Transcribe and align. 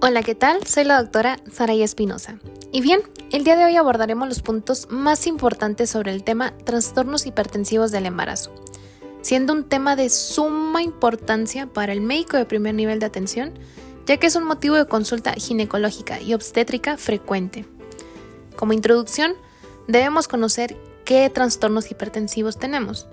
Hola, 0.00 0.22
¿qué 0.22 0.36
tal? 0.36 0.64
Soy 0.64 0.84
la 0.84 1.02
doctora 1.02 1.40
Saraya 1.52 1.84
Espinosa. 1.84 2.38
Y 2.70 2.82
bien, 2.82 3.00
el 3.32 3.42
día 3.42 3.56
de 3.56 3.64
hoy 3.64 3.74
abordaremos 3.74 4.28
los 4.28 4.42
puntos 4.42 4.86
más 4.90 5.26
importantes 5.26 5.90
sobre 5.90 6.12
el 6.12 6.22
tema 6.22 6.56
trastornos 6.58 7.26
hipertensivos 7.26 7.90
del 7.90 8.06
embarazo, 8.06 8.54
siendo 9.22 9.52
un 9.52 9.64
tema 9.64 9.96
de 9.96 10.08
suma 10.08 10.82
importancia 10.82 11.66
para 11.66 11.92
el 11.92 12.00
médico 12.00 12.36
de 12.36 12.44
primer 12.44 12.76
nivel 12.76 13.00
de 13.00 13.06
atención, 13.06 13.54
ya 14.06 14.18
que 14.18 14.28
es 14.28 14.36
un 14.36 14.44
motivo 14.44 14.76
de 14.76 14.86
consulta 14.86 15.32
ginecológica 15.32 16.20
y 16.20 16.32
obstétrica 16.32 16.96
frecuente. 16.96 17.66
Como 18.54 18.74
introducción, 18.74 19.34
debemos 19.88 20.28
conocer 20.28 20.76
qué 21.04 21.28
trastornos 21.28 21.90
hipertensivos 21.90 22.56
tenemos 22.56 23.08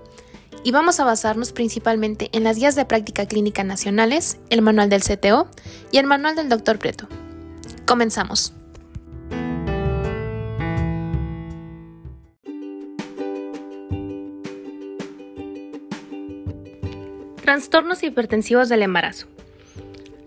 y 0.65 0.71
vamos 0.71 0.99
a 0.99 1.05
basarnos 1.05 1.51
principalmente 1.51 2.29
en 2.33 2.43
las 2.43 2.57
guías 2.57 2.73
de 2.73 2.85
práctica 2.85 3.27
clínica 3.27 3.63
nacionales, 3.63 4.39
el 4.49 4.63
manual 4.63 4.89
del 4.89 5.03
CTO 5.03 5.47
y 5.91 5.99
el 5.99 6.07
manual 6.07 6.35
del 6.35 6.49
Dr. 6.49 6.79
Preto. 6.79 7.07
Comenzamos. 7.85 8.51
Trastornos 17.43 18.01
hipertensivos 18.01 18.67
del 18.67 18.81
embarazo. 18.81 19.27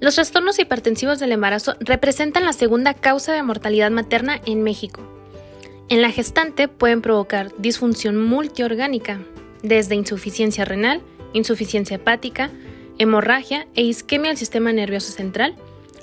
Los 0.00 0.14
trastornos 0.14 0.60
hipertensivos 0.60 1.18
del 1.18 1.32
embarazo 1.32 1.74
representan 1.80 2.44
la 2.44 2.52
segunda 2.52 2.94
causa 2.94 3.32
de 3.32 3.42
mortalidad 3.42 3.90
materna 3.90 4.40
en 4.46 4.62
México. 4.62 5.02
En 5.88 6.00
la 6.00 6.12
gestante 6.12 6.68
pueden 6.68 7.02
provocar 7.02 7.50
disfunción 7.58 8.16
multiorgánica, 8.16 9.18
desde 9.62 9.94
insuficiencia 9.94 10.64
renal, 10.64 11.02
insuficiencia 11.32 11.96
hepática, 11.96 12.50
hemorragia 12.98 13.66
e 13.74 13.82
isquemia 13.82 14.30
del 14.30 14.38
sistema 14.38 14.72
nervioso 14.72 15.12
central, 15.12 15.54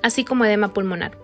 así 0.02 0.23
como 0.23 0.45
edema 0.45 0.73
pulmonar. 0.73 1.17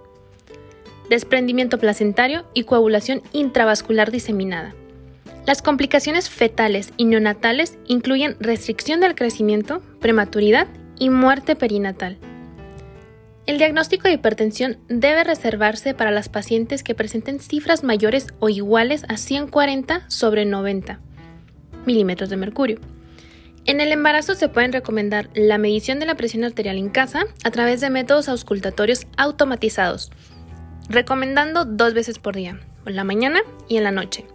Desprendimiento 1.10 1.78
placentario 1.78 2.46
y 2.54 2.64
coagulación 2.64 3.22
intravascular 3.34 4.12
diseminada. 4.12 4.74
Las 5.46 5.62
complicaciones 5.62 6.30
fetales 6.30 6.94
y 6.98 7.06
neonatales 7.06 7.78
incluyen 7.88 8.38
restricción 8.40 9.00
del 9.00 9.16
crecimiento, 9.16 9.82
prematuridad 10.00 10.68
y 11.00 11.10
muerte 11.10 11.56
perinatal. 11.56 12.18
El 13.48 13.58
diagnóstico 13.58 14.08
de 14.08 14.14
hipertensión 14.14 14.78
debe 14.88 15.24
reservarse 15.24 15.96
para 15.96 16.12
las 16.12 16.30
pacientes 16.30 16.84
que 16.84 16.94
presenten 16.94 17.40
cifras 17.40 17.84
mayores 17.84 18.28
o 18.40 18.50
iguales 18.50 19.04
a 19.10 19.18
140 19.18 20.10
sobre 20.10 20.46
90 20.46 21.02
milímetros 21.86 22.30
de 22.30 22.38
mercurio. 22.38 22.80
En 23.66 23.80
el 23.80 23.92
embarazo 23.92 24.34
se 24.34 24.50
pueden 24.50 24.74
recomendar 24.74 25.30
la 25.36 25.58
medición 25.58 26.00
de 26.00 26.08
la 26.08 26.16
presión 26.16 26.44
arterial 26.44 26.78
en 26.78 26.90
casa 26.90 27.26
a 27.44 27.52
través 27.52 27.80
de 27.80 27.92
métodos 27.92 28.28
auscultatorios 28.28 29.06
automatizados, 29.18 30.12
recomendando 30.90 31.66
dos 31.66 31.94
veces 31.94 32.18
por 32.18 32.36
día, 32.36 32.60
en 32.86 32.96
la 32.96 33.04
mañana 33.04 33.42
y 33.68 33.78
en 33.78 33.84
la 33.84 33.92
noche. 33.92 34.26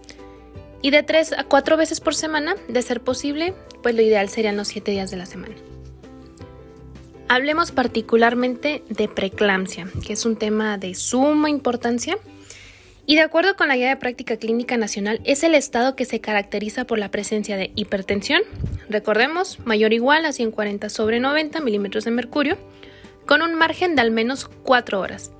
Y 0.80 0.90
de 0.90 1.02
tres 1.02 1.32
a 1.32 1.42
cuatro 1.42 1.76
veces 1.76 2.00
por 2.00 2.14
semana, 2.14 2.54
de 2.68 2.82
ser 2.82 3.00
posible, 3.00 3.54
pues 3.82 3.96
lo 3.96 4.02
ideal 4.02 4.28
serían 4.28 4.56
los 4.56 4.68
siete 4.68 4.92
días 4.92 5.10
de 5.10 5.16
la 5.16 5.26
semana. 5.26 5.54
Hablemos 7.28 7.72
particularmente 7.72 8.84
de 8.88 9.08
preeclampsia, 9.08 9.88
que 10.06 10.12
es 10.12 10.24
un 10.24 10.36
tema 10.36 10.78
de 10.78 10.94
suma 10.94 11.50
importancia 11.50 12.18
y 13.06 13.14
de 13.14 13.22
acuerdo 13.22 13.56
con 13.56 13.68
la 13.68 13.76
Guía 13.76 13.88
de 13.88 13.96
Práctica 13.96 14.36
Clínica 14.36 14.76
Nacional, 14.76 15.20
es 15.24 15.44
el 15.44 15.54
estado 15.54 15.94
que 15.94 16.04
se 16.04 16.20
caracteriza 16.20 16.84
por 16.84 16.98
la 16.98 17.10
presencia 17.10 17.56
de 17.56 17.70
hipertensión, 17.76 18.42
recordemos, 18.88 19.60
mayor 19.64 19.92
o 19.92 19.94
igual 19.94 20.26
a 20.26 20.32
140 20.32 20.88
sobre 20.88 21.20
90 21.20 21.60
milímetros 21.60 22.04
de 22.04 22.10
mercurio, 22.10 22.58
con 23.24 23.42
un 23.42 23.54
margen 23.54 23.94
de 23.94 24.02
al 24.02 24.10
menos 24.10 24.50
4 24.64 25.00
horas, 25.00 25.30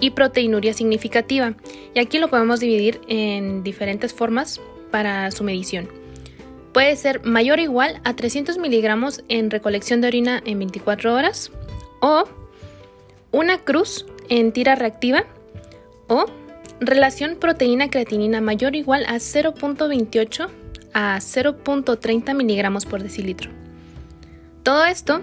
y 0.00 0.10
proteinuria 0.10 0.74
significativa. 0.74 1.54
Y 1.94 2.00
aquí 2.00 2.18
lo 2.18 2.28
podemos 2.28 2.60
dividir 2.60 3.00
en 3.08 3.62
diferentes 3.62 4.12
formas 4.12 4.60
para 4.90 5.30
su 5.30 5.44
medición. 5.44 5.88
Puede 6.72 6.94
ser 6.96 7.24
mayor 7.24 7.58
o 7.58 7.62
igual 7.62 8.00
a 8.04 8.14
300 8.14 8.58
miligramos 8.58 9.24
en 9.28 9.50
recolección 9.50 10.00
de 10.00 10.08
orina 10.08 10.42
en 10.44 10.58
24 10.58 11.14
horas, 11.14 11.50
o 12.00 12.24
una 13.32 13.58
cruz 13.58 14.06
en 14.28 14.52
tira 14.52 14.74
reactiva, 14.74 15.24
o 16.06 16.26
Relación 16.80 17.36
proteína-creatinina 17.36 18.40
mayor 18.40 18.74
o 18.74 18.76
igual 18.76 19.04
a 19.06 19.14
0.28 19.14 20.48
a 20.94 21.16
0.30 21.18 22.34
miligramos 22.34 22.86
por 22.86 23.02
decilitro. 23.02 23.50
Todo 24.62 24.84
esto 24.84 25.22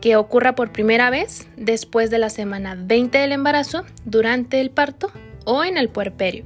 que 0.00 0.16
ocurra 0.16 0.54
por 0.54 0.72
primera 0.72 1.10
vez 1.10 1.46
después 1.56 2.10
de 2.10 2.18
la 2.18 2.28
semana 2.28 2.76
20 2.76 3.18
del 3.18 3.32
embarazo, 3.32 3.84
durante 4.04 4.60
el 4.60 4.70
parto 4.70 5.10
o 5.44 5.64
en 5.64 5.78
el 5.78 5.88
puerperio. 5.88 6.44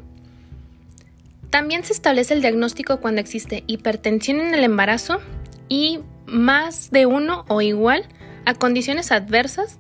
También 1.51 1.83
se 1.85 1.95
establece 1.95 2.35
el 2.35 2.43
diagnóstico 2.43 3.01
cuando 3.01 3.21
existe 3.21 3.65
hipertensión 3.67 4.41
en 4.41 4.55
el 4.55 4.63
embarazo 4.63 5.21
y 5.69 6.01
más 6.27 6.91
de 6.91 7.07
uno 7.07 7.45
o 7.49 7.63
igual 7.63 8.05
a 8.45 8.55
condiciones 8.55 9.11
adversas 9.11 9.79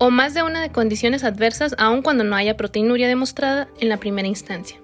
o 0.00 0.10
más 0.10 0.32
de 0.32 0.42
una 0.42 0.62
de 0.62 0.72
condiciones 0.72 1.24
adversas 1.24 1.74
aun 1.76 2.00
cuando 2.00 2.24
no 2.24 2.34
haya 2.34 2.56
proteinuria 2.56 3.06
demostrada 3.06 3.68
en 3.80 3.90
la 3.90 3.98
primera 3.98 4.26
instancia. 4.26 4.78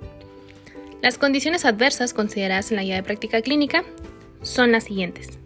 Las 1.01 1.17
condiciones 1.17 1.65
adversas 1.65 2.13
consideradas 2.13 2.71
en 2.71 2.77
la 2.77 2.83
guía 2.83 2.97
de 2.97 3.03
práctica 3.03 3.41
clínica 3.41 3.83
son 4.43 4.73
las 4.73 4.85
siguientes. 4.85 5.39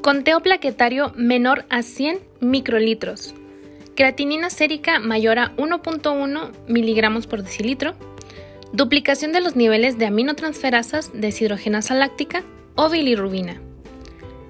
Conteo 0.00 0.40
plaquetario 0.40 1.12
menor 1.16 1.66
a 1.68 1.82
100 1.82 2.18
microlitros. 2.40 3.34
Creatinina 3.94 4.48
sérica 4.48 5.00
mayor 5.00 5.38
a 5.38 5.54
1.1 5.56 6.50
miligramos 6.66 7.26
por 7.26 7.42
decilitro 7.42 7.94
duplicación 8.72 9.32
de 9.32 9.40
los 9.40 9.54
niveles 9.54 9.98
de 9.98 10.06
aminotransferasas, 10.06 11.10
deshidrogenasa 11.12 11.94
láctica 11.94 12.42
o 12.74 12.88
bilirrubina, 12.88 13.60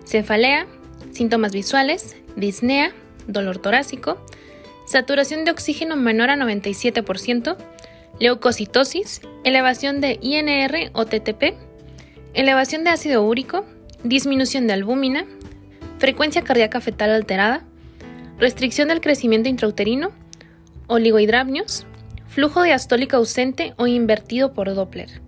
cefalea, 0.05 0.67
síntomas 1.11 1.53
visuales, 1.53 2.17
disnea, 2.37 2.93
dolor 3.27 3.59
torácico, 3.59 4.25
saturación 4.87 5.45
de 5.45 5.51
oxígeno 5.51 5.97
menor 5.97 6.31
a 6.31 6.37
97%, 6.37 7.57
leucocitosis, 8.21 9.23
elevación 9.45 10.01
de 10.01 10.19
INR 10.21 10.91
o 10.93 11.05
TTP, 11.07 11.55
elevación 12.35 12.85
de 12.85 12.91
ácido 12.91 13.25
úrico, 13.25 13.65
disminución 14.05 14.67
de 14.67 14.75
albúmina, 14.75 15.27
frecuencia 15.99 16.43
cardíaca 16.43 16.81
fetal 16.81 17.11
alterada, 17.11 17.65
restricción 18.39 18.89
del 18.89 19.01
crecimiento 19.01 19.49
intrauterino, 19.49 20.13
oligohidrabnios, 20.87 21.87
flujo 22.33 22.63
diastólico 22.63 23.17
ausente 23.17 23.75
o 23.77 23.87
invertido 23.87 24.55
por 24.55 24.75
Doppler. 24.75 25.21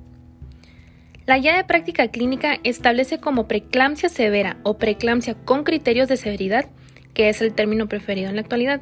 La 1.26 1.38
guía 1.38 1.54
de 1.54 1.64
práctica 1.64 2.08
clínica 2.08 2.58
establece 2.64 3.20
como 3.20 3.46
preeclampsia 3.46 4.08
severa 4.08 4.56
o 4.62 4.78
preeclampsia 4.78 5.34
con 5.34 5.64
criterios 5.64 6.08
de 6.08 6.16
severidad, 6.16 6.66
que 7.12 7.28
es 7.28 7.42
el 7.42 7.52
término 7.52 7.88
preferido 7.88 8.30
en 8.30 8.36
la 8.36 8.40
actualidad, 8.40 8.80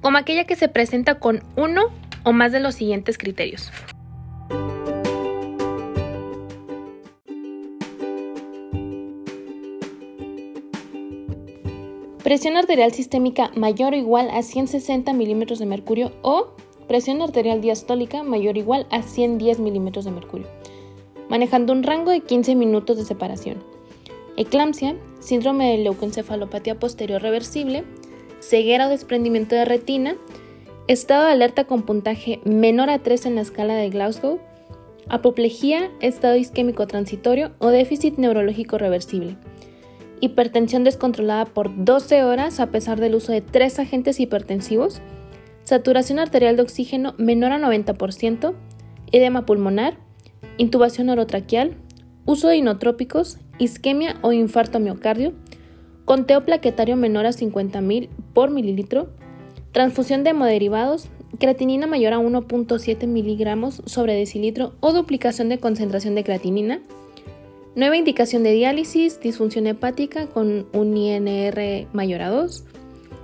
como 0.00 0.18
aquella 0.18 0.44
que 0.44 0.54
se 0.54 0.68
presenta 0.68 1.16
con 1.16 1.42
uno 1.56 1.86
o 2.22 2.32
más 2.32 2.52
de 2.52 2.60
los 2.60 2.76
siguientes 2.76 3.18
criterios. 3.18 3.72
Presión 12.22 12.56
arterial 12.56 12.92
sistémica 12.92 13.50
mayor 13.56 13.94
o 13.94 13.96
igual 13.96 14.28
a 14.30 14.42
160 14.42 15.12
milímetros 15.12 15.58
de 15.58 15.66
mercurio 15.66 16.12
o 16.22 16.54
presión 16.88 17.22
arterial 17.22 17.60
diastólica 17.60 18.22
mayor 18.24 18.56
o 18.56 18.58
igual 18.58 18.86
a 18.90 19.02
110 19.02 19.60
milímetros 19.60 20.04
de 20.04 20.10
mercurio, 20.10 20.46
manejando 21.28 21.72
un 21.72 21.84
rango 21.84 22.10
de 22.10 22.20
15 22.20 22.56
minutos 22.56 22.96
de 22.96 23.04
separación. 23.04 23.62
Eclampsia, 24.36 24.96
síndrome 25.20 25.70
de 25.70 25.78
leucoencefalopatía 25.78 26.78
posterior 26.78 27.22
reversible, 27.22 27.84
ceguera 28.40 28.86
o 28.86 28.90
desprendimiento 28.90 29.54
de 29.54 29.64
retina, 29.64 30.16
estado 30.88 31.26
de 31.26 31.32
alerta 31.32 31.64
con 31.64 31.82
puntaje 31.82 32.40
menor 32.44 32.88
a 32.90 33.00
3 33.00 33.26
en 33.26 33.34
la 33.34 33.42
escala 33.42 33.74
de 33.74 33.90
Glasgow, 33.90 34.40
apoplejía, 35.08 35.90
estado 36.00 36.36
isquémico 36.36 36.86
transitorio 36.86 37.52
o 37.58 37.68
déficit 37.68 38.16
neurológico 38.16 38.78
reversible. 38.78 39.36
Hipertensión 40.20 40.84
descontrolada 40.84 41.44
por 41.44 41.84
12 41.84 42.24
horas 42.24 42.60
a 42.60 42.66
pesar 42.68 43.00
del 43.00 43.14
uso 43.14 43.32
de 43.32 43.40
tres 43.40 43.78
agentes 43.78 44.18
hipertensivos, 44.18 45.00
saturación 45.68 46.18
arterial 46.18 46.56
de 46.56 46.62
oxígeno 46.62 47.14
menor 47.18 47.52
a 47.52 47.58
90%, 47.58 48.54
edema 49.12 49.44
pulmonar, 49.44 49.98
intubación 50.56 51.10
orotraqueal, 51.10 51.74
uso 52.24 52.48
de 52.48 52.56
inotrópicos, 52.56 53.36
isquemia 53.58 54.16
o 54.22 54.32
infarto 54.32 54.80
miocardio, 54.80 55.34
conteo 56.06 56.42
plaquetario 56.42 56.96
menor 56.96 57.26
a 57.26 57.32
50.000 57.32 58.08
por 58.32 58.50
mililitro, 58.50 59.10
transfusión 59.72 60.24
de 60.24 60.30
hemoderivados, 60.30 61.08
creatinina 61.38 61.86
mayor 61.86 62.14
a 62.14 62.18
1.7 62.18 63.06
miligramos 63.06 63.82
sobre 63.84 64.14
decilitro 64.14 64.72
o 64.80 64.94
duplicación 64.94 65.50
de 65.50 65.58
concentración 65.58 66.14
de 66.14 66.24
creatinina, 66.24 66.80
Nueva 67.74 67.96
indicación 67.96 68.42
de 68.42 68.50
diálisis, 68.50 69.20
disfunción 69.20 69.68
hepática 69.68 70.26
con 70.26 70.66
un 70.72 70.96
INR 70.96 71.86
mayor 71.92 72.22
a 72.22 72.30
2, 72.30 72.64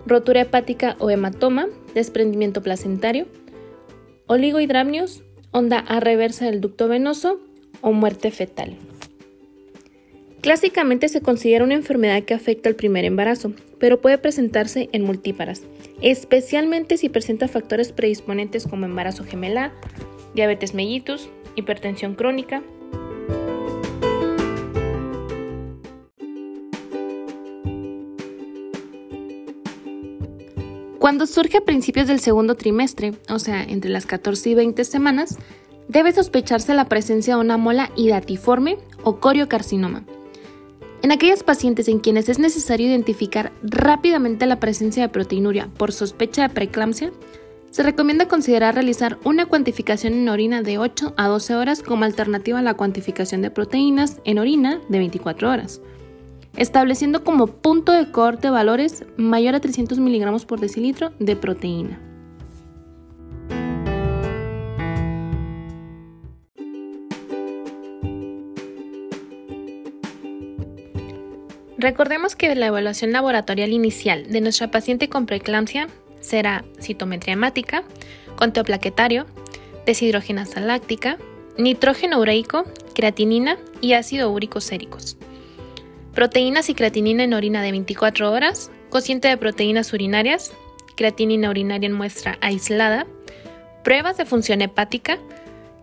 rotura 0.07 0.43
hepática 0.43 0.97
o 0.99 1.11
hematoma, 1.11 1.69
desprendimiento 1.95 2.63
placentario, 2.63 3.27
oligohidramnios, 4.27 5.23
onda 5.51 5.79
A 5.79 6.01
reversa 6.01 6.47
del 6.47 6.61
ducto 6.61 6.89
venoso 6.89 7.41
o 7.81 7.93
muerte 7.93 8.31
fetal. 8.31 8.77
Clásicamente 10.41 11.09
se 11.09 11.23
considera 11.23 11.65
una 11.65 11.75
enfermedad 11.75 12.23
que 12.23 12.35
afecta 12.35 12.69
al 12.69 12.75
primer 12.75 13.07
embarazo, 13.07 13.55
pero 13.79 14.03
puede 14.03 14.19
presentarse 14.19 14.91
en 14.93 15.03
multíparas, 15.03 15.63
especialmente 16.03 16.99
si 16.99 17.09
presenta 17.09 17.49
factores 17.49 17.93
predisponentes 17.93 18.67
como 18.67 18.85
embarazo 18.85 19.25
gemelar, 19.25 19.73
diabetes 20.35 20.75
mellitus, 20.75 21.31
hipertensión 21.57 22.15
crónica, 22.15 22.63
Cuando 31.05 31.27
surge 31.27 31.59
a 31.59 31.65
principios 31.67 32.07
del 32.07 32.19
segundo 32.19 32.55
trimestre, 32.55 33.13
o 33.29 33.39
sea, 33.39 33.63
entre 33.63 33.91
las 33.91 34.07
14 34.07 34.49
y 34.49 34.55
20 34.55 34.85
semanas, 34.85 35.37
debe 35.87 36.11
sospecharse 36.13 36.73
la 36.73 36.89
presencia 36.89 37.35
de 37.35 37.43
una 37.43 37.59
mola 37.59 37.91
hidatiforme 37.95 38.79
o 39.03 39.21
coriocarcinoma. 39.21 40.05
En 41.03 41.13
aquellas 41.13 41.43
pacientes 41.43 41.89
en 41.89 41.99
quienes 41.99 42.31
es 42.31 42.39
necesario 42.39 42.87
identificar 42.87 43.53
rápidamente 43.63 44.47
la 44.47 44.61
presencia 44.61 45.03
de 45.03 45.11
proteinuria 45.11 45.69
por 45.77 45.93
sospecha 45.93 46.41
de 46.41 46.55
preeclampsia, 46.55 47.13
se 47.71 47.83
recomienda 47.83 48.27
considerar 48.27 48.73
realizar 48.73 49.19
una 49.25 49.45
cuantificación 49.45 50.15
en 50.15 50.31
orina 50.31 50.63
de 50.63 50.79
8 50.79 51.13
a 51.19 51.29
12 51.29 51.55
horas 51.55 51.83
como 51.83 52.07
alternativa 52.07 52.61
a 52.61 52.63
la 52.63 52.79
cuantificación 52.79 53.43
de 53.43 53.51
proteínas 53.51 54.23
en 54.25 54.39
orina 54.39 54.81
de 54.89 55.01
24 55.01 55.51
horas 55.51 55.83
estableciendo 56.57 57.25
como 57.25 57.47
punto 57.47 57.93
de 57.93 58.11
corte 58.11 58.51
valores 58.51 59.05
mayor 59.17 59.55
a 59.55 59.61
300 59.61 59.99
miligramos 59.99 60.45
por 60.45 60.61
decilitro 60.61 61.13
de 61.19 61.37
proteína. 61.37 62.01
Recordemos 71.77 72.35
que 72.35 72.55
la 72.55 72.67
evaluación 72.67 73.13
laboratorial 73.13 73.71
inicial 73.71 74.31
de 74.31 74.41
nuestra 74.41 74.71
paciente 74.71 75.11
con 75.11 75.27
preeclampsia 75.27 75.89
será 76.21 76.65
citometría 76.81 77.35
hemática, 77.35 77.85
conteo 78.37 78.65
plaquetario, 78.65 79.27
deshidrogenasa 79.85 80.61
láctica, 80.61 81.19
nitrógeno 81.59 82.21
ureico, 82.21 82.65
creatinina 82.95 83.59
y 83.83 83.93
ácido 83.93 84.31
úrico 84.31 84.63
séricos 84.63 85.19
proteínas 86.15 86.71
y 86.71 86.75
creatinina 86.75 87.25
en 87.25 87.35
orina 87.35 87.63
de 87.63 87.73
24 87.73 88.31
horas, 88.33 88.71
cociente 88.89 89.29
de 89.29 89.37
proteínas 89.37 89.93
urinarias, 89.93 90.53
creatinina 90.97 91.51
urinaria 91.51 91.87
en 91.87 91.93
muestra 91.93 92.39
aislada, 92.41 93.07
pruebas 93.83 94.17
de 94.17 94.25
función 94.25 94.63
hepática, 94.63 95.19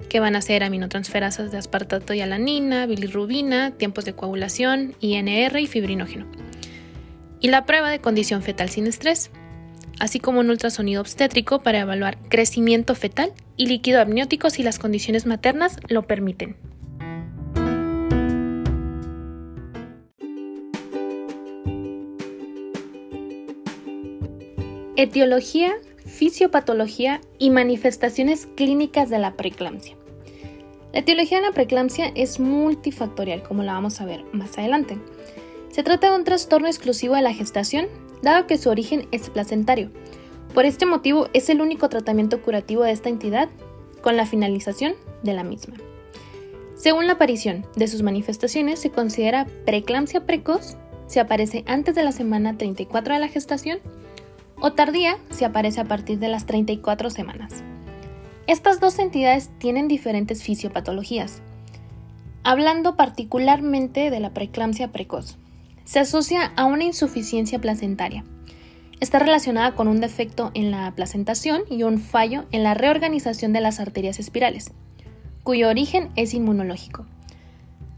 que 0.09 0.19
van 0.19 0.35
a 0.35 0.41
ser 0.41 0.63
aminotransferasas 0.63 1.51
de 1.51 1.57
aspartato 1.57 2.13
y 2.13 2.21
alanina, 2.21 2.85
bilirrubina, 2.85 3.71
tiempos 3.71 4.05
de 4.05 4.13
coagulación, 4.13 4.95
INR 4.99 5.59
y 5.59 5.67
fibrinógeno. 5.67 6.25
Y 7.39 7.49
la 7.49 7.65
prueba 7.65 7.89
de 7.89 7.99
condición 7.99 8.41
fetal 8.41 8.69
sin 8.69 8.87
estrés, 8.87 9.31
así 9.99 10.19
como 10.19 10.39
un 10.39 10.49
ultrasonido 10.49 11.01
obstétrico 11.01 11.61
para 11.61 11.79
evaluar 11.79 12.17
crecimiento 12.29 12.95
fetal 12.95 13.31
y 13.57 13.67
líquido 13.67 14.01
amniótico 14.01 14.49
si 14.49 14.63
las 14.63 14.79
condiciones 14.79 15.25
maternas 15.25 15.77
lo 15.87 16.03
permiten. 16.03 16.55
Etiología, 25.01 25.73
fisiopatología 26.05 27.21
y 27.39 27.49
manifestaciones 27.49 28.47
clínicas 28.55 29.09
de 29.09 29.17
la 29.17 29.33
preeclampsia. 29.33 29.95
La 30.93 30.99
etiología 30.99 31.39
de 31.39 31.47
la 31.47 31.53
preeclampsia 31.53 32.11
es 32.13 32.39
multifactorial, 32.39 33.41
como 33.41 33.63
la 33.63 33.73
vamos 33.73 33.99
a 33.99 34.05
ver 34.05 34.23
más 34.31 34.59
adelante. 34.59 34.99
Se 35.71 35.81
trata 35.81 36.11
de 36.11 36.17
un 36.17 36.23
trastorno 36.23 36.67
exclusivo 36.67 37.15
de 37.15 37.23
la 37.23 37.33
gestación, 37.33 37.87
dado 38.21 38.45
que 38.45 38.59
su 38.59 38.69
origen 38.69 39.07
es 39.11 39.31
placentario. 39.31 39.89
Por 40.53 40.65
este 40.65 40.85
motivo 40.85 41.29
es 41.33 41.49
el 41.49 41.61
único 41.61 41.89
tratamiento 41.89 42.43
curativo 42.43 42.83
de 42.83 42.91
esta 42.91 43.09
entidad 43.09 43.49
con 44.03 44.15
la 44.17 44.27
finalización 44.27 44.93
de 45.23 45.33
la 45.33 45.43
misma. 45.43 45.77
Según 46.75 47.07
la 47.07 47.13
aparición 47.13 47.65
de 47.75 47.87
sus 47.87 48.03
manifestaciones, 48.03 48.79
se 48.79 48.91
considera 48.91 49.47
preeclampsia 49.65 50.27
precoz 50.27 50.77
si 51.07 51.17
aparece 51.17 51.63
antes 51.65 51.95
de 51.95 52.03
la 52.03 52.11
semana 52.11 52.55
34 52.59 53.15
de 53.15 53.19
la 53.19 53.29
gestación 53.29 53.79
o 54.61 54.73
tardía 54.73 55.17
si 55.31 55.43
aparece 55.43 55.81
a 55.81 55.85
partir 55.85 56.19
de 56.19 56.29
las 56.29 56.45
34 56.45 57.09
semanas. 57.09 57.63
Estas 58.47 58.79
dos 58.79 58.97
entidades 58.99 59.49
tienen 59.57 59.87
diferentes 59.87 60.43
fisiopatologías. 60.43 61.41
Hablando 62.43 62.95
particularmente 62.95 64.09
de 64.09 64.19
la 64.19 64.33
preeclampsia 64.33 64.91
precoz, 64.91 65.37
se 65.83 65.99
asocia 65.99 66.53
a 66.55 66.65
una 66.65 66.83
insuficiencia 66.83 67.59
placentaria. 67.59 68.23
Está 68.99 69.19
relacionada 69.19 69.73
con 69.75 69.87
un 69.87 69.99
defecto 69.99 70.51
en 70.53 70.71
la 70.71 70.91
placentación 70.95 71.63
y 71.69 71.83
un 71.83 71.99
fallo 71.99 72.45
en 72.51 72.63
la 72.63 72.73
reorganización 72.73 73.51
de 73.51 73.61
las 73.61 73.79
arterias 73.79 74.19
espirales, 74.19 74.71
cuyo 75.43 75.69
origen 75.69 76.09
es 76.15 76.33
inmunológico. 76.33 77.05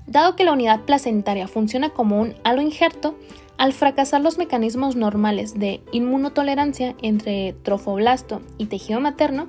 Dado 0.08 0.36
que 0.36 0.44
la 0.44 0.54
unidad 0.54 0.82
placentaria 0.82 1.48
funciona 1.48 1.90
como 1.90 2.20
un 2.20 2.36
halo 2.44 2.62
injerto, 2.62 3.18
al 3.58 3.74
fracasar 3.74 4.22
los 4.22 4.38
mecanismos 4.38 4.96
normales 4.96 5.58
de 5.58 5.82
inmunotolerancia 5.92 6.96
entre 7.02 7.54
trofoblasto 7.64 8.42
y 8.58 8.66
tejido 8.66 9.00
materno, 9.00 9.48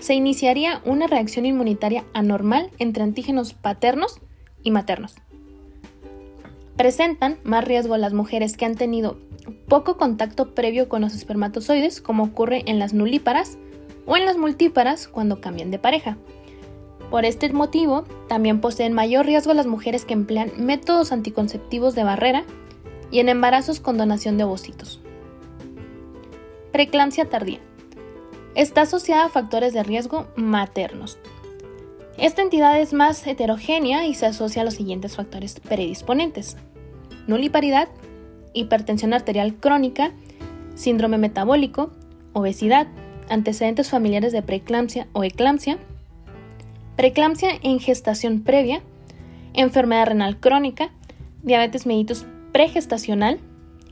se 0.00 0.14
iniciaría 0.14 0.80
una 0.84 1.06
reacción 1.06 1.46
inmunitaria 1.46 2.04
anormal 2.14 2.70
entre 2.78 3.02
antígenos 3.02 3.54
paternos 3.54 4.20
y 4.62 4.70
maternos. 4.70 5.14
Presentan 6.76 7.38
más 7.44 7.64
riesgo 7.64 7.96
las 7.96 8.12
mujeres 8.12 8.56
que 8.56 8.64
han 8.64 8.74
tenido 8.74 9.18
poco 9.68 9.96
contacto 9.96 10.54
previo 10.54 10.88
con 10.88 11.02
los 11.02 11.14
espermatozoides, 11.14 12.00
como 12.00 12.24
ocurre 12.24 12.64
en 12.66 12.78
las 12.78 12.92
nulíparas 12.92 13.58
o 14.06 14.16
en 14.16 14.24
las 14.24 14.36
multíparas 14.36 15.06
cuando 15.06 15.40
cambian 15.40 15.70
de 15.70 15.78
pareja. 15.78 16.16
Por 17.10 17.24
este 17.24 17.52
motivo, 17.52 18.04
también 18.28 18.60
poseen 18.60 18.92
mayor 18.92 19.26
riesgo 19.26 19.54
las 19.54 19.66
mujeres 19.66 20.04
que 20.04 20.14
emplean 20.14 20.50
métodos 20.58 21.12
anticonceptivos 21.12 21.94
de 21.94 22.02
barrera 22.02 22.44
y 23.14 23.20
en 23.20 23.28
embarazos 23.28 23.78
con 23.78 23.96
donación 23.96 24.38
de 24.38 24.42
ovocitos. 24.42 24.98
Preeclampsia 26.72 27.26
tardía. 27.26 27.60
Está 28.56 28.80
asociada 28.80 29.26
a 29.26 29.28
factores 29.28 29.72
de 29.72 29.84
riesgo 29.84 30.26
maternos. 30.34 31.18
Esta 32.18 32.42
entidad 32.42 32.80
es 32.80 32.92
más 32.92 33.24
heterogénea 33.24 34.04
y 34.04 34.14
se 34.14 34.26
asocia 34.26 34.62
a 34.62 34.64
los 34.64 34.74
siguientes 34.74 35.14
factores 35.14 35.60
predisponentes. 35.60 36.56
Nuliparidad, 37.28 37.88
hipertensión 38.52 39.14
arterial 39.14 39.54
crónica, 39.54 40.10
síndrome 40.74 41.16
metabólico, 41.16 41.92
obesidad, 42.32 42.88
antecedentes 43.28 43.90
familiares 43.90 44.32
de 44.32 44.42
preeclampsia 44.42 45.06
o 45.12 45.22
eclampsia, 45.22 45.78
preeclampsia 46.96 47.50
en 47.62 47.78
gestación 47.78 48.40
previa, 48.40 48.82
enfermedad 49.52 50.06
renal 50.06 50.40
crónica, 50.40 50.90
diabetes 51.44 51.86
mellitus 51.86 52.26
pregestacional, 52.54 53.40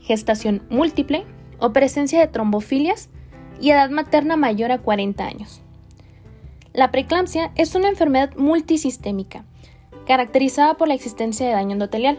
gestación 0.03 0.63
múltiple 0.69 1.25
o 1.59 1.73
presencia 1.73 2.21
de 2.21 2.27
trombofilias 2.27 3.09
y 3.59 3.71
edad 3.71 3.89
materna 3.89 4.37
mayor 4.37 4.71
a 4.71 4.77
40 4.77 5.25
años. 5.25 5.61
La 6.71 6.89
preeclampsia 6.89 7.51
es 7.55 7.75
una 7.75 7.89
enfermedad 7.89 8.33
multisistémica, 8.37 9.43
caracterizada 10.07 10.75
por 10.75 10.87
la 10.87 10.93
existencia 10.93 11.45
de 11.45 11.51
daño 11.51 11.73
endotelial, 11.73 12.17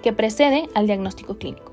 que 0.00 0.12
precede 0.12 0.68
al 0.76 0.86
diagnóstico 0.86 1.38
clínico. 1.38 1.72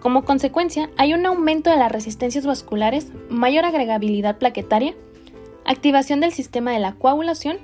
Como 0.00 0.26
consecuencia, 0.26 0.90
hay 0.98 1.14
un 1.14 1.24
aumento 1.24 1.70
de 1.70 1.78
las 1.78 1.90
resistencias 1.90 2.44
vasculares, 2.44 3.10
mayor 3.30 3.64
agregabilidad 3.64 4.36
plaquetaria, 4.36 4.94
activación 5.64 6.20
del 6.20 6.32
sistema 6.32 6.72
de 6.72 6.80
la 6.80 6.92
coagulación 6.92 7.56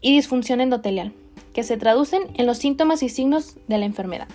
y 0.00 0.16
disfunción 0.16 0.60
endotelial, 0.60 1.12
que 1.54 1.62
se 1.62 1.76
traducen 1.76 2.22
en 2.34 2.46
los 2.46 2.58
síntomas 2.58 3.04
y 3.04 3.08
signos 3.08 3.56
de 3.68 3.78
la 3.78 3.86
enfermedad. 3.86 4.26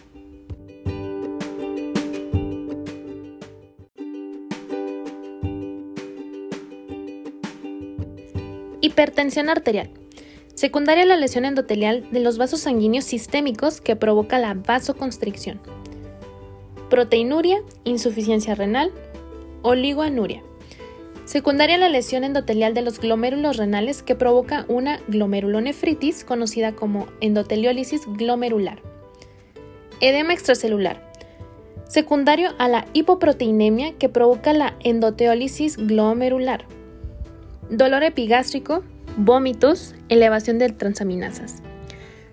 Hipertensión 8.86 9.50
arterial. 9.50 9.90
Secundaria 10.54 11.06
a 11.06 11.08
la 11.08 11.16
lesión 11.16 11.44
endotelial 11.46 12.08
de 12.12 12.20
los 12.20 12.38
vasos 12.38 12.60
sanguíneos 12.60 13.06
sistémicos 13.06 13.82
que 13.82 13.96
provoca 13.96 14.38
la 14.38 14.54
vasoconstricción. 14.54 15.60
Proteinuria, 16.92 17.64
insuficiencia 17.84 18.54
renal, 18.54 18.92
oligoanuria. 19.64 20.44
Secundaria 21.26 21.80
la 21.80 21.90
lesión 21.90 22.24
endotelial 22.24 22.76
de 22.76 22.84
los 22.84 23.00
glomérulos 23.00 23.58
renales 23.58 24.04
que 24.04 24.14
provoca 24.14 24.66
una 24.68 25.00
glomerulonefritis 25.08 26.24
conocida 26.24 26.76
como 26.76 27.08
endoteliólisis 27.22 28.04
glomerular. 28.06 28.84
Edema 30.00 30.34
extracelular. 30.34 31.12
Secundario 31.90 32.52
a 32.60 32.68
la 32.68 32.86
hipoproteinemia 32.94 33.94
que 33.94 34.10
provoca 34.10 34.54
la 34.54 34.76
endoteólisis 34.84 35.76
glomerular. 35.76 36.68
Dolor 37.70 38.04
epigástrico, 38.04 38.84
vómitos, 39.18 39.96
elevación 40.08 40.60
de 40.60 40.70
transaminasas. 40.70 41.64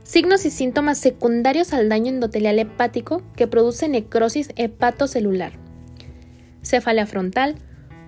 Signos 0.02 0.44
y 0.44 0.50
síntomas 0.50 0.98
secundarios 0.98 1.72
al 1.72 1.88
daño 1.88 2.08
endotelial 2.10 2.58
hepático 2.58 3.22
que 3.34 3.46
produce 3.46 3.88
necrosis 3.88 4.50
hepatocelular. 4.56 5.52
Cefalea 6.62 7.06
frontal, 7.06 7.54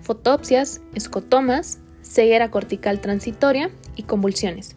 fotopsias, 0.03 0.83
escotomas, 0.95 1.79
ceguera 2.03 2.51
cortical 2.51 3.01
transitoria 3.01 3.71
y 3.97 4.03
convulsiones. 4.03 4.77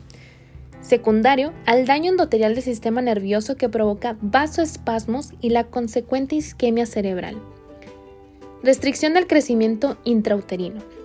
Secundario 0.79 1.51
al 1.65 1.85
daño 1.85 2.11
endotelial 2.11 2.55
del 2.55 2.63
sistema 2.63 3.01
nervioso 3.01 3.57
que 3.57 3.67
provoca 3.67 4.15
vasoespasmos 4.21 5.33
y 5.41 5.49
la 5.49 5.65
consecuente 5.65 6.35
isquemia 6.35 6.85
cerebral. 6.85 7.35
Restricción 8.63 9.13
del 9.13 9.27
crecimiento 9.27 9.97
intrauterino. 10.05 10.96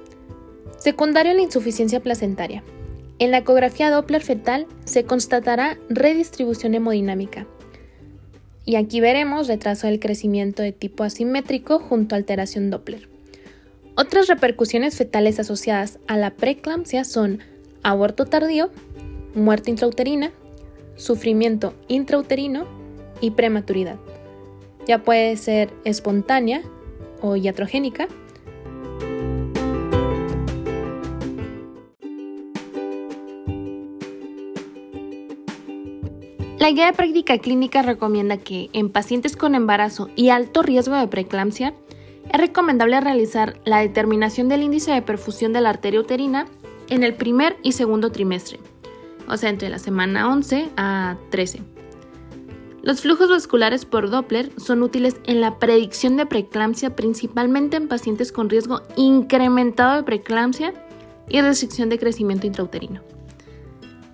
Secundario 0.82 1.30
a 1.30 1.34
la 1.36 1.42
insuficiencia 1.42 2.00
placentaria. 2.00 2.64
En 3.20 3.30
la 3.30 3.38
ecografía 3.38 3.88
Doppler 3.88 4.20
fetal 4.20 4.66
se 4.84 5.04
constatará 5.04 5.78
redistribución 5.88 6.74
hemodinámica. 6.74 7.46
Y 8.64 8.74
aquí 8.74 9.00
veremos 9.00 9.46
retraso 9.46 9.86
del 9.86 10.00
crecimiento 10.00 10.60
de 10.60 10.72
tipo 10.72 11.04
asimétrico 11.04 11.78
junto 11.78 12.16
a 12.16 12.18
alteración 12.18 12.70
Doppler. 12.70 13.08
Otras 13.94 14.26
repercusiones 14.26 14.96
fetales 14.96 15.38
asociadas 15.38 16.00
a 16.08 16.16
la 16.16 16.32
preeclampsia 16.32 17.04
son 17.04 17.38
aborto 17.84 18.24
tardío, 18.24 18.70
muerte 19.36 19.70
intrauterina, 19.70 20.32
sufrimiento 20.96 21.74
intrauterino 21.86 22.66
y 23.20 23.30
prematuridad. 23.30 24.00
Ya 24.88 25.04
puede 25.04 25.36
ser 25.36 25.72
espontánea 25.84 26.60
o 27.20 27.36
iatrogénica. 27.36 28.08
La 36.62 36.70
guía 36.70 36.86
de 36.86 36.92
práctica 36.92 37.38
clínica 37.38 37.82
recomienda 37.82 38.36
que 38.36 38.70
en 38.72 38.88
pacientes 38.88 39.36
con 39.36 39.56
embarazo 39.56 40.10
y 40.14 40.28
alto 40.28 40.62
riesgo 40.62 40.94
de 40.94 41.08
preeclampsia 41.08 41.74
es 42.32 42.40
recomendable 42.40 43.00
realizar 43.00 43.58
la 43.64 43.80
determinación 43.80 44.48
del 44.48 44.62
índice 44.62 44.92
de 44.92 45.02
perfusión 45.02 45.52
de 45.52 45.60
la 45.60 45.70
arteria 45.70 45.98
uterina 45.98 46.46
en 46.88 47.02
el 47.02 47.14
primer 47.14 47.56
y 47.64 47.72
segundo 47.72 48.12
trimestre, 48.12 48.60
o 49.26 49.36
sea, 49.36 49.50
entre 49.50 49.70
la 49.70 49.80
semana 49.80 50.30
11 50.30 50.70
a 50.76 51.16
13. 51.30 51.62
Los 52.82 53.00
flujos 53.00 53.28
vasculares 53.28 53.84
por 53.84 54.08
Doppler 54.08 54.52
son 54.56 54.84
útiles 54.84 55.16
en 55.24 55.40
la 55.40 55.58
predicción 55.58 56.16
de 56.16 56.26
preeclampsia, 56.26 56.94
principalmente 56.94 57.76
en 57.76 57.88
pacientes 57.88 58.30
con 58.30 58.48
riesgo 58.48 58.82
incrementado 58.94 59.96
de 59.96 60.04
preeclampsia 60.04 60.72
y 61.28 61.40
restricción 61.40 61.88
de 61.88 61.98
crecimiento 61.98 62.46
intrauterino. 62.46 63.00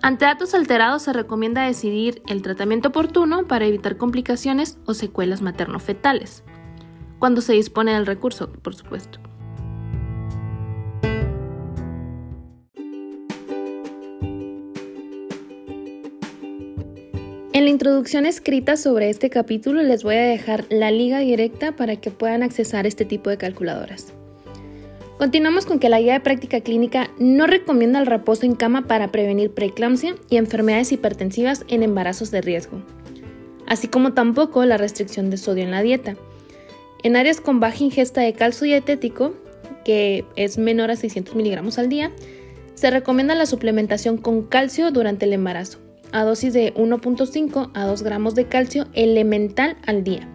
Ante 0.01 0.25
datos 0.25 0.55
alterados 0.55 1.03
se 1.03 1.13
recomienda 1.13 1.65
decidir 1.65 2.23
el 2.29 2.43
tratamiento 2.43 2.89
oportuno 2.89 3.47
para 3.47 3.67
evitar 3.67 3.97
complicaciones 3.97 4.79
o 4.87 4.95
secuelas 4.95 5.43
materno-fetales 5.43 6.45
cuando 7.19 7.41
se 7.41 7.55
dispone 7.55 7.95
del 7.95 8.07
recurso, 8.07 8.53
por 8.53 8.75
supuesto. 8.77 9.19
En 17.53 17.65
la 17.65 17.71
introducción 17.71 18.25
escrita 18.25 18.77
sobre 18.77 19.11
este 19.11 19.31
capítulo 19.31 19.83
les 19.83 20.05
voy 20.05 20.15
a 20.15 20.23
dejar 20.23 20.65
la 20.71 20.93
liga 20.93 21.19
directa 21.19 21.75
para 21.75 21.97
que 21.97 22.13
puedan 22.13 22.45
accesar 22.45 22.87
este 22.87 23.05
tipo 23.05 23.31
de 23.31 23.39
calculadoras. 23.39 24.15
Continuamos 25.19 25.67
con 25.67 25.81
que 25.81 25.89
la 25.89 26.01
guía 26.01 26.13
de 26.13 26.21
práctica 26.21 26.61
clínica 26.61 27.11
no 27.19 27.49
recomienda 27.49 27.99
el 27.99 28.07
reposo 28.07 28.47
en 28.47 28.55
cama 28.55 28.87
para 28.87 29.09
prevenir 29.09 29.51
preeclampsia 29.51 30.15
y 30.31 30.37
enfermedades 30.37 30.93
hipertensivas 30.93 31.65
en 31.67 31.83
embarazos 31.83 32.31
de 32.31 32.41
riesgo, 32.41 32.81
así 33.67 33.89
como 33.89 34.13
tampoco 34.13 34.65
la 34.65 34.77
restricción 34.77 35.29
de 35.29 35.37
sodio 35.37 35.65
en 35.65 35.73
la 35.73 35.83
dieta. 35.83 36.15
En 37.03 37.17
áreas 37.17 37.41
con 37.41 37.59
baja 37.59 37.83
ingesta 37.83 38.21
de 38.21 38.33
calcio 38.33 38.67
dietético, 38.67 39.35
que 39.85 40.25
es 40.37 40.57
menor 40.57 40.93
a 40.93 40.97
600 40.97 41.35
miligramos 41.35 41.81
al 41.81 41.89
día, 41.89 42.13
se 42.75 42.89
recomienda 42.89 43.35
la 43.35 43.47
suplementación 43.47 44.19
con 44.19 44.43
calcio 44.45 44.93
durante 44.93 45.25
el 45.25 45.33
embarazo, 45.33 45.81
a 46.13 46.23
dosis 46.23 46.53
de 46.53 46.73
1.5 46.75 47.73
a 47.75 47.87
2 47.87 48.03
gramos 48.05 48.37
de 48.37 48.47
calcio 48.47 48.87
elemental 48.93 49.79
al 49.85 50.05
día. 50.05 50.29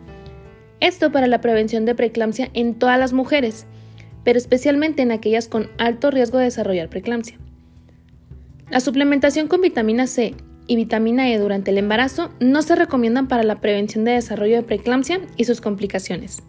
Esto 0.81 1.09
para 1.09 1.27
la 1.27 1.39
prevención 1.39 1.85
de 1.85 1.95
preeclampsia 1.95 2.49
en 2.53 2.75
todas 2.75 2.99
las 2.99 3.13
mujeres, 3.13 3.65
pero 4.23 4.37
especialmente 4.37 5.01
en 5.01 5.11
aquellas 5.11 5.47
con 5.47 5.69
alto 5.77 6.11
riesgo 6.11 6.37
de 6.37 6.45
desarrollar 6.45 6.89
preeclampsia. 6.89 7.37
La 8.69 8.79
suplementación 8.79 9.47
con 9.47 9.61
vitamina 9.61 10.07
C 10.07 10.35
y 10.67 10.75
vitamina 10.75 11.29
E 11.29 11.37
durante 11.37 11.71
el 11.71 11.77
embarazo 11.77 12.31
no 12.39 12.61
se 12.61 12.75
recomiendan 12.75 13.27
para 13.27 13.43
la 13.43 13.59
prevención 13.61 14.05
de 14.05 14.13
desarrollo 14.13 14.55
de 14.55 14.63
preeclampsia 14.63 15.21
y 15.37 15.43
sus 15.43 15.61
complicaciones. 15.61 16.41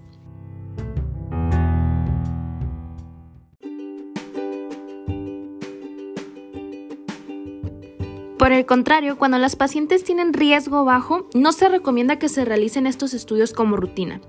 Por 8.38 8.52
el 8.52 8.66
contrario, 8.66 9.16
cuando 9.16 9.38
las 9.38 9.56
pacientes 9.56 10.04
tienen 10.04 10.34
riesgo 10.34 10.84
bajo, 10.84 11.30
no 11.34 11.52
se 11.52 11.66
recomienda 11.70 12.18
que 12.18 12.28
se 12.28 12.44
realicen 12.44 12.86
estos 12.86 13.14
estudios 13.14 13.54
como 13.54 13.76
rutina. 13.76 14.20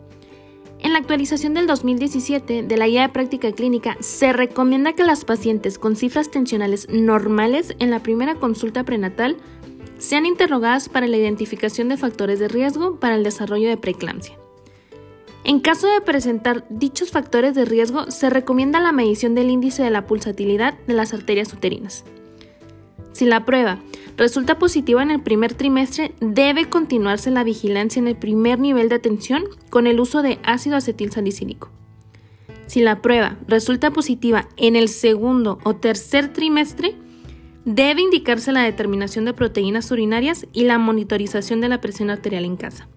La 0.96 1.00
actualización 1.00 1.54
del 1.54 1.68
2017 1.68 2.64
de 2.64 2.78
la 2.78 2.88
guía 2.88 3.02
de 3.02 3.10
práctica 3.10 3.52
clínica 3.52 3.98
se 4.00 4.32
recomienda 4.32 4.94
que 4.94 5.04
las 5.04 5.26
pacientes 5.26 5.78
con 5.78 5.98
cifras 5.98 6.32
tensionales 6.32 6.88
normales 6.90 7.76
en 7.80 7.90
la 7.92 8.02
primera 8.02 8.36
consulta 8.36 8.86
prenatal 8.86 9.36
sean 9.98 10.26
interrogadas 10.26 10.88
para 10.88 11.08
la 11.08 11.18
identificación 11.18 11.90
de 11.90 11.98
factores 11.98 12.40
de 12.40 12.48
riesgo 12.48 12.98
para 12.98 13.16
el 13.16 13.26
desarrollo 13.26 13.68
de 13.68 13.76
preeclampsia. 13.76 14.38
En 15.44 15.60
caso 15.60 15.86
de 15.86 16.00
presentar 16.00 16.66
dichos 16.70 17.12
factores 17.12 17.56
de 17.56 17.66
riesgo, 17.66 18.10
se 18.10 18.30
recomienda 18.30 18.80
la 18.80 18.94
medición 18.94 19.36
del 19.36 19.50
índice 19.50 19.84
de 19.84 19.92
la 19.92 20.08
pulsatilidad 20.08 20.80
de 20.88 20.94
las 20.94 21.14
arterias 21.14 21.52
uterinas. 21.52 22.06
Si 23.16 23.24
la 23.24 23.46
prueba 23.46 23.80
resulta 24.18 24.60
positiva 24.60 25.02
en 25.02 25.10
el 25.10 25.22
primer 25.22 25.54
trimestre, 25.54 26.14
debe 26.20 26.68
continuarse 26.68 27.32
la 27.32 27.46
vigilancia 27.46 28.02
en 28.02 28.10
el 28.10 28.18
primer 28.18 28.60
nivel 28.60 28.90
de 28.90 28.96
atención 28.96 29.46
con 29.70 29.88
el 29.88 30.02
uso 30.02 30.22
de 30.22 30.38
ácido 30.44 30.76
acetil 30.76 31.14
salicílico. 31.14 31.70
Si 32.68 32.82
la 32.82 33.02
prueba 33.02 33.38
resulta 33.48 33.92
positiva 33.92 34.50
en 34.58 34.76
el 34.76 34.90
segundo 34.90 35.60
o 35.64 35.78
tercer 35.78 36.34
trimestre, 36.34 36.98
debe 37.64 38.02
indicarse 38.02 38.52
la 38.52 38.64
determinación 38.64 39.24
de 39.24 39.34
proteínas 39.34 39.90
urinarias 39.92 40.46
y 40.52 40.66
la 40.66 40.78
monitorización 40.78 41.62
de 41.62 41.70
la 41.70 41.80
presión 41.80 42.10
arterial 42.10 42.44
en 42.44 42.58
casa. 42.58 42.90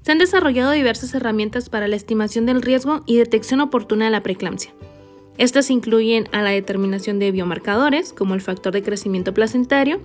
Se 0.00 0.12
han 0.12 0.18
desarrollado 0.18 0.70
diversas 0.70 1.14
herramientas 1.14 1.68
para 1.68 1.86
la 1.86 1.96
estimación 1.96 2.46
del 2.46 2.62
riesgo 2.62 3.02
y 3.04 3.16
detección 3.16 3.60
oportuna 3.60 4.06
de 4.06 4.10
la 4.10 4.22
preeclampsia. 4.22 4.72
Estas 5.36 5.70
incluyen 5.70 6.28
a 6.32 6.42
la 6.42 6.50
determinación 6.50 7.18
de 7.18 7.32
biomarcadores 7.32 8.12
como 8.12 8.34
el 8.34 8.40
factor 8.40 8.72
de 8.72 8.82
crecimiento 8.82 9.34
placentario, 9.34 10.00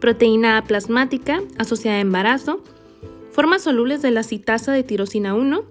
proteína 0.00 0.62
plasmática 0.64 1.42
asociada 1.58 1.98
a 1.98 2.00
embarazo, 2.00 2.62
formas 3.32 3.62
solubles 3.62 4.02
de 4.02 4.12
la 4.12 4.22
citasa 4.22 4.72
de 4.72 4.84
tirosina 4.84 5.34
1 5.34 5.64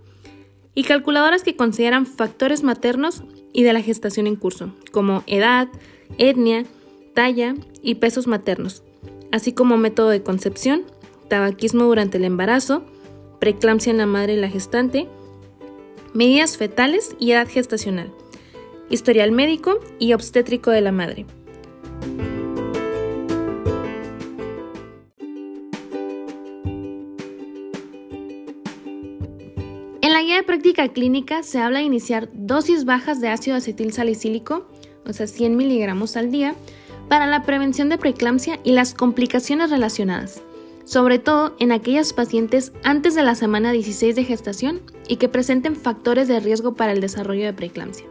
y 0.75 0.83
calculadoras 0.83 1.43
que 1.43 1.55
consideran 1.55 2.05
factores 2.05 2.63
maternos 2.63 3.23
y 3.53 3.63
de 3.63 3.73
la 3.73 3.81
gestación 3.81 4.27
en 4.27 4.35
curso, 4.35 4.73
como 4.91 5.23
edad, 5.25 5.69
etnia, 6.17 6.65
talla 7.13 7.55
y 7.81 7.95
pesos 7.95 8.27
maternos, 8.27 8.83
así 9.31 9.53
como 9.53 9.77
método 9.77 10.09
de 10.09 10.21
concepción, 10.21 10.83
tabaquismo 11.29 11.85
durante 11.85 12.17
el 12.17 12.25
embarazo, 12.25 12.83
preeclampsia 13.39 13.91
en 13.91 13.97
la 13.97 14.05
madre 14.05 14.33
y 14.33 14.37
la 14.37 14.49
gestante, 14.49 15.07
medidas 16.13 16.57
fetales 16.57 17.15
y 17.19 17.31
edad 17.31 17.47
gestacional 17.47 18.11
historial 18.89 19.31
médico 19.31 19.79
y 19.99 20.13
obstétrico 20.13 20.71
de 20.71 20.81
la 20.81 20.91
madre. 20.91 21.25
En 30.01 30.13
la 30.13 30.21
guía 30.21 30.37
de 30.37 30.43
práctica 30.43 30.87
clínica 30.87 31.43
se 31.43 31.59
habla 31.59 31.79
de 31.79 31.85
iniciar 31.85 32.29
dosis 32.33 32.85
bajas 32.85 33.19
de 33.19 33.27
ácido 33.27 33.57
acetil 33.57 33.91
salicílico, 33.91 34.67
o 35.05 35.11
sea 35.11 35.27
100 35.27 35.57
miligramos 35.57 36.15
al 36.15 36.31
día, 36.31 36.55
para 37.09 37.27
la 37.27 37.43
prevención 37.43 37.89
de 37.89 37.97
preeclampsia 37.97 38.59
y 38.63 38.71
las 38.71 38.93
complicaciones 38.93 39.69
relacionadas, 39.69 40.41
sobre 40.85 41.19
todo 41.19 41.55
en 41.59 41.71
aquellas 41.71 42.13
pacientes 42.13 42.71
antes 42.83 43.15
de 43.15 43.23
la 43.23 43.35
semana 43.35 43.71
16 43.71 44.15
de 44.15 44.23
gestación 44.23 44.81
y 45.07 45.17
que 45.17 45.29
presenten 45.29 45.75
factores 45.75 46.27
de 46.27 46.39
riesgo 46.39 46.75
para 46.75 46.93
el 46.93 47.01
desarrollo 47.01 47.45
de 47.45 47.53
preeclampsia. 47.53 48.07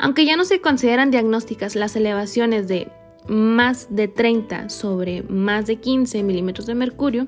Aunque 0.00 0.24
ya 0.24 0.36
no 0.36 0.44
se 0.44 0.60
consideran 0.60 1.10
diagnósticas 1.10 1.76
las 1.76 1.94
elevaciones 1.94 2.68
de 2.68 2.90
más 3.28 3.94
de 3.94 4.08
30 4.08 4.70
sobre 4.70 5.22
más 5.24 5.66
de 5.66 5.76
15 5.76 6.22
milímetros 6.22 6.66
de 6.66 6.74
mercurio, 6.74 7.26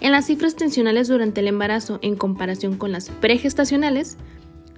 en 0.00 0.12
las 0.12 0.26
cifras 0.26 0.56
tensionales 0.56 1.08
durante 1.08 1.40
el 1.40 1.48
embarazo 1.48 1.98
en 2.00 2.16
comparación 2.16 2.78
con 2.78 2.90
las 2.90 3.10
pregestacionales, 3.10 4.16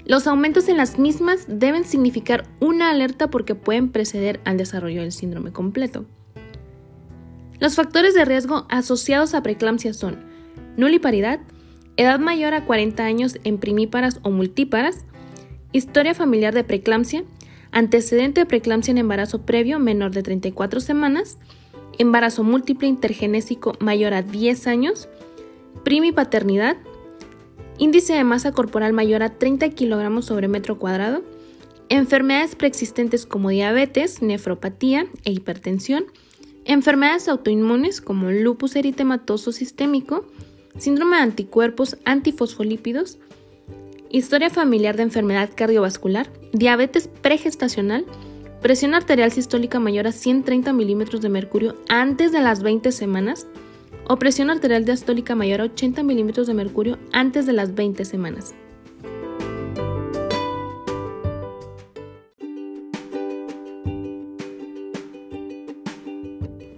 los 0.04 0.26
aumentos 0.26 0.68
en 0.68 0.76
las 0.78 0.98
mismas 0.98 1.44
deben 1.48 1.84
significar 1.84 2.44
una 2.60 2.90
alerta 2.90 3.30
porque 3.30 3.54
pueden 3.54 3.90
preceder 3.90 4.40
al 4.44 4.56
desarrollo 4.56 5.02
del 5.02 5.12
síndrome 5.12 5.52
completo. 5.52 6.06
Los 7.60 7.76
factores 7.76 8.14
de 8.14 8.24
riesgo 8.24 8.66
asociados 8.68 9.34
a 9.34 9.42
preeclampsia 9.42 9.94
son 9.94 10.16
nuliparidad, 10.76 11.40
edad 11.96 12.18
mayor 12.18 12.54
a 12.54 12.64
40 12.64 13.04
años 13.04 13.38
en 13.44 13.58
primíparas 13.58 14.18
o 14.22 14.30
multíparas, 14.30 15.04
historia 15.72 16.14
familiar 16.14 16.54
de 16.54 16.64
preeclampsia, 16.64 17.24
antecedente 17.70 18.40
de 18.40 18.46
preeclampsia 18.46 18.92
en 18.92 18.98
embarazo 18.98 19.42
previo 19.42 19.78
menor 19.78 20.12
de 20.12 20.22
34 20.22 20.80
semanas, 20.80 21.38
embarazo 21.98 22.44
múltiple 22.44 22.88
intergenésico 22.88 23.74
mayor 23.80 24.14
a 24.14 24.22
10 24.22 24.66
años, 24.66 25.08
primipaternidad, 25.84 26.76
índice 27.78 28.14
de 28.14 28.24
masa 28.24 28.52
corporal 28.52 28.92
mayor 28.92 29.22
a 29.22 29.30
30 29.38 29.68
kilogramos 29.70 30.24
sobre 30.24 30.48
metro 30.48 30.78
cuadrado, 30.78 31.22
enfermedades 31.88 32.54
preexistentes 32.54 33.26
como 33.26 33.50
diabetes, 33.50 34.22
nefropatía 34.22 35.06
e 35.24 35.32
hipertensión, 35.32 36.06
enfermedades 36.64 37.28
autoinmunes 37.28 38.00
como 38.00 38.30
lupus 38.30 38.76
eritematoso 38.76 39.52
sistémico, 39.52 40.26
síndrome 40.76 41.16
de 41.16 41.22
anticuerpos 41.22 41.96
antifosfolípidos, 42.04 43.18
historia 44.10 44.50
familiar 44.50 44.96
de 44.96 45.02
enfermedad 45.02 45.50
cardiovascular, 45.54 46.28
diabetes 46.52 47.08
pregestacional, 47.08 48.06
presión 48.62 48.94
arterial 48.94 49.32
sistólica 49.32 49.78
mayor 49.80 50.06
a 50.06 50.12
130 50.12 50.72
milímetros 50.72 51.20
de 51.20 51.28
mercurio 51.28 51.76
antes 51.88 52.32
de 52.32 52.40
las 52.40 52.62
20 52.62 52.90
semanas 52.92 53.46
o 54.06 54.16
presión 54.16 54.50
arterial 54.50 54.84
diastólica 54.84 55.34
mayor 55.34 55.60
a 55.60 55.64
80 55.64 56.02
milímetros 56.02 56.46
de 56.46 56.54
mercurio 56.54 56.98
antes 57.12 57.46
de 57.46 57.52
las 57.52 57.74
20 57.74 58.04
semanas. 58.04 58.54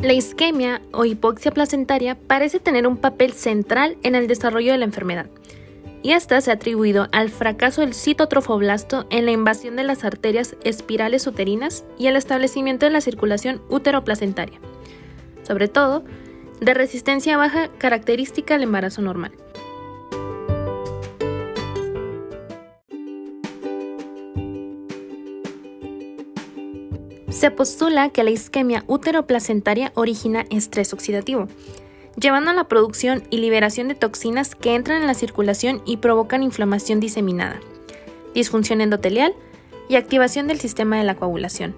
La 0.00 0.14
isquemia 0.14 0.80
o 0.92 1.04
hipoxia 1.04 1.52
placentaria 1.52 2.14
parece 2.14 2.58
tener 2.58 2.86
un 2.86 2.96
papel 2.96 3.34
central 3.34 3.98
en 4.02 4.14
el 4.14 4.26
desarrollo 4.26 4.72
de 4.72 4.78
la 4.78 4.86
enfermedad 4.86 5.26
y 6.02 6.12
esta 6.12 6.40
se 6.40 6.50
ha 6.50 6.54
atribuido 6.54 7.08
al 7.12 7.28
fracaso 7.28 7.82
del 7.82 7.94
citotrofoblasto 7.94 9.06
en 9.10 9.26
la 9.26 9.32
invasión 9.32 9.76
de 9.76 9.84
las 9.84 10.04
arterias 10.04 10.56
espirales 10.64 11.26
uterinas 11.26 11.84
y 11.98 12.06
el 12.06 12.16
establecimiento 12.16 12.86
de 12.86 12.92
la 12.92 13.00
circulación 13.00 13.60
uteroplacentaria, 13.68 14.58
sobre 15.42 15.68
todo 15.68 16.04
de 16.60 16.74
resistencia 16.74 17.36
baja 17.36 17.68
característica 17.78 18.54
al 18.54 18.62
embarazo 18.62 19.02
normal. 19.02 19.32
Se 27.30 27.50
postula 27.50 28.10
que 28.10 28.22
la 28.22 28.30
isquemia 28.30 28.84
uteroplacentaria 28.86 29.92
origina 29.94 30.44
estrés 30.50 30.92
oxidativo, 30.92 31.48
llevando 32.16 32.50
a 32.50 32.54
la 32.54 32.64
producción 32.64 33.24
y 33.30 33.38
liberación 33.38 33.88
de 33.88 33.94
toxinas 33.94 34.54
que 34.54 34.74
entran 34.74 35.00
en 35.00 35.06
la 35.06 35.14
circulación 35.14 35.82
y 35.84 35.98
provocan 35.98 36.42
inflamación 36.42 37.00
diseminada, 37.00 37.60
disfunción 38.34 38.80
endotelial 38.80 39.34
y 39.88 39.96
activación 39.96 40.46
del 40.46 40.60
sistema 40.60 40.98
de 40.98 41.04
la 41.04 41.16
coagulación. 41.16 41.74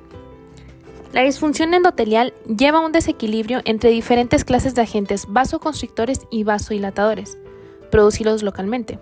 La 1.13 1.23
disfunción 1.23 1.75
endotelial 1.75 2.33
lleva 2.47 2.79
a 2.79 2.87
un 2.87 2.93
desequilibrio 2.93 3.61
entre 3.65 3.91
diferentes 3.91 4.45
clases 4.45 4.75
de 4.75 4.83
agentes 4.83 5.27
vasoconstrictores 5.29 6.21
y 6.31 6.45
vasodilatadores, 6.45 7.37
producidos 7.91 8.43
localmente. 8.43 8.99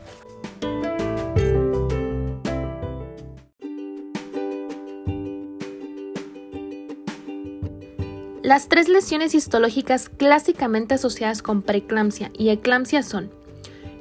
Las 8.51 8.67
tres 8.67 8.89
lesiones 8.89 9.37
histológicas 9.37 10.09
clásicamente 10.09 10.95
asociadas 10.95 11.41
con 11.41 11.63
preeclampsia 11.63 12.33
y 12.37 12.49
eclampsia 12.49 13.05
son: 13.05 13.31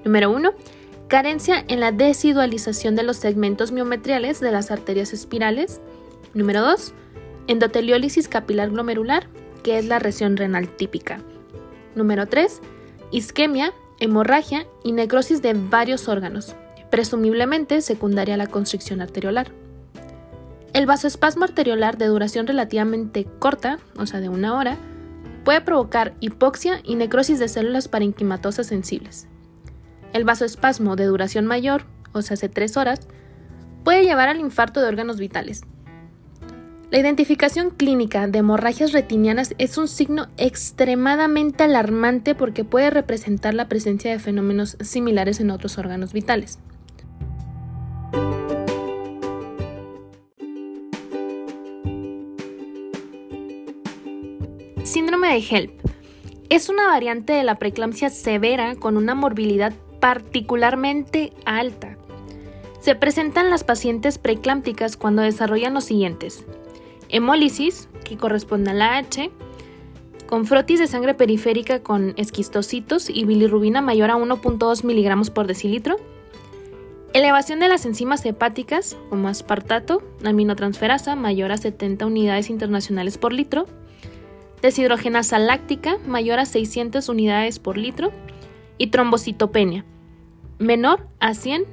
número 0.03 0.31
1, 0.31 0.53
carencia 1.07 1.63
en 1.67 1.79
la 1.79 1.91
desidualización 1.91 2.95
de 2.95 3.03
los 3.03 3.17
segmentos 3.17 3.71
miometriales 3.71 4.39
de 4.39 4.51
las 4.51 4.71
arterias 4.71 5.13
espirales. 5.13 5.81
Número 6.33 6.61
2, 6.63 6.93
endoteliólisis 7.45 8.27
capilar 8.27 8.71
glomerular, 8.71 9.27
que 9.61 9.77
es 9.77 9.85
la 9.85 9.99
lesión 9.99 10.35
renal 10.35 10.67
típica. 10.67 11.21
Número 11.93 12.25
3, 12.25 12.59
isquemia, 13.11 13.71
hemorragia 13.99 14.65
y 14.83 14.93
necrosis 14.93 15.43
de 15.43 15.53
varios 15.53 16.07
órganos, 16.07 16.55
presumiblemente 16.89 17.81
secundaria 17.81 18.33
a 18.33 18.37
la 18.37 18.47
constricción 18.47 18.99
arteriolar. 19.01 19.51
El 20.73 20.85
vasoespasmo 20.85 21.45
arteriolar 21.45 21.97
de 21.97 22.05
duración 22.05 22.45
relativamente 22.45 23.25
corta, 23.39 23.79
o 23.97 24.05
sea 24.05 24.19
de 24.19 24.29
una 24.29 24.55
hora, 24.55 24.77
puede 25.43 25.61
provocar 25.61 26.13
hipoxia 26.19 26.81
y 26.83 26.95
necrosis 26.95 27.39
de 27.39 27.47
células 27.47 27.87
parenquimatosas 27.87 28.67
sensibles. 28.67 29.27
El 30.13 30.25
vasoespasmo 30.25 30.95
de 30.95 31.05
duración 31.05 31.47
mayor, 31.47 31.85
o 32.13 32.21
sea 32.21 32.37
de 32.37 32.49
tres 32.49 32.77
horas, 32.77 33.07
puede 33.83 34.03
llevar 34.03 34.29
al 34.29 34.39
infarto 34.39 34.79
de 34.81 34.87
órganos 34.87 35.17
vitales. 35.17 35.63
La 36.91 36.97
identificación 36.97 37.69
clínica 37.69 38.27
de 38.27 38.39
hemorragias 38.39 38.91
retinianas 38.93 39.53
es 39.59 39.77
un 39.77 39.87
signo 39.87 40.27
extremadamente 40.37 41.63
alarmante 41.63 42.33
porque 42.33 42.63
puede 42.63 42.89
representar 42.89 43.53
la 43.53 43.67
presencia 43.67 44.11
de 44.11 44.17
fenómenos 44.17 44.75
similares 44.81 45.39
en 45.39 45.51
otros 45.51 45.77
órganos 45.77 46.13
vitales. 46.13 46.57
Síndrome 54.89 55.27
de 55.27 55.45
HELP. 55.47 55.71
Es 56.49 56.67
una 56.67 56.87
variante 56.87 57.33
de 57.33 57.43
la 57.43 57.57
preeclampsia 57.57 58.09
severa 58.09 58.75
con 58.75 58.97
una 58.97 59.13
morbilidad 59.13 59.71
particularmente 59.99 61.31
alta. 61.45 61.95
Se 62.79 62.95
presentan 62.95 63.51
las 63.51 63.63
pacientes 63.63 64.17
preeclámpticas 64.17 64.97
cuando 64.97 65.21
desarrollan 65.21 65.75
los 65.75 65.83
siguientes: 65.83 66.43
hemólisis, 67.07 67.87
que 68.03 68.17
corresponde 68.17 68.71
a 68.71 68.73
la 68.73 68.97
H, 68.97 69.29
con 70.25 70.47
frotis 70.47 70.79
de 70.79 70.87
sangre 70.87 71.13
periférica 71.13 71.83
con 71.83 72.15
esquistocitos 72.17 73.11
y 73.11 73.25
bilirrubina 73.25 73.81
mayor 73.81 74.09
a 74.09 74.15
1.2 74.15 74.83
miligramos 74.83 75.29
por 75.29 75.45
decilitro, 75.45 75.97
elevación 77.13 77.59
de 77.59 77.67
las 77.67 77.85
enzimas 77.85 78.25
hepáticas, 78.25 78.97
como 79.11 79.27
aspartato, 79.27 80.01
aminotransferasa 80.25 81.15
mayor 81.15 81.51
a 81.51 81.57
70 81.57 82.07
unidades 82.07 82.49
internacionales 82.49 83.19
por 83.19 83.33
litro, 83.33 83.67
deshidrogenasa 84.61 85.39
láctica 85.39 85.97
mayor 86.05 86.39
a 86.39 86.45
600 86.45 87.09
unidades 87.09 87.59
por 87.59 87.77
litro 87.77 88.11
y 88.77 88.87
trombocitopenia 88.87 89.85
menor 90.59 91.07
a 91.19 91.33
100 91.33 91.65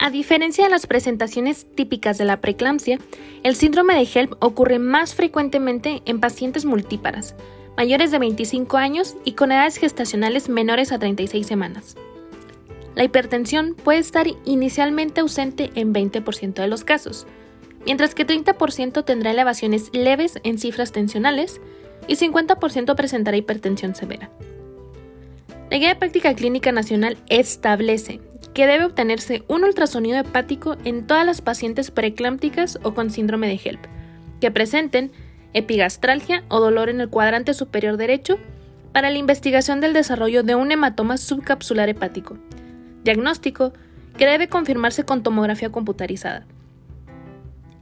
A 0.00 0.10
diferencia 0.10 0.64
de 0.64 0.70
las 0.70 0.86
presentaciones 0.86 1.66
típicas 1.74 2.16
de 2.16 2.24
la 2.24 2.40
preeclampsia, 2.40 2.98
el 3.42 3.54
síndrome 3.54 3.94
de 3.94 4.08
HELP 4.10 4.32
ocurre 4.38 4.78
más 4.78 5.14
frecuentemente 5.14 6.00
en 6.06 6.18
pacientes 6.18 6.64
multíparas, 6.64 7.34
mayores 7.76 8.10
de 8.10 8.18
25 8.18 8.78
años 8.78 9.16
y 9.24 9.32
con 9.32 9.52
edades 9.52 9.76
gestacionales 9.76 10.48
menores 10.48 10.92
a 10.92 10.98
36 10.98 11.46
semanas. 11.46 11.96
La 12.98 13.04
hipertensión 13.04 13.76
puede 13.76 14.00
estar 14.00 14.26
inicialmente 14.44 15.20
ausente 15.20 15.70
en 15.76 15.94
20% 15.94 16.54
de 16.54 16.66
los 16.66 16.82
casos, 16.82 17.28
mientras 17.86 18.12
que 18.12 18.26
30% 18.26 19.04
tendrá 19.04 19.30
elevaciones 19.30 19.90
leves 19.92 20.40
en 20.42 20.58
cifras 20.58 20.90
tensionales 20.90 21.60
y 22.08 22.16
50% 22.16 22.96
presentará 22.96 23.36
hipertensión 23.36 23.94
severa. 23.94 24.32
La 25.70 25.78
Guía 25.78 25.90
de 25.90 25.94
Práctica 25.94 26.34
Clínica 26.34 26.72
Nacional 26.72 27.18
establece 27.28 28.20
que 28.52 28.66
debe 28.66 28.86
obtenerse 28.86 29.44
un 29.46 29.62
ultrasonido 29.62 30.18
hepático 30.18 30.76
en 30.84 31.06
todas 31.06 31.24
las 31.24 31.40
pacientes 31.40 31.92
preeclámpticas 31.92 32.80
o 32.82 32.94
con 32.94 33.10
síndrome 33.10 33.46
de 33.46 33.60
HELP 33.62 33.84
que 34.40 34.50
presenten 34.50 35.12
epigastralgia 35.52 36.42
o 36.48 36.58
dolor 36.58 36.88
en 36.88 37.00
el 37.00 37.10
cuadrante 37.10 37.54
superior 37.54 37.96
derecho 37.96 38.40
para 38.92 39.10
la 39.10 39.18
investigación 39.18 39.80
del 39.80 39.92
desarrollo 39.92 40.42
de 40.42 40.56
un 40.56 40.72
hematoma 40.72 41.16
subcapsular 41.16 41.88
hepático 41.88 42.36
diagnóstico 43.04 43.72
que 44.16 44.26
debe 44.26 44.48
confirmarse 44.48 45.04
con 45.04 45.22
tomografía 45.22 45.70
computarizada. 45.70 46.46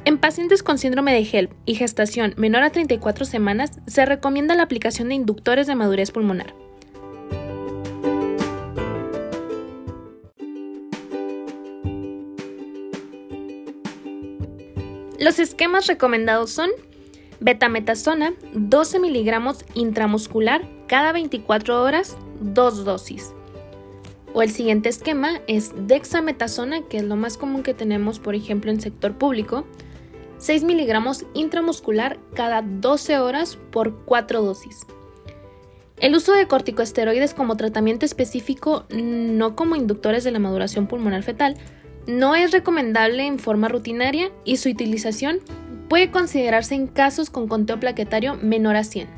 En 0.04 0.18
pacientes 0.18 0.62
con 0.62 0.78
síndrome 0.78 1.12
de 1.12 1.28
HELP 1.28 1.52
y 1.64 1.74
gestación 1.74 2.34
menor 2.36 2.62
a 2.62 2.70
34 2.70 3.24
semanas, 3.24 3.80
se 3.86 4.06
recomienda 4.06 4.54
la 4.54 4.62
aplicación 4.62 5.08
de 5.08 5.16
inductores 5.16 5.66
de 5.66 5.74
madurez 5.74 6.12
pulmonar. 6.12 6.54
Los 15.18 15.40
esquemas 15.40 15.88
recomendados 15.88 16.50
son 16.50 16.70
betametasona 17.40 18.34
12 18.52 19.00
miligramos 19.00 19.64
intramuscular 19.74 20.62
cada 20.86 21.10
24 21.10 21.82
horas, 21.82 22.16
dos 22.40 22.84
dosis. 22.84 23.35
O 24.36 24.42
el 24.42 24.50
siguiente 24.50 24.90
esquema 24.90 25.40
es 25.46 25.72
dexametasona, 25.86 26.82
que 26.82 26.98
es 26.98 27.04
lo 27.04 27.16
más 27.16 27.38
común 27.38 27.62
que 27.62 27.72
tenemos, 27.72 28.18
por 28.18 28.34
ejemplo, 28.34 28.70
en 28.70 28.82
sector 28.82 29.16
público, 29.16 29.64
6 30.36 30.62
miligramos 30.64 31.24
intramuscular 31.32 32.18
cada 32.34 32.60
12 32.60 33.18
horas 33.18 33.56
por 33.72 34.04
4 34.04 34.42
dosis. 34.42 34.86
El 36.00 36.14
uso 36.14 36.34
de 36.34 36.46
corticosteroides 36.46 37.32
como 37.32 37.56
tratamiento 37.56 38.04
específico, 38.04 38.84
no 38.90 39.56
como 39.56 39.74
inductores 39.74 40.22
de 40.22 40.32
la 40.32 40.38
maduración 40.38 40.86
pulmonar 40.86 41.22
fetal, 41.22 41.56
no 42.06 42.34
es 42.34 42.50
recomendable 42.50 43.26
en 43.26 43.38
forma 43.38 43.68
rutinaria 43.68 44.30
y 44.44 44.58
su 44.58 44.68
utilización 44.68 45.38
puede 45.88 46.10
considerarse 46.10 46.74
en 46.74 46.88
casos 46.88 47.30
con 47.30 47.48
conteo 47.48 47.80
plaquetario 47.80 48.34
menor 48.34 48.76
a 48.76 48.84
100. 48.84 49.08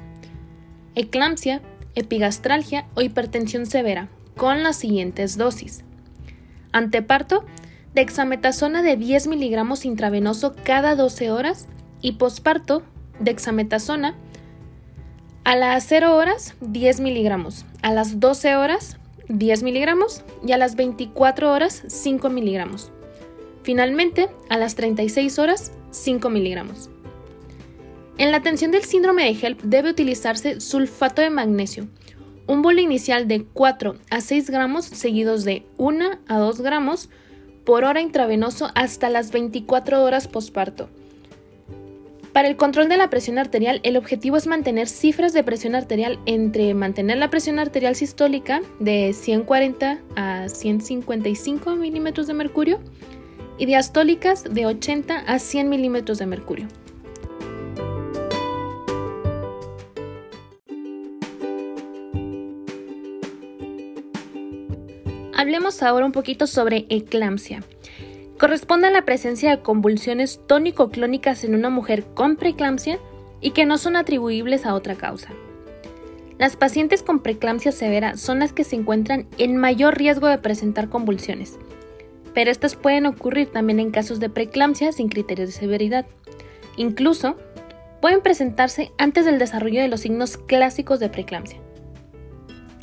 Eclampsia, 0.95 1.61
epigastralgia 1.97 2.87
o 2.95 3.01
hipertensión 3.01 3.67
severa, 3.67 4.11
con 4.39 4.63
las 4.63 4.77
siguientes 4.77 5.37
dosis. 5.37 5.85
Anteparto, 6.73 7.45
dexametasona 7.95 8.83
de 8.83 8.97
10 8.97 9.27
miligramos 9.27 9.85
intravenoso 9.85 10.55
cada 10.65 10.95
12 10.95 11.31
horas 11.31 11.67
y 12.01 12.13
posparto, 12.13 12.83
dexametasona 13.21 14.15
a 15.45 15.57
las 15.57 15.85
0 15.89 16.17
horas 16.17 16.55
10 16.61 17.01
miligramos, 17.01 17.67
a 17.83 17.93
las 17.93 18.21
12 18.21 18.57
horas 18.57 18.97
10 19.29 19.63
miligramos 19.63 20.23
y 20.47 20.53
a 20.53 20.57
las 20.57 20.77
24 20.77 21.53
horas 21.53 21.83
5 21.89 22.31
miligramos. 22.31 22.93
Finalmente, 23.63 24.29
a 24.49 24.57
las 24.57 24.77
36 24.77 25.39
horas 25.39 25.73
5 25.91 26.31
miligramos. 26.31 26.91
En 28.19 28.31
la 28.31 28.39
atención 28.39 28.71
del 28.71 28.85
síndrome 28.85 29.25
de 29.25 29.39
HELP 29.39 29.63
debe 29.63 29.91
utilizarse 29.91 30.61
sulfato 30.61 31.23
de 31.23 31.31
magnesio, 31.31 31.89
un 32.49 32.63
bolo 32.63 32.81
inicial 32.81 33.29
de 33.29 33.45
4 33.45 33.97
a 34.11 34.21
6 34.21 34.51
gramos 34.51 34.87
seguidos 34.87 35.45
de 35.45 35.65
1 35.77 36.05
a 36.27 36.39
2 36.39 36.61
gramos 36.63 37.11
por 37.65 37.85
hora 37.85 38.01
intravenoso 38.01 38.71
hasta 38.75 39.11
las 39.11 39.31
24 39.31 40.03
horas 40.03 40.27
posparto. 40.27 40.89
Para 42.33 42.49
el 42.49 42.57
control 42.57 42.89
de 42.89 42.97
la 42.97 43.11
presión 43.11 43.37
arterial, 43.39 43.81
el 43.83 43.97
objetivo 43.97 44.37
es 44.37 44.47
mantener 44.47 44.89
cifras 44.89 45.35
de 45.35 45.43
presión 45.43 45.75
arterial 45.75 46.19
entre 46.25 46.73
mantener 46.73 47.19
la 47.19 47.31
presión 47.31 47.59
arterial 47.59 47.95
sistólica 47.95 48.63
de 48.81 49.13
140 49.13 49.99
a 50.17 50.49
155 50.49 51.77
milímetros 51.77 52.27
de 52.27 52.35
mercurio 52.35 52.81
y 53.59 53.67
diastólicas 53.67 54.45
de 54.45 54.67
80 54.67 55.19
a 55.19 55.39
100 55.39 55.69
milímetros 55.69 56.19
de 56.19 56.27
mercurio. 56.27 56.69
Hablemos 65.49 65.83
ahora 65.83 66.05
un 66.05 66.13
poquito 66.13 66.47
sobre 66.47 66.85
eclampsia. 66.91 67.63
Corresponde 68.39 68.89
a 68.89 68.91
la 68.91 69.07
presencia 69.07 69.49
de 69.49 69.63
convulsiones 69.63 70.43
tónico-clónicas 70.47 71.43
en 71.43 71.55
una 71.55 71.71
mujer 71.71 72.05
con 72.13 72.37
preeclampsia 72.37 72.99
y 73.41 73.53
que 73.53 73.65
no 73.65 73.79
son 73.79 73.97
atribuibles 73.97 74.67
a 74.67 74.75
otra 74.75 74.97
causa. 74.97 75.31
Las 76.37 76.57
pacientes 76.57 77.03
con 77.03 77.21
preeclampsia 77.21 77.73
severa 77.73 78.19
son 78.19 78.41
las 78.41 78.53
que 78.53 78.63
se 78.63 78.77
encuentran 78.77 79.27
en 79.39 79.57
mayor 79.57 79.97
riesgo 79.97 80.27
de 80.27 80.37
presentar 80.37 80.91
convulsiones, 80.91 81.59
pero 82.35 82.51
estas 82.51 82.77
pueden 82.77 83.07
ocurrir 83.07 83.51
también 83.51 83.81
en 83.81 83.91
casos 83.91 84.21
de 84.21 84.29
preeclampsia 84.29 84.93
sin 84.93 85.09
criterios 85.09 85.49
de 85.49 85.55
severidad. 85.55 86.05
Incluso 86.77 87.37
pueden 88.03 88.21
presentarse 88.21 88.93
antes 88.99 89.25
del 89.25 89.39
desarrollo 89.39 89.81
de 89.81 89.89
los 89.89 90.01
signos 90.01 90.37
clásicos 90.37 91.01
de 91.01 91.09
preeclampsia. 91.09 91.59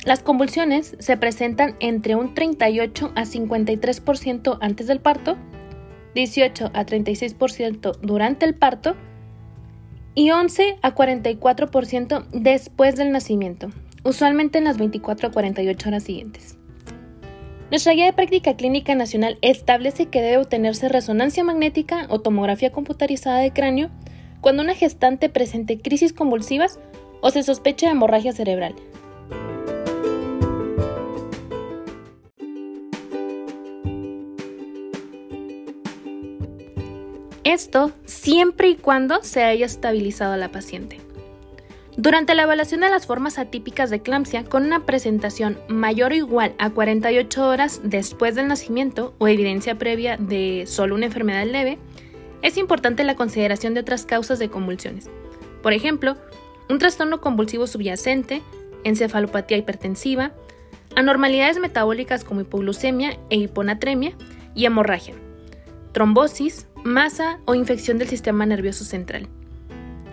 Las 0.06 0.22
convulsiones 0.22 0.96
se 1.00 1.16
presentan 1.16 1.74
entre 1.80 2.14
un 2.14 2.32
38 2.32 3.10
a 3.16 3.24
53% 3.24 4.58
antes 4.60 4.86
del 4.86 5.00
parto, 5.00 5.36
18 6.14 6.70
a 6.72 6.86
36% 6.86 7.98
durante 8.02 8.46
el 8.46 8.54
parto 8.54 8.94
y 10.14 10.30
11 10.30 10.78
a 10.80 10.94
44% 10.94 12.24
después 12.30 12.94
del 12.94 13.10
nacimiento, 13.10 13.70
usualmente 14.04 14.58
en 14.58 14.64
las 14.64 14.78
24 14.78 15.26
a 15.26 15.32
48 15.32 15.88
horas 15.88 16.04
siguientes. 16.04 16.56
Nuestra 17.72 17.94
guía 17.94 18.04
de 18.04 18.12
práctica 18.12 18.54
clínica 18.54 18.94
nacional 18.94 19.38
establece 19.42 20.06
que 20.06 20.22
debe 20.22 20.38
obtenerse 20.38 20.88
resonancia 20.88 21.42
magnética 21.42 22.06
o 22.10 22.20
tomografía 22.20 22.70
computarizada 22.70 23.40
de 23.40 23.52
cráneo 23.52 23.90
cuando 24.40 24.62
una 24.62 24.76
gestante 24.76 25.28
presente 25.28 25.80
crisis 25.80 26.12
convulsivas 26.12 26.78
o 27.22 27.30
se 27.30 27.42
sospecha 27.42 27.86
de 27.86 27.92
hemorragia 27.92 28.30
cerebral, 28.30 28.76
Esto 37.46 37.92
siempre 38.06 38.70
y 38.70 38.74
cuando 38.74 39.22
se 39.22 39.44
haya 39.44 39.66
estabilizado 39.66 40.32
a 40.32 40.36
la 40.36 40.50
paciente. 40.50 40.98
Durante 41.96 42.34
la 42.34 42.42
evaluación 42.42 42.80
de 42.80 42.90
las 42.90 43.06
formas 43.06 43.38
atípicas 43.38 43.88
de 43.88 43.98
eclampsia 43.98 44.42
con 44.42 44.64
una 44.64 44.84
presentación 44.84 45.56
mayor 45.68 46.10
o 46.10 46.16
igual 46.16 46.56
a 46.58 46.70
48 46.70 47.48
horas 47.48 47.82
después 47.84 48.34
del 48.34 48.48
nacimiento 48.48 49.14
o 49.18 49.28
evidencia 49.28 49.78
previa 49.78 50.16
de 50.16 50.64
solo 50.66 50.96
una 50.96 51.06
enfermedad 51.06 51.46
leve, 51.46 51.78
es 52.42 52.56
importante 52.56 53.04
la 53.04 53.14
consideración 53.14 53.74
de 53.74 53.80
otras 53.82 54.06
causas 54.06 54.40
de 54.40 54.48
convulsiones. 54.48 55.08
Por 55.62 55.72
ejemplo, 55.72 56.16
un 56.68 56.80
trastorno 56.80 57.20
convulsivo 57.20 57.68
subyacente, 57.68 58.42
encefalopatía 58.82 59.56
hipertensiva, 59.56 60.32
anormalidades 60.96 61.60
metabólicas 61.60 62.24
como 62.24 62.40
hipoglucemia 62.40 63.16
e 63.30 63.36
hiponatremia 63.36 64.14
y 64.56 64.64
hemorragia, 64.64 65.14
trombosis, 65.92 66.66
masa 66.86 67.38
o 67.44 67.54
infección 67.54 67.98
del 67.98 68.08
sistema 68.08 68.46
nervioso 68.46 68.84
central. 68.84 69.28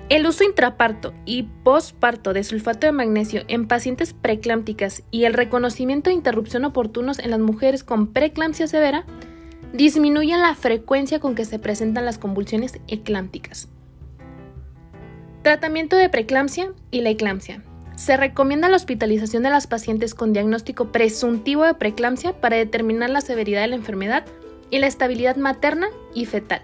El 0.10 0.28
uso 0.28 0.44
intraparto 0.44 1.14
y 1.26 1.44
postparto 1.64 2.34
de 2.34 2.44
sulfato 2.44 2.86
de 2.86 2.92
magnesio 2.92 3.44
en 3.48 3.68
pacientes 3.68 4.14
preeclámpticas 4.14 5.04
y 5.12 5.24
el 5.24 5.34
reconocimiento 5.34 6.10
de 6.10 6.16
interrupción 6.16 6.66
oportunos 6.66 7.20
en 7.20 7.32
las 7.32 7.40
mujeres 7.40 7.84
con 7.84 8.08
preeclampsia 8.08 8.68
severa 8.68 9.06
disminuyen 9.72 10.42
la 10.42 10.56
frecuencia 10.56 11.20
con 11.20 11.36
que 11.36 11.46
se 11.46 11.58
presentan 11.58 12.06
las 12.06 12.18
convulsiones 12.18 12.80
eclámpticas. 12.88 13.70
Tratamiento 15.42 15.96
de 15.96 16.10
preeclampsia 16.10 16.74
y 16.92 17.02
la 17.02 17.10
eclampsia. 17.10 17.64
Se 17.96 18.18
recomienda 18.18 18.70
la 18.70 18.76
hospitalización 18.76 19.44
de 19.44 19.50
las 19.50 19.68
pacientes 19.68 20.16
con 20.16 20.34
diagnóstico 20.34 20.92
presuntivo 20.92 21.64
de 21.64 21.76
preeclampsia 21.76 22.34
para 22.40 22.58
determinar 22.58 23.10
la 23.10 23.22
severidad 23.22 23.62
de 23.62 23.68
la 23.68 23.76
enfermedad 23.76 24.26
y 24.74 24.80
la 24.80 24.88
estabilidad 24.88 25.36
materna 25.36 25.90
y 26.16 26.26
fetal. 26.26 26.64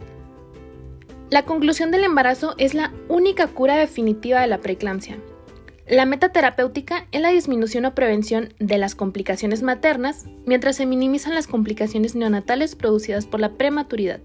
La 1.29 1.45
conclusión 1.45 1.91
del 1.91 2.03
embarazo 2.03 2.55
es 2.57 2.73
la 2.73 2.91
única 3.07 3.45
cura 3.45 3.75
definitiva 3.75 4.41
de 4.41 4.47
la 4.47 4.57
preeclampsia. 4.57 5.19
La 5.87 6.07
meta 6.07 6.29
terapéutica 6.29 7.05
es 7.11 7.21
la 7.21 7.29
disminución 7.29 7.85
o 7.85 7.93
prevención 7.93 8.51
de 8.57 8.79
las 8.79 8.95
complicaciones 8.95 9.61
maternas 9.61 10.25
mientras 10.47 10.77
se 10.77 10.87
minimizan 10.87 11.35
las 11.35 11.45
complicaciones 11.45 12.15
neonatales 12.15 12.75
producidas 12.75 13.27
por 13.27 13.41
la 13.41 13.51
prematuridad. 13.51 14.21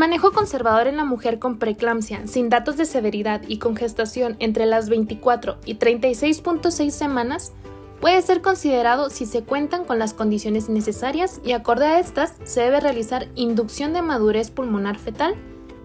Manejo 0.00 0.32
conservador 0.32 0.86
en 0.86 0.96
la 0.96 1.04
mujer 1.04 1.38
con 1.38 1.58
preeclampsia, 1.58 2.26
sin 2.26 2.48
datos 2.48 2.78
de 2.78 2.86
severidad 2.86 3.42
y 3.46 3.58
con 3.58 3.76
gestación 3.76 4.34
entre 4.38 4.64
las 4.64 4.88
24 4.88 5.58
y 5.66 5.76
36.6 5.76 6.88
semanas, 6.88 7.52
puede 8.00 8.22
ser 8.22 8.40
considerado 8.40 9.10
si 9.10 9.26
se 9.26 9.42
cuentan 9.42 9.84
con 9.84 9.98
las 9.98 10.14
condiciones 10.14 10.70
necesarias 10.70 11.42
y 11.44 11.52
acorde 11.52 11.84
a 11.84 12.00
estas 12.00 12.36
se 12.44 12.62
debe 12.62 12.80
realizar 12.80 13.28
inducción 13.34 13.92
de 13.92 14.00
madurez 14.00 14.50
pulmonar 14.50 14.96
fetal, 14.98 15.34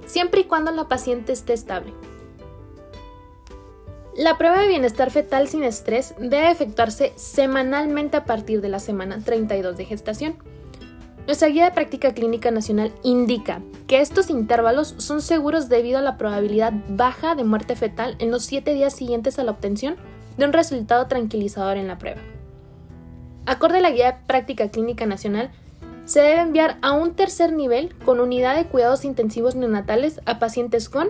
siempre 0.06 0.42
y 0.42 0.44
cuando 0.46 0.72
la 0.72 0.88
paciente 0.88 1.34
esté 1.34 1.52
estable. 1.52 1.94
La 4.16 4.38
prueba 4.38 4.62
de 4.62 4.70
bienestar 4.70 5.12
fetal 5.12 5.50
sin 5.50 5.66
estrés 5.66 6.16
debe 6.20 6.50
efectuarse 6.50 7.12
semanalmente 7.18 8.16
a 8.16 8.24
partir 8.24 8.62
de 8.62 8.70
la 8.70 8.80
semana 8.80 9.20
32 9.20 9.76
de 9.76 9.84
gestación. 9.84 10.38
Nuestra 11.26 11.48
guía 11.48 11.66
de 11.66 11.72
práctica 11.72 12.14
clínica 12.14 12.52
nacional 12.52 12.92
indica 13.02 13.62
que 13.88 14.00
estos 14.00 14.30
intervalos 14.30 14.94
son 14.98 15.22
seguros 15.22 15.70
debido 15.70 15.98
a 15.98 16.04
la 16.04 16.18
probabilidad 16.18 16.72
baja 16.88 17.34
de 17.34 17.44
muerte 17.44 17.76
fetal 17.76 18.16
en 18.20 18.30
los 18.30 18.46
7 18.46 18.74
días 18.74 18.94
siguientes 18.94 19.40
a 19.40 19.44
la 19.44 19.52
obtención 19.52 19.96
de 20.38 20.46
un 20.46 20.54
resultado 20.54 21.08
tranquilizador 21.08 21.78
en 21.78 21.88
la 21.88 21.98
prueba. 21.98 22.22
Acorde 23.48 23.80
a 23.80 23.82
la 23.82 23.90
guía 23.90 24.12
de 24.12 24.18
práctica 24.28 24.70
clínica 24.70 25.08
nacional, 25.08 25.50
se 26.06 26.22
debe 26.22 26.42
enviar 26.42 26.78
a 26.84 26.92
un 26.92 27.16
tercer 27.16 27.54
nivel 27.54 27.96
con 28.06 28.20
unidad 28.20 28.56
de 28.56 28.66
cuidados 28.66 29.04
intensivos 29.04 29.56
neonatales 29.56 30.22
a 30.26 30.38
pacientes 30.38 30.90
con 30.90 31.10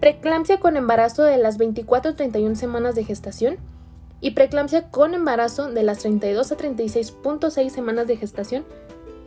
preeclampsia 0.00 0.58
con 0.58 0.76
embarazo 0.76 1.22
de 1.22 1.38
las 1.38 1.56
24 1.56 2.16
31 2.16 2.56
semanas 2.56 2.96
de 2.96 3.04
gestación, 3.04 3.58
y 4.20 4.30
preeclampsia 4.30 4.88
con 4.90 5.12
embarazo 5.12 5.70
de 5.70 5.82
las 5.82 5.98
32 5.98 6.50
a 6.50 6.56
36.6 6.56 7.68
semanas 7.68 8.06
de 8.06 8.16
gestación 8.16 8.64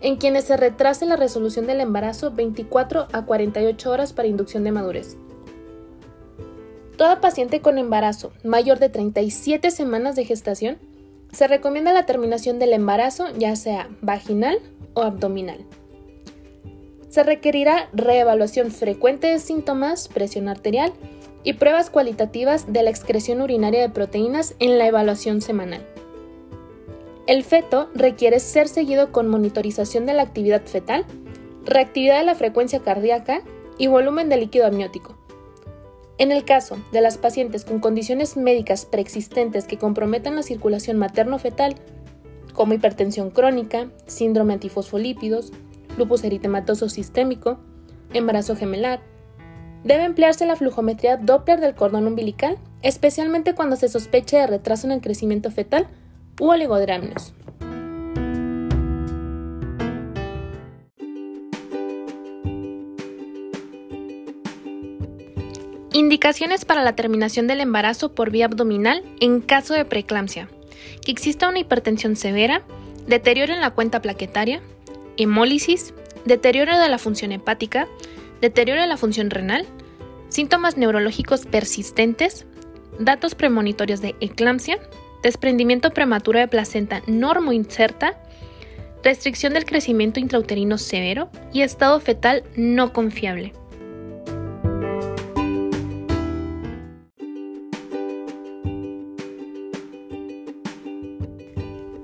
en 0.02 0.18
quienes 0.18 0.46
se 0.46 0.58
retrase 0.58 1.06
la 1.06 1.16
resolución 1.16 1.68
del 1.68 1.82
embarazo 1.82 2.32
24 2.32 3.08
a 3.12 3.26
48 3.26 3.92
horas 3.92 4.14
para 4.14 4.28
inducción 4.28 4.64
de 4.64 4.72
madurez. 4.72 5.18
Toda 6.98 7.22
paciente 7.22 7.62
con 7.62 7.78
embarazo 7.78 8.32
mayor 8.44 8.80
de 8.80 8.90
37 8.90 9.72
semanas 9.72 10.16
de 10.16 10.26
gestación 10.26 10.78
se 11.32 11.48
recomienda 11.48 11.94
la 11.94 12.06
terminación 12.06 12.58
del 12.58 12.74
embarazo 12.74 13.26
ya 13.38 13.56
sea 13.56 13.90
vaginal 14.02 14.60
o 14.94 15.02
abdominal. 15.02 15.66
Se 17.10 17.24
requerirá 17.24 17.90
reevaluación 17.94 18.72
frecuente 18.72 19.28
de 19.28 19.40
síntomas, 19.40 20.08
presión 20.08 20.50
arterial 20.50 20.92
y 21.44 21.54
pruebas 21.54 21.90
cualitativas 21.90 22.74
de 22.74 22.84
la 22.84 22.90
excreción 22.90 23.42
urinaria 23.42 23.82
de 23.82 23.90
proteínas 23.90 24.56
en 24.60 24.78
la 24.78 24.88
evaluación 24.88 25.42
semanal. 25.42 25.86
El 27.28 27.44
feto 27.44 27.90
requiere 27.94 28.40
ser 28.40 28.70
seguido 28.70 29.12
con 29.12 29.28
monitorización 29.28 30.06
de 30.06 30.14
la 30.14 30.24
actividad 30.24 30.62
fetal, 30.64 31.06
reactividad 31.66 32.20
de 32.20 32.26
la 32.26 32.36
frecuencia 32.36 32.80
cardíaca 32.80 33.42
y 33.78 33.88
volumen 33.88 34.30
de 34.30 34.38
líquido 34.38 34.66
amniótico. 34.66 35.18
En 36.18 36.32
el 36.32 36.46
caso 36.46 36.78
de 36.94 37.02
las 37.02 37.18
pacientes 37.18 37.66
con 37.66 37.80
condiciones 37.80 38.38
médicas 38.38 38.86
preexistentes 38.86 39.68
que 39.68 39.78
comprometan 39.78 40.38
la 40.38 40.42
circulación 40.42 40.98
materno-fetal, 40.98 41.76
como 42.54 42.74
hipertensión 42.74 43.30
crónica, 43.30 43.90
síndrome 44.06 44.54
antifosfolípidos, 44.54 45.52
lupus 45.98 46.24
eritematoso 46.24 46.88
sistémico, 46.88 47.60
embarazo 48.14 48.56
gemelar, 48.56 49.02
debe 49.84 50.06
emplearse 50.06 50.46
la 50.46 50.56
flujometría 50.56 51.18
Doppler 51.18 51.60
del 51.60 51.76
cordón 51.76 52.08
umbilical, 52.08 52.58
especialmente 52.84 53.54
cuando 53.54 53.76
se 53.76 53.90
sospeche 53.90 54.38
de 54.38 54.48
retraso 54.48 54.88
en 54.88 54.94
el 54.94 55.02
crecimiento 55.02 55.52
fetal 55.52 55.88
u. 56.40 56.54
Indicaciones 65.94 66.64
para 66.64 66.84
la 66.84 66.96
terminación 66.96 67.48
del 67.48 67.60
embarazo 67.60 68.14
por 68.14 68.30
vía 68.30 68.46
abdominal 68.46 69.04
en 69.20 69.42
caso 69.42 69.74
de 69.74 69.84
preeclampsia. 69.84 70.48
Que 71.04 71.12
exista 71.12 71.50
una 71.50 71.60
hipertensión 71.60 72.16
severa, 72.16 72.62
deterioro 73.08 73.54
en 73.54 73.62
la 73.62 73.72
cuenta 73.72 74.02
plaquetaria, 74.02 74.62
hemólisis, 75.18 75.94
deterioro 76.26 76.78
de 76.78 76.90
la 76.90 77.00
función 77.00 77.32
hepática, 77.32 77.88
deterioro 78.42 78.82
de 78.82 78.88
la 78.88 78.98
función 78.98 79.32
renal, 79.32 79.66
síntomas 80.30 80.78
neurológicos 80.78 81.46
persistentes, 81.46 82.46
datos 83.00 83.34
premonitorios 83.34 84.02
de 84.02 84.16
eclampsia, 84.20 84.80
desprendimiento 85.24 85.92
prematuro 85.92 86.40
de 86.40 86.48
placenta 86.48 87.02
normo 87.08 87.52
inserta, 87.52 88.20
restricción 89.04 89.54
del 89.54 89.66
crecimiento 89.66 90.20
intrauterino 90.20 90.78
severo 90.78 91.30
y 91.54 91.62
estado 91.62 92.00
fetal 92.00 92.44
no 92.56 92.94
confiable. 92.94 93.54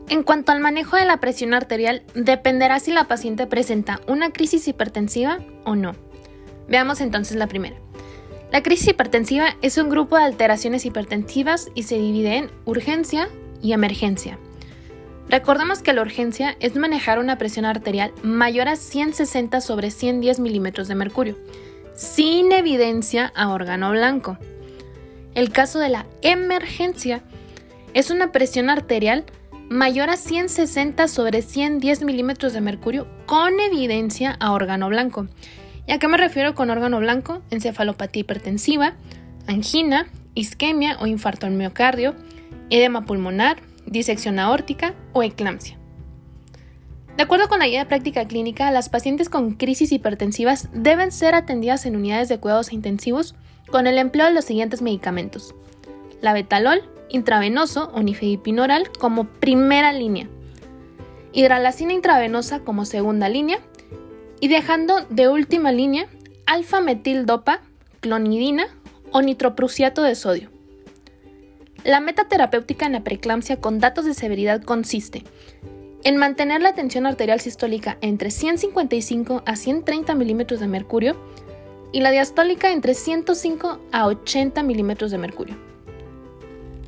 En 0.10 0.22
cuanto 0.22 0.52
al 0.52 0.60
manejo 0.60 0.96
de 0.96 1.06
la 1.06 1.18
presión 1.18 1.56
arterial, 1.56 2.04
dependerá 2.14 2.80
si 2.80 2.92
la 2.92 3.08
paciente 3.08 3.48
presenta 3.48 4.00
una 4.08 4.32
crisis 4.32 4.68
hipertensiva 4.68 5.40
o 5.66 5.76
no. 5.76 5.96
Veamos 6.68 7.02
entonces 7.02 7.36
la 7.36 7.48
primera. 7.48 7.76
La 8.54 8.62
crisis 8.62 8.90
hipertensiva 8.90 9.58
es 9.64 9.80
un 9.80 9.90
grupo 9.90 10.16
de 10.16 10.26
alteraciones 10.26 10.86
hipertensivas 10.86 11.72
y 11.74 11.84
se 11.84 11.98
divide 11.98 12.38
en 12.38 12.52
urgencia 12.66 13.28
y 13.64 13.74
emergencia. 13.74 14.38
Recordemos 15.28 15.82
que 15.82 15.92
la 15.92 16.04
urgencia 16.04 16.56
es 16.60 16.76
manejar 16.76 17.18
una 17.18 17.40
presión 17.40 17.66
arterial 17.66 18.14
mayor 18.22 18.68
a 18.68 18.76
160 18.76 19.60
sobre 19.60 19.90
110 19.90 20.40
milímetros 20.40 20.88
de 20.88 20.94
mercurio, 20.94 21.36
sin 21.96 22.52
evidencia 22.52 23.34
a 23.36 23.50
órgano 23.50 23.90
blanco. 23.90 24.38
El 25.34 25.52
caso 25.52 25.80
de 25.80 25.90
la 25.90 26.06
emergencia 26.22 27.24
es 27.96 28.12
una 28.12 28.32
presión 28.32 28.70
arterial 28.70 29.26
mayor 29.68 30.12
a 30.12 30.16
160 30.16 31.08
sobre 31.08 31.42
110 31.42 32.04
milímetros 32.04 32.54
de 32.54 32.62
mercurio 32.62 33.08
con 33.26 33.60
evidencia 33.60 34.38
a 34.40 34.52
órgano 34.52 34.90
blanco. 34.90 35.28
¿Y 35.86 35.92
a 35.92 36.00
qué 36.00 36.08
me 36.08 36.18
refiero 36.18 36.56
con 36.56 36.70
órgano 36.70 37.00
blanco? 37.00 37.42
Encefalopatía 37.50 38.22
hipertensiva, 38.22 38.94
angina, 39.48 40.08
isquemia 40.34 40.98
o 41.02 41.08
infarto 41.08 41.46
al 41.46 41.54
miocardio, 41.54 42.16
edema 42.70 43.06
pulmonar, 43.06 43.58
disección 43.86 44.40
aórtica 44.40 44.94
o 45.12 45.24
eclampsia. 45.24 45.78
De 47.18 47.24
acuerdo 47.24 47.48
con 47.48 47.60
la 47.60 47.68
guía 47.68 47.80
de 47.80 47.86
práctica 47.86 48.26
clínica, 48.26 48.72
las 48.72 48.90
pacientes 48.90 49.30
con 49.30 49.54
crisis 49.54 49.92
hipertensivas 49.92 50.70
deben 50.74 51.12
ser 51.12 51.36
atendidas 51.36 51.86
en 51.86 51.96
unidades 51.96 52.30
de 52.30 52.40
cuidados 52.40 52.74
intensivos 52.74 53.36
con 53.70 53.86
el 53.86 53.98
empleo 53.98 54.26
de 54.28 54.34
los 54.34 54.46
siguientes 54.46 54.82
medicamentos: 54.82 55.54
la 56.22 56.34
betalol 56.34 56.82
intravenoso 57.10 57.92
o 57.94 58.02
nifedipin 58.02 58.60
oral 58.60 58.90
como 59.00 59.26
primera 59.26 59.94
línea, 59.94 60.28
hidralacina 61.34 61.94
intravenosa 61.94 62.62
como 62.62 62.86
segunda 62.86 63.30
línea 63.30 63.60
y 64.44 64.50
dejando 64.50 65.06
de 65.10 65.30
última 65.30 65.72
línea 65.72 66.06
alfa-metil-dopa, 66.48 67.62
clonidina 68.02 68.66
o 69.14 69.22
nitroprusiato 69.22 70.04
de 70.04 70.16
sodio. 70.16 70.50
La 71.86 72.02
meta 72.02 72.26
terapéutica 72.26 72.86
en 72.86 72.92
la 72.92 73.06
preeclampsia 73.06 73.62
con 73.62 73.80
datos 73.80 74.04
de 74.04 74.14
severidad 74.14 74.62
consiste 74.62 75.24
en 76.04 76.18
mantener 76.18 76.62
la 76.62 76.76
tensión 76.76 77.06
arterial 77.06 77.40
sistólica 77.40 77.98
entre 78.02 78.32
155 78.32 79.44
a 79.46 79.56
130 79.56 80.14
milímetros 80.14 80.60
de 80.60 80.68
mercurio 80.68 81.16
y 81.94 82.02
la 82.02 82.12
diastólica 82.12 82.74
entre 82.74 82.96
105 82.96 83.80
a 83.94 84.08
80 84.08 84.62
milímetros 84.64 85.12
de 85.12 85.20
mercurio. 85.20 85.56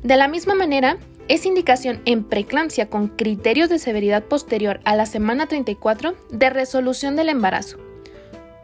De 0.02 0.18
la 0.18 0.28
misma 0.28 0.54
manera, 0.54 0.98
es 1.28 1.44
indicación 1.44 2.00
en 2.04 2.22
preeclampsia 2.22 2.88
con 2.88 3.08
criterios 3.08 3.68
de 3.68 3.78
severidad 3.78 4.24
posterior 4.24 4.80
a 4.84 4.94
la 4.94 5.06
semana 5.06 5.46
34 5.46 6.14
de 6.30 6.50
resolución 6.50 7.16
del 7.16 7.28
embarazo. 7.28 7.78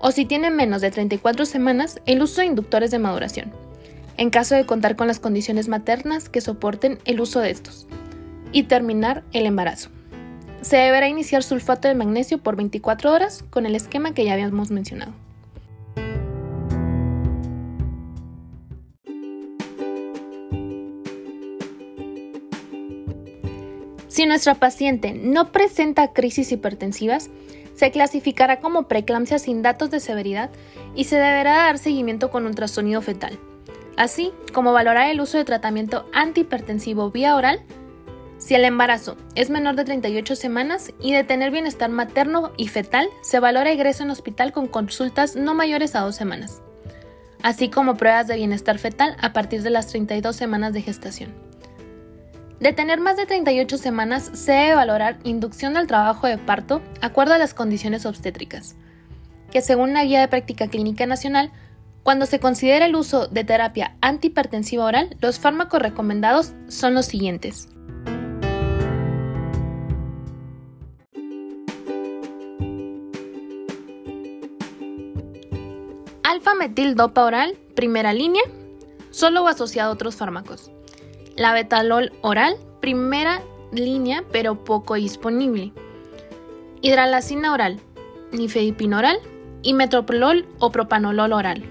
O 0.01 0.13
si 0.13 0.25
tiene 0.25 0.51
menos 0.51 0.81
de 0.81 0.91
34 0.91 1.45
semanas, 1.45 2.01
el 2.07 2.23
uso 2.23 2.41
de 2.41 2.47
inductores 2.47 2.91
de 2.91 2.99
maduración, 2.99 3.53
en 4.17 4.31
caso 4.31 4.55
de 4.55 4.67
contar 4.67 4.97
con 4.97 5.09
las 5.09 5.19
condiciones 5.19 5.69
maternas 5.69 6.29
que 6.29 6.41
soporten 6.41 6.99
el 7.05 7.21
uso 7.21 7.41
de 7.41 7.51
estos. 7.51 7.87
Y 8.53 8.65
terminar 8.65 9.25
el 9.33 9.47
embarazo. 9.47 9.89
Se 10.61 10.77
deberá 10.77 11.09
iniciar 11.09 11.43
sulfato 11.43 11.89
de 11.89 11.95
magnesio 11.95 12.39
por 12.39 12.55
24 12.55 13.11
horas 13.11 13.45
con 13.51 13.67
el 13.67 13.75
esquema 13.75 14.15
que 14.15 14.25
ya 14.25 14.35
habíamos 14.35 14.71
mencionado. 14.71 15.22
Si 24.13 24.27
nuestra 24.27 24.57
paciente 24.57 25.15
no 25.15 25.53
presenta 25.53 26.13
crisis 26.13 26.53
hipertensivas, 26.53 27.31
se 27.75 27.91
clasificará 27.91 28.61
como 28.61 28.87
preeclampsia 28.87 29.39
sin 29.39 29.63
datos 29.63 29.91
de 29.91 30.01
severidad 30.01 30.51
y 30.95 31.05
se 31.05 31.17
deberá 31.17 31.53
dar 31.55 31.79
seguimiento 31.79 32.31
con 32.31 32.45
ultrasonido 32.45 33.01
fetal, 33.01 33.39
así 33.97 34.31
como 34.53 34.75
valorar 34.75 35.09
el 35.09 35.23
uso 35.23 35.39
de 35.39 35.47
tratamiento 35.47 36.05
antihipertensivo 36.13 37.11
vía 37.11 37.35
oral 37.35 37.63
si 38.37 38.55
el 38.55 38.67
embarazo 38.67 39.17
es 39.35 39.49
menor 39.49 39.77
de 39.77 39.87
38 39.87 40.37
semanas 40.37 40.93
y 41.01 41.15
de 41.15 41.25
tener 41.25 41.51
bienestar 41.51 41.89
materno 41.89 42.53
y 42.59 42.69
fetal, 42.69 43.09
se 43.23 43.41
valora 43.41 43.73
ingreso 43.73 44.03
en 44.03 44.11
hospital 44.11 44.53
con 44.53 44.67
consultas 44.67 45.37
no 45.37 45.55
mayores 45.55 45.95
a 45.95 46.01
dos 46.01 46.17
semanas, 46.17 46.61
así 47.43 47.71
como 47.71 47.97
pruebas 47.97 48.27
de 48.27 48.37
bienestar 48.37 48.77
fetal 48.79 49.17
a 49.23 49.33
partir 49.33 49.63
de 49.63 49.71
las 49.71 49.87
32 49.87 50.37
semanas 50.37 50.75
de 50.75 50.83
gestación. 50.83 51.52
De 52.63 52.73
tener 52.73 53.01
más 53.01 53.17
de 53.17 53.27
38 53.27 53.77
semanas, 53.77 54.31
se 54.35 54.53
debe 54.53 54.77
valorar 54.77 55.19
inducción 55.25 55.75
del 55.75 55.89
trabajo 55.89 56.29
de 56.29 56.39
parto 56.39 56.81
acuerdo 57.01 57.35
a 57.35 57.39
las 57.39 57.55
condiciones 57.55 58.07
obstétricas, 58.07 58.77
que 59.51 59.61
según 59.61 59.95
la 59.95 60.05
Guía 60.05 60.21
de 60.21 60.29
Práctica 60.29 60.69
Clínica 60.69 61.05
Nacional, 61.05 61.51
cuando 62.05 62.25
se 62.25 62.39
considera 62.39 62.87
el 62.87 62.95
uso 62.95 63.27
de 63.27 63.43
terapia 63.43 63.97
antihipertensiva 64.01 64.85
oral, 64.85 65.17
los 65.21 65.41
fármacos 65.41 65.83
recomendados 65.83 66.53
son 66.69 66.95
los 66.95 67.07
siguientes. 67.07 67.69
Alfa-metil-dopa 76.23 77.25
oral, 77.25 77.59
primera 77.75 78.13
línea, 78.13 78.43
solo 79.11 79.49
asociado 79.49 79.91
a 79.91 79.95
otros 79.95 80.15
fármacos. 80.15 80.71
La 81.37 81.55
betalol 81.55 82.13
oral, 82.21 82.57
primera 82.81 83.43
línea 83.73 84.25
pero 84.33 84.65
poco 84.65 84.95
disponible. 84.95 85.73
Hidralacina 86.83 87.53
oral, 87.53 87.81
nifedipin 88.33 88.93
oral 88.93 89.19
y 89.63 89.73
metoprolol 89.73 90.47
o 90.59 90.71
propanolol 90.71 91.33
oral. 91.33 91.65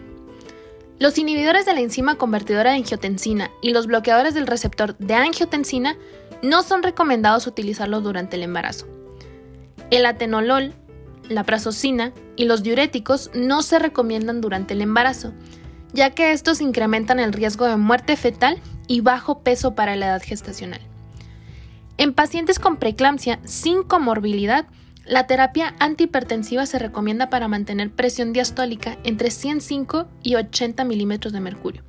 Los 0.97 1.17
inhibidores 1.17 1.65
de 1.65 1.74
la 1.74 1.80
enzima 1.80 2.15
convertidora 2.15 2.71
de 2.71 2.78
angiotensina 2.78 3.52
y 3.62 3.71
los 3.71 3.88
bloqueadores 3.88 4.34
del 4.34 4.47
receptor 4.47 4.97
de 4.97 5.15
angiotensina 5.15 5.97
no 6.41 6.63
son 6.63 6.84
recomendados 6.84 7.47
utilizarlos 7.47 8.04
durante 8.04 8.38
el 8.38 8.43
embarazo. 8.43 8.88
El 9.91 10.06
atenolol, 10.06 10.74
la 11.28 11.43
prazosina 11.43 12.13
y 12.36 12.45
los 12.45 12.63
diuréticos 12.63 13.30
no 13.34 13.62
se 13.62 13.80
recomiendan 13.80 14.41
durante 14.41 14.74
el 14.74 14.82
embarazo, 14.82 15.34
ya 15.93 16.12
que 16.12 16.32
estos 16.32 16.62
incrementan 16.62 17.19
el 17.19 17.34
riesgo 17.34 17.65
de 17.65 17.78
muerte 17.78 18.15
fetal 18.15 18.60
y 18.88 19.02
bajo 19.02 19.39
peso 19.39 19.76
para 19.76 19.96
la 19.96 20.08
edad 20.08 20.22
gestacional. 20.24 20.82
En 21.98 22.13
pacientes 22.13 22.60
con 22.60 22.78
preeclampsia 22.78 23.39
sin 23.44 23.84
comorbilidad, 23.84 24.65
la 25.06 25.28
terapia 25.28 25.76
antihipertensiva 25.80 26.65
se 26.65 26.80
recomienda 26.80 27.30
para 27.30 27.48
mantener 27.48 27.91
presión 27.91 28.34
diastólica 28.34 28.98
entre 29.04 29.32
105 29.32 30.08
y 30.24 30.36
80 30.36 30.84
milímetros 30.84 31.34
de 31.34 31.39
mercurio 31.39 31.84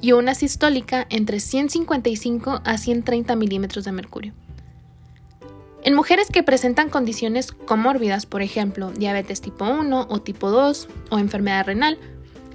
y 0.00 0.12
una 0.12 0.34
sistólica 0.34 1.06
entre 1.10 1.40
155 1.40 2.60
a 2.64 2.78
130 2.78 3.36
milímetros 3.36 3.84
de 3.84 3.92
mercurio. 3.92 4.32
En 5.82 5.94
mujeres 5.94 6.28
que 6.32 6.42
presentan 6.42 6.90
condiciones 6.90 7.52
comórbidas, 7.52 8.26
por 8.26 8.42
ejemplo, 8.42 8.90
diabetes 8.90 9.40
tipo 9.40 9.64
1 9.64 10.06
o 10.08 10.20
tipo 10.20 10.50
2 10.50 10.88
o 11.10 11.18
enfermedad 11.18 11.66
renal, 11.66 11.98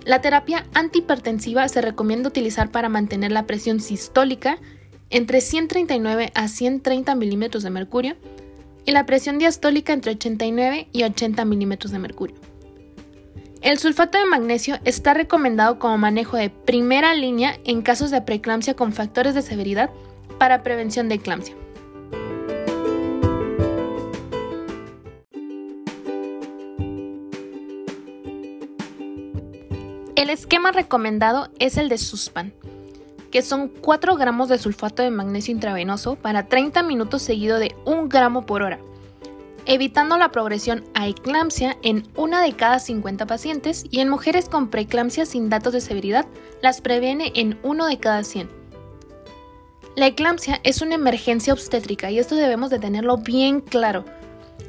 la 0.05 0.21
terapia 0.21 0.65
antihipertensiva 0.73 1.67
se 1.67 1.81
recomienda 1.81 2.29
utilizar 2.29 2.71
para 2.71 2.89
mantener 2.89 3.31
la 3.31 3.45
presión 3.45 3.79
sistólica 3.79 4.57
entre 5.09 5.41
139 5.41 6.31
a 6.33 6.47
130 6.47 7.15
milímetros 7.15 7.63
de 7.63 7.69
mercurio 7.69 8.15
y 8.85 8.91
la 8.91 9.05
presión 9.05 9.37
diastólica 9.37 9.93
entre 9.93 10.13
89 10.13 10.87
y 10.91 11.03
80 11.03 11.45
milímetros 11.45 11.91
de 11.91 11.99
mercurio. 11.99 12.35
El 13.61 13.77
sulfato 13.77 14.17
de 14.17 14.25
magnesio 14.25 14.79
está 14.85 15.13
recomendado 15.13 15.77
como 15.77 15.97
manejo 15.99 16.35
de 16.35 16.49
primera 16.49 17.13
línea 17.13 17.59
en 17.63 17.83
casos 17.83 18.09
de 18.09 18.21
preeclampsia 18.21 18.75
con 18.75 18.91
factores 18.91 19.35
de 19.35 19.43
severidad 19.43 19.91
para 20.39 20.63
prevención 20.63 21.09
de 21.09 21.15
eclampsia. 21.15 21.55
El 30.21 30.29
esquema 30.29 30.71
recomendado 30.71 31.49
es 31.57 31.77
el 31.77 31.89
de 31.89 31.97
SUSPAN, 31.97 32.53
que 33.31 33.41
son 33.41 33.69
4 33.69 34.17
gramos 34.17 34.49
de 34.49 34.60
sulfato 34.60 35.01
de 35.01 35.10
magnesio 35.10 35.51
intravenoso 35.51 36.15
para 36.15 36.45
30 36.45 36.84
minutos 36.84 37.23
seguido 37.23 37.57
de 37.57 37.75
1 37.86 38.07
gramo 38.07 38.45
por 38.45 38.62
hora, 38.62 38.79
evitando 39.65 40.19
la 40.19 40.29
progresión 40.29 40.84
a 40.93 41.07
eclampsia 41.07 41.75
en 41.81 42.07
una 42.15 42.43
de 42.43 42.53
cada 42.53 42.77
50 42.77 43.25
pacientes 43.25 43.86
y 43.89 43.99
en 43.99 44.10
mujeres 44.10 44.47
con 44.47 44.69
preeclampsia 44.69 45.25
sin 45.25 45.49
datos 45.49 45.73
de 45.73 45.81
severidad 45.81 46.27
las 46.62 46.81
previene 46.81 47.31
en 47.34 47.57
uno 47.63 47.88
de 47.88 47.97
cada 47.97 48.23
100. 48.23 48.47
La 49.95 50.05
eclampsia 50.05 50.60
es 50.63 50.84
una 50.84 50.93
emergencia 50.93 51.51
obstétrica 51.51 52.12
y 52.12 52.19
esto 52.19 52.36
debemos 52.36 52.69
de 52.69 52.77
tenerlo 52.77 53.17
bien 53.17 53.60
claro, 53.60 54.05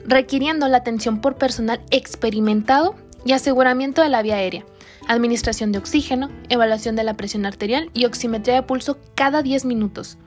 requiriendo 0.07 0.67
la 0.69 0.79
atención 0.79 1.21
por 1.21 1.35
personal 1.35 1.83
experimentado 1.91 2.95
y 3.27 3.33
aseguramiento 3.33 4.01
de 4.01 4.09
la 4.09 4.23
vía 4.23 4.37
aérea 4.37 4.65
administración 5.09 5.73
de 5.73 5.79
oxígeno, 5.79 6.31
evaluación 6.49 6.97
de 6.97 7.05
la 7.05 7.15
presión 7.15 7.47
arterial 7.47 7.91
y 7.95 8.05
oximetría 8.05 8.55
de 8.55 8.63
pulso 8.63 8.99
cada 9.15 9.43
10 9.43 9.65
minutos. 9.65 10.19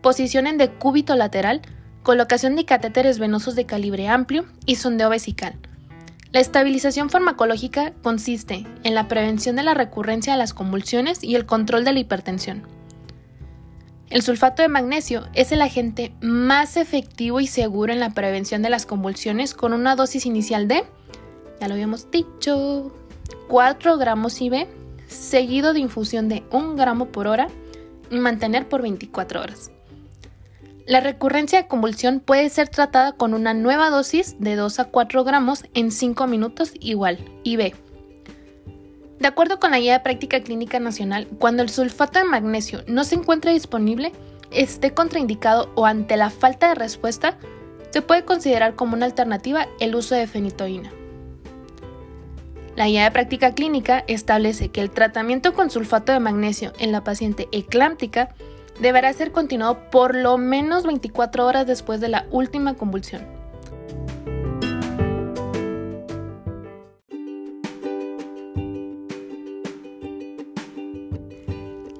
Posición 0.00 0.46
en 0.46 0.58
decúbito 0.58 1.16
lateral, 1.16 1.62
colocación 2.02 2.56
de 2.56 2.64
catéteres 2.64 3.18
venosos 3.18 3.54
de 3.54 3.66
calibre 3.66 4.08
amplio 4.08 4.44
y 4.66 4.76
sondeo 4.76 5.10
vesical. 5.10 5.54
La 6.32 6.40
estabilización 6.40 7.10
farmacológica 7.10 7.92
consiste 8.02 8.66
en 8.84 8.94
la 8.94 9.06
prevención 9.06 9.54
de 9.54 9.62
la 9.62 9.74
recurrencia 9.74 10.32
de 10.32 10.38
las 10.38 10.54
convulsiones 10.54 11.22
y 11.22 11.34
el 11.34 11.44
control 11.44 11.84
de 11.84 11.92
la 11.92 12.00
hipertensión. 12.00 12.62
El 14.08 14.22
sulfato 14.22 14.62
de 14.62 14.68
magnesio 14.68 15.26
es 15.34 15.52
el 15.52 15.62
agente 15.62 16.14
más 16.20 16.76
efectivo 16.76 17.40
y 17.40 17.46
seguro 17.46 17.92
en 17.92 18.00
la 18.00 18.10
prevención 18.10 18.62
de 18.62 18.70
las 18.70 18.86
convulsiones 18.86 19.54
con 19.54 19.72
una 19.72 19.96
dosis 19.96 20.26
inicial 20.26 20.68
de, 20.68 20.84
ya 21.60 21.68
lo 21.68 21.74
habíamos 21.74 22.10
dicho, 22.10 22.92
4 23.52 23.98
gramos 23.98 24.40
IV, 24.40 24.66
seguido 25.08 25.74
de 25.74 25.80
infusión 25.80 26.30
de 26.30 26.42
1 26.52 26.74
gramo 26.74 27.08
por 27.08 27.26
hora 27.26 27.48
y 28.10 28.18
mantener 28.18 28.66
por 28.66 28.80
24 28.80 29.42
horas. 29.42 29.70
La 30.86 31.00
recurrencia 31.00 31.60
de 31.60 31.68
convulsión 31.68 32.20
puede 32.20 32.48
ser 32.48 32.70
tratada 32.70 33.12
con 33.12 33.34
una 33.34 33.52
nueva 33.52 33.90
dosis 33.90 34.36
de 34.38 34.56
2 34.56 34.78
a 34.78 34.84
4 34.86 35.24
gramos 35.24 35.64
en 35.74 35.90
5 35.90 36.26
minutos 36.28 36.72
igual, 36.80 37.18
IV. 37.44 37.74
De 39.18 39.28
acuerdo 39.28 39.60
con 39.60 39.72
la 39.72 39.80
Guía 39.80 39.98
de 39.98 40.00
Práctica 40.00 40.40
Clínica 40.40 40.80
Nacional, 40.80 41.28
cuando 41.38 41.62
el 41.62 41.68
sulfato 41.68 42.20
de 42.20 42.24
magnesio 42.24 42.84
no 42.86 43.04
se 43.04 43.16
encuentra 43.16 43.52
disponible, 43.52 44.12
esté 44.50 44.94
contraindicado 44.94 45.70
o 45.74 45.84
ante 45.84 46.16
la 46.16 46.30
falta 46.30 46.70
de 46.70 46.76
respuesta, 46.76 47.36
se 47.90 48.00
puede 48.00 48.24
considerar 48.24 48.76
como 48.76 48.94
una 48.94 49.04
alternativa 49.04 49.68
el 49.78 49.94
uso 49.94 50.14
de 50.14 50.26
fenitoína. 50.26 50.90
La 52.74 52.86
guía 52.86 53.04
de 53.04 53.10
práctica 53.10 53.54
clínica 53.54 54.02
establece 54.06 54.70
que 54.70 54.80
el 54.80 54.90
tratamiento 54.90 55.52
con 55.52 55.70
sulfato 55.70 56.12
de 56.12 56.20
magnesio 56.20 56.72
en 56.78 56.90
la 56.90 57.04
paciente 57.04 57.48
eclámptica 57.52 58.34
deberá 58.80 59.12
ser 59.12 59.30
continuado 59.30 59.90
por 59.90 60.16
lo 60.16 60.38
menos 60.38 60.84
24 60.84 61.46
horas 61.46 61.66
después 61.66 62.00
de 62.00 62.08
la 62.08 62.26
última 62.30 62.74
convulsión. 62.74 63.26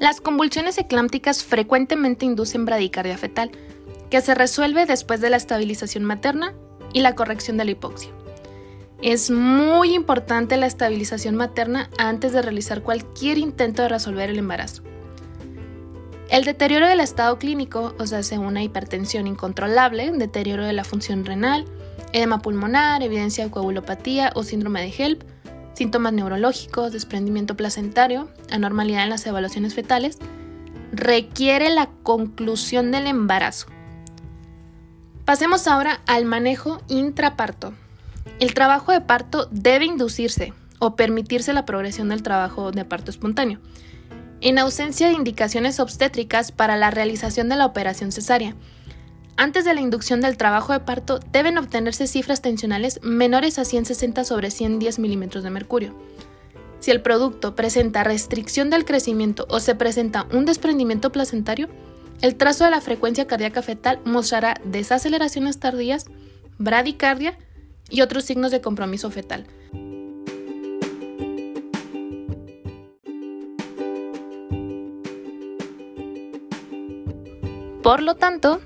Las 0.00 0.20
convulsiones 0.20 0.78
eclámpticas 0.78 1.44
frecuentemente 1.44 2.24
inducen 2.24 2.64
bradicardia 2.64 3.16
fetal, 3.16 3.52
que 4.10 4.20
se 4.20 4.34
resuelve 4.34 4.84
después 4.84 5.20
de 5.20 5.30
la 5.30 5.36
estabilización 5.36 6.04
materna 6.04 6.54
y 6.92 7.00
la 7.00 7.14
corrección 7.14 7.56
de 7.56 7.66
la 7.66 7.70
hipoxia. 7.70 8.10
Es 9.02 9.32
muy 9.32 9.94
importante 9.94 10.56
la 10.56 10.66
estabilización 10.66 11.34
materna 11.34 11.90
antes 11.98 12.32
de 12.32 12.40
realizar 12.40 12.82
cualquier 12.82 13.36
intento 13.36 13.82
de 13.82 13.88
resolver 13.88 14.30
el 14.30 14.38
embarazo. 14.38 14.84
El 16.30 16.44
deterioro 16.44 16.86
del 16.86 17.00
estado 17.00 17.36
clínico, 17.36 17.96
o 17.98 18.06
sea, 18.06 18.20
una 18.38 18.62
hipertensión 18.62 19.26
incontrolable, 19.26 20.12
deterioro 20.12 20.64
de 20.64 20.72
la 20.72 20.84
función 20.84 21.24
renal, 21.24 21.64
edema 22.12 22.42
pulmonar, 22.42 23.02
evidencia 23.02 23.44
de 23.44 23.50
coagulopatía 23.50 24.30
o 24.36 24.44
síndrome 24.44 24.80
de 24.80 24.94
HELP, 24.96 25.24
síntomas 25.74 26.12
neurológicos, 26.12 26.92
desprendimiento 26.92 27.56
placentario, 27.56 28.28
anormalidad 28.52 29.02
en 29.02 29.10
las 29.10 29.26
evaluaciones 29.26 29.74
fetales, 29.74 30.18
requiere 30.92 31.70
la 31.70 31.90
conclusión 32.04 32.92
del 32.92 33.08
embarazo. 33.08 33.66
Pasemos 35.24 35.66
ahora 35.66 36.02
al 36.06 36.24
manejo 36.24 36.80
intraparto. 36.86 37.74
El 38.38 38.54
trabajo 38.54 38.92
de 38.92 39.00
parto 39.00 39.48
debe 39.50 39.84
inducirse 39.84 40.52
o 40.78 40.96
permitirse 40.96 41.52
la 41.52 41.64
progresión 41.64 42.08
del 42.08 42.22
trabajo 42.22 42.72
de 42.72 42.84
parto 42.84 43.10
espontáneo, 43.10 43.60
en 44.40 44.58
ausencia 44.58 45.06
de 45.06 45.14
indicaciones 45.14 45.78
obstétricas 45.78 46.50
para 46.50 46.76
la 46.76 46.90
realización 46.90 47.48
de 47.48 47.56
la 47.56 47.66
operación 47.66 48.10
cesárea. 48.10 48.56
Antes 49.36 49.64
de 49.64 49.74
la 49.74 49.80
inducción 49.80 50.20
del 50.20 50.36
trabajo 50.36 50.72
de 50.72 50.80
parto 50.80 51.20
deben 51.30 51.56
obtenerse 51.56 52.06
cifras 52.06 52.42
tensionales 52.42 53.00
menores 53.02 53.58
a 53.58 53.64
160 53.64 54.24
sobre 54.24 54.50
110 54.50 54.98
milímetros 54.98 55.44
de 55.44 55.50
mercurio. 55.50 55.94
Si 56.80 56.90
el 56.90 57.00
producto 57.00 57.54
presenta 57.54 58.02
restricción 58.02 58.68
del 58.68 58.84
crecimiento 58.84 59.46
o 59.48 59.60
se 59.60 59.76
presenta 59.76 60.26
un 60.32 60.44
desprendimiento 60.44 61.12
placentario, 61.12 61.68
el 62.20 62.34
trazo 62.34 62.64
de 62.64 62.70
la 62.72 62.80
frecuencia 62.80 63.28
cardíaca 63.28 63.62
fetal 63.62 64.00
mostrará 64.04 64.60
desaceleraciones 64.64 65.60
tardías, 65.60 66.06
bradicardia 66.58 67.38
y 67.92 68.00
otros 68.00 68.24
signos 68.24 68.50
de 68.50 68.60
compromiso 68.60 69.10
fetal. 69.10 69.46
Por 77.82 78.00
lo 78.00 78.14
tanto, 78.14 78.60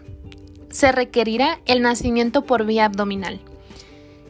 se 0.70 0.92
requerirá 0.92 1.60
el 1.66 1.82
nacimiento 1.82 2.42
por 2.42 2.64
vía 2.64 2.84
abdominal. 2.84 3.40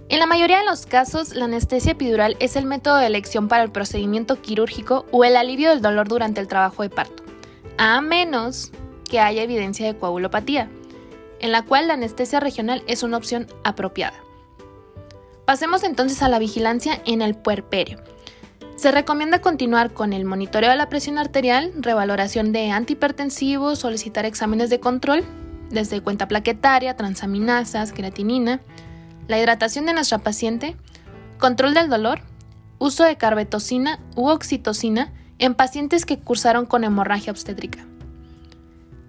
En 0.08 0.20
la 0.20 0.26
mayoría 0.26 0.60
de 0.60 0.64
los 0.64 0.86
casos, 0.86 1.34
la 1.34 1.46
anestesia 1.46 1.92
epidural 1.92 2.36
es 2.38 2.54
el 2.54 2.64
método 2.64 2.96
de 2.98 3.06
elección 3.06 3.48
para 3.48 3.64
el 3.64 3.72
procedimiento 3.72 4.40
quirúrgico 4.40 5.04
o 5.10 5.24
el 5.24 5.36
alivio 5.36 5.70
del 5.70 5.82
dolor 5.82 6.06
durante 6.06 6.40
el 6.40 6.46
trabajo 6.46 6.84
de 6.84 6.90
parto, 6.90 7.24
a 7.76 8.00
menos 8.00 8.70
que 9.10 9.18
haya 9.18 9.42
evidencia 9.42 9.86
de 9.86 9.98
coagulopatía, 9.98 10.70
en 11.40 11.50
la 11.50 11.62
cual 11.64 11.88
la 11.88 11.94
anestesia 11.94 12.38
regional 12.38 12.84
es 12.86 13.02
una 13.02 13.16
opción 13.16 13.48
apropiada. 13.64 14.25
Pasemos 15.46 15.84
entonces 15.84 16.22
a 16.22 16.28
la 16.28 16.40
vigilancia 16.40 17.00
en 17.04 17.22
el 17.22 17.36
puerperio. 17.36 18.00
Se 18.74 18.90
recomienda 18.90 19.40
continuar 19.40 19.94
con 19.94 20.12
el 20.12 20.24
monitoreo 20.24 20.70
de 20.70 20.76
la 20.76 20.88
presión 20.88 21.18
arterial, 21.18 21.72
revaloración 21.76 22.52
de 22.52 22.72
antihipertensivos, 22.72 23.78
solicitar 23.78 24.26
exámenes 24.26 24.70
de 24.70 24.80
control, 24.80 25.24
desde 25.70 26.02
cuenta 26.02 26.26
plaquetaria, 26.26 26.96
transaminasas, 26.96 27.92
creatinina, 27.92 28.60
la 29.28 29.38
hidratación 29.38 29.86
de 29.86 29.94
nuestra 29.94 30.18
paciente, 30.18 30.76
control 31.38 31.74
del 31.74 31.88
dolor, 31.88 32.20
uso 32.78 33.04
de 33.04 33.16
carbetocina 33.16 34.00
u 34.16 34.28
oxitocina 34.28 35.12
en 35.38 35.54
pacientes 35.54 36.04
que 36.04 36.18
cursaron 36.18 36.66
con 36.66 36.82
hemorragia 36.82 37.30
obstétrica. 37.30 37.86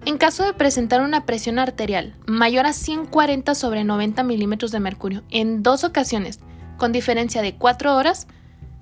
En 0.08 0.16
caso 0.16 0.42
de 0.42 0.54
presentar 0.54 1.02
una 1.02 1.26
presión 1.26 1.58
arterial 1.58 2.14
mayor 2.24 2.64
a 2.64 2.72
140 2.72 3.54
sobre 3.54 3.84
90 3.84 4.22
milímetros 4.22 4.72
de 4.72 4.80
mercurio 4.80 5.22
en 5.28 5.62
dos 5.62 5.84
ocasiones, 5.84 6.40
con 6.78 6.92
diferencia 6.92 7.42
de 7.42 7.56
4 7.56 7.94
horas, 7.94 8.26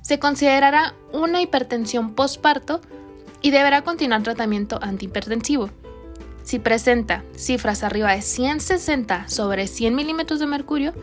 se 0.03 0.21
considerará 0.21 0.95
una 1.13 1.43
hipertensión 1.43 2.15
postparto 2.15 2.81
y 3.43 3.51
deberá 3.51 3.83
continuar 3.83 4.23
tratamiento 4.23 4.79
antihipertensivo. 4.81 5.69
Si 6.45 6.61
presenta 6.61 7.25
cifras 7.35 7.83
arriba 7.83 8.13
de 8.13 8.23
160 8.23 9.29
sobre 9.29 9.67
100 9.67 9.97
milímetros 9.97 10.39
de 10.39 10.47
mercurio, 10.47 10.95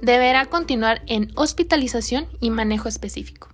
deberá 0.00 0.46
continuar 0.46 1.02
en 1.08 1.32
hospitalización 1.34 2.28
y 2.38 2.50
manejo 2.50 2.88
específico. 2.88 3.51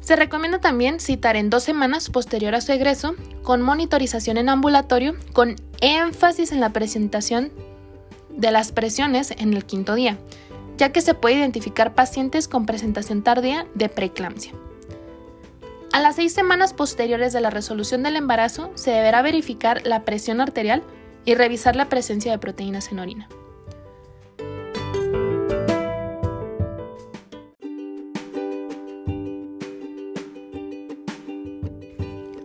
Se 0.00 0.16
recomienda 0.16 0.58
también 0.58 0.98
citar 0.98 1.36
en 1.36 1.50
dos 1.50 1.62
semanas 1.62 2.10
posterior 2.10 2.54
a 2.54 2.60
su 2.60 2.72
egreso 2.72 3.14
con 3.42 3.62
monitorización 3.62 4.38
en 4.38 4.48
ambulatorio 4.48 5.14
con 5.32 5.56
énfasis 5.80 6.52
en 6.52 6.60
la 6.60 6.72
presentación 6.72 7.52
de 8.30 8.50
las 8.50 8.72
presiones 8.72 9.30
en 9.32 9.52
el 9.52 9.64
quinto 9.64 9.94
día, 9.94 10.18
ya 10.78 10.92
que 10.92 11.02
se 11.02 11.14
puede 11.14 11.36
identificar 11.36 11.94
pacientes 11.94 12.48
con 12.48 12.64
presentación 12.64 13.22
tardía 13.22 13.66
de 13.74 13.88
preeclampsia. 13.88 14.52
A 15.92 16.00
las 16.00 16.16
seis 16.16 16.32
semanas 16.32 16.72
posteriores 16.72 17.32
de 17.32 17.40
la 17.40 17.50
resolución 17.50 18.02
del 18.02 18.16
embarazo 18.16 18.70
se 18.76 18.92
deberá 18.92 19.22
verificar 19.22 19.86
la 19.86 20.04
presión 20.04 20.40
arterial 20.40 20.82
y 21.24 21.34
revisar 21.34 21.76
la 21.76 21.88
presencia 21.88 22.32
de 22.32 22.38
proteínas 22.38 22.90
en 22.92 23.00
orina. 23.00 23.28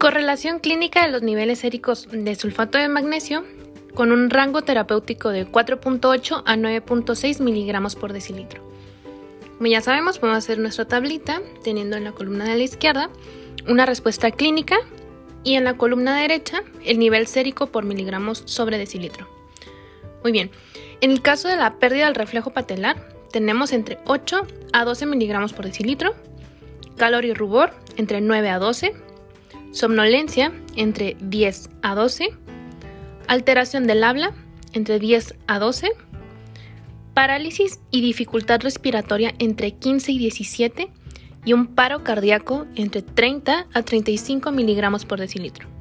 Correlación 0.05 0.59
clínica 0.59 1.03
de 1.03 1.11
los 1.11 1.23
niveles 1.23 1.57
séricos 1.57 2.07
de 2.11 2.35
sulfato 2.35 2.77
de 2.77 2.87
magnesio 2.87 3.43
con 3.95 4.11
un 4.11 4.29
rango 4.29 4.61
terapéutico 4.61 5.29
de 5.29 5.47
4.8 5.47 6.43
a 6.45 6.55
9.6 6.55 7.41
miligramos 7.41 7.95
por 7.95 8.13
decilitro. 8.13 8.61
Como 9.57 9.65
ya 9.65 9.81
sabemos, 9.81 10.19
podemos 10.19 10.37
hacer 10.43 10.59
nuestra 10.59 10.85
tablita 10.85 11.41
teniendo 11.63 11.97
en 11.97 12.03
la 12.03 12.11
columna 12.11 12.45
de 12.45 12.55
la 12.55 12.61
izquierda 12.61 13.09
una 13.67 13.87
respuesta 13.87 14.29
clínica 14.29 14.75
y 15.43 15.55
en 15.55 15.63
la 15.63 15.75
columna 15.75 16.15
derecha 16.15 16.61
el 16.85 16.99
nivel 16.99 17.25
sérico 17.25 17.71
por 17.71 17.83
miligramos 17.83 18.43
sobre 18.45 18.77
decilitro. 18.77 19.27
Muy 20.21 20.31
bien, 20.31 20.51
en 21.01 21.09
el 21.09 21.23
caso 21.23 21.47
de 21.47 21.57
la 21.57 21.79
pérdida 21.79 22.05
del 22.05 22.13
reflejo 22.13 22.51
patelar, 22.51 23.09
tenemos 23.31 23.73
entre 23.73 23.97
8 24.05 24.45
a 24.71 24.85
12 24.85 25.07
miligramos 25.07 25.53
por 25.53 25.65
decilitro, 25.65 26.13
calor 26.95 27.25
y 27.25 27.33
rubor 27.33 27.73
entre 27.97 28.21
9 28.21 28.51
a 28.51 28.59
12, 28.59 28.93
somnolencia 29.75 30.53
entre 30.77 31.17
10 31.19 31.69
a 31.81 31.95
12, 31.95 32.29
alteración 33.27 33.85
del 33.87 34.05
habla 34.05 34.33
entre 34.71 34.99
10 34.99 35.35
a 35.47 35.59
12, 35.59 35.91
parálisis 37.13 37.81
y 37.91 38.01
dificultad 38.01 38.61
respiratoria 38.61 39.33
entre 39.37 39.73
15 39.73 40.13
y 40.13 40.17
17 40.17 40.91
y 41.43 41.53
un 41.53 41.67
paro 41.67 42.03
cardíaco 42.03 42.65
entre 42.75 43.01
30 43.01 43.67
a 43.73 43.81
35 43.83 44.51
miligramos 44.51 45.05
por 45.05 45.19
decilitro. 45.19 45.74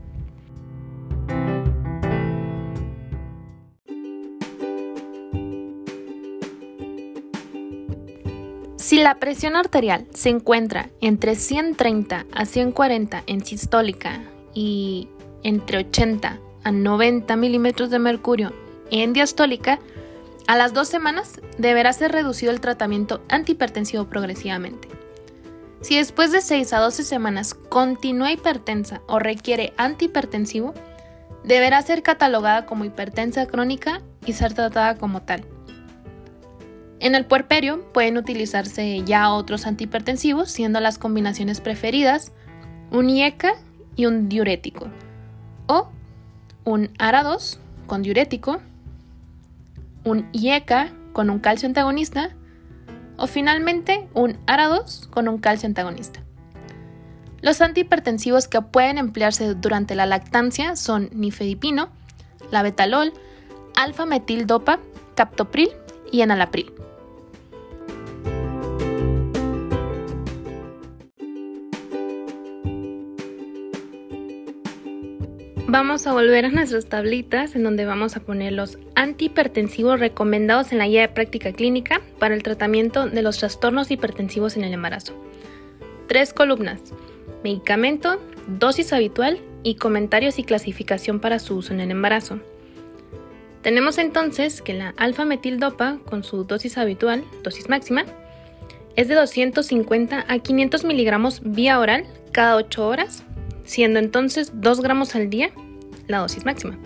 Si 8.84 8.98
la 8.98 9.14
presión 9.14 9.56
arterial 9.56 10.06
se 10.12 10.28
encuentra 10.28 10.90
entre 11.00 11.36
130 11.36 12.26
a 12.30 12.44
140 12.44 13.22
en 13.26 13.42
sistólica 13.42 14.20
y 14.52 15.08
entre 15.42 15.78
80 15.78 16.38
a 16.62 16.70
90 16.70 17.34
milímetros 17.36 17.88
de 17.88 17.98
mercurio 17.98 18.52
en 18.90 19.14
diastólica, 19.14 19.78
a 20.46 20.58
las 20.58 20.74
dos 20.74 20.88
semanas 20.88 21.40
deberá 21.56 21.94
ser 21.94 22.12
reducido 22.12 22.52
el 22.52 22.60
tratamiento 22.60 23.22
antihipertensivo 23.30 24.04
progresivamente. 24.10 24.86
Si 25.80 25.96
después 25.96 26.30
de 26.30 26.42
6 26.42 26.74
a 26.74 26.80
12 26.80 27.04
semanas 27.04 27.54
continúa 27.54 28.32
hipertensa 28.32 29.00
o 29.06 29.18
requiere 29.18 29.72
antihipertensivo, 29.78 30.74
deberá 31.42 31.80
ser 31.80 32.02
catalogada 32.02 32.66
como 32.66 32.84
hipertensa 32.84 33.46
crónica 33.46 34.02
y 34.26 34.34
ser 34.34 34.52
tratada 34.52 34.98
como 34.98 35.22
tal. 35.22 35.53
En 37.04 37.14
el 37.14 37.26
puerperio 37.26 37.92
pueden 37.92 38.16
utilizarse 38.16 39.02
ya 39.04 39.30
otros 39.30 39.66
antihipertensivos, 39.66 40.50
siendo 40.50 40.80
las 40.80 40.96
combinaciones 40.96 41.60
preferidas 41.60 42.32
un 42.90 43.10
IECA 43.10 43.52
y 43.94 44.06
un 44.06 44.30
diurético, 44.30 44.86
o 45.66 45.90
un 46.64 46.88
ARA2 46.94 47.58
con 47.86 48.02
diurético 48.02 48.62
un 50.04 50.26
IECA 50.32 50.92
con 51.12 51.28
un 51.28 51.40
calcio 51.40 51.68
antagonista 51.68 52.30
o 53.18 53.26
finalmente 53.26 54.08
un 54.14 54.38
ARA2 54.46 55.10
con 55.10 55.28
un 55.28 55.36
calcio 55.36 55.66
antagonista. 55.66 56.20
Los 57.42 57.60
antihipertensivos 57.60 58.48
que 58.48 58.62
pueden 58.62 58.96
emplearse 58.96 59.54
durante 59.54 59.94
la 59.94 60.06
lactancia 60.06 60.74
son 60.74 61.10
nifedipino, 61.12 61.90
labetalol, 62.50 63.12
alfa-metil-dopa, 63.76 64.80
captopril 65.14 65.68
y 66.10 66.22
enalapril. 66.22 66.72
Vamos 75.74 76.06
a 76.06 76.12
volver 76.12 76.44
a 76.44 76.50
nuestras 76.50 76.86
tablitas 76.86 77.56
en 77.56 77.64
donde 77.64 77.84
vamos 77.84 78.14
a 78.14 78.20
poner 78.20 78.52
los 78.52 78.78
antihipertensivos 78.94 79.98
recomendados 79.98 80.70
en 80.70 80.78
la 80.78 80.86
guía 80.86 81.00
de 81.00 81.08
práctica 81.08 81.52
clínica 81.52 82.00
para 82.20 82.36
el 82.36 82.44
tratamiento 82.44 83.08
de 83.08 83.22
los 83.22 83.38
trastornos 83.38 83.90
hipertensivos 83.90 84.56
en 84.56 84.62
el 84.62 84.72
embarazo. 84.72 85.14
Tres 86.06 86.32
columnas. 86.32 86.80
Medicamento, 87.42 88.22
dosis 88.46 88.92
habitual 88.92 89.40
y 89.64 89.74
comentarios 89.74 90.38
y 90.38 90.44
clasificación 90.44 91.18
para 91.18 91.40
su 91.40 91.56
uso 91.56 91.72
en 91.72 91.80
el 91.80 91.90
embarazo. 91.90 92.38
Tenemos 93.62 93.98
entonces 93.98 94.62
que 94.62 94.74
la 94.74 94.94
alfa-metildopa 94.96 95.98
con 96.04 96.22
su 96.22 96.44
dosis 96.44 96.78
habitual, 96.78 97.24
dosis 97.42 97.68
máxima, 97.68 98.04
es 98.94 99.08
de 99.08 99.16
250 99.16 100.24
a 100.28 100.38
500 100.38 100.84
miligramos 100.84 101.40
vía 101.42 101.80
oral 101.80 102.04
cada 102.30 102.54
8 102.54 102.86
horas, 102.86 103.24
siendo 103.64 103.98
entonces 103.98 104.52
2 104.54 104.80
gramos 104.80 105.16
al 105.16 105.30
día 105.30 105.50
la 106.06 106.18
dosis 106.18 106.44
máxima. 106.44 106.78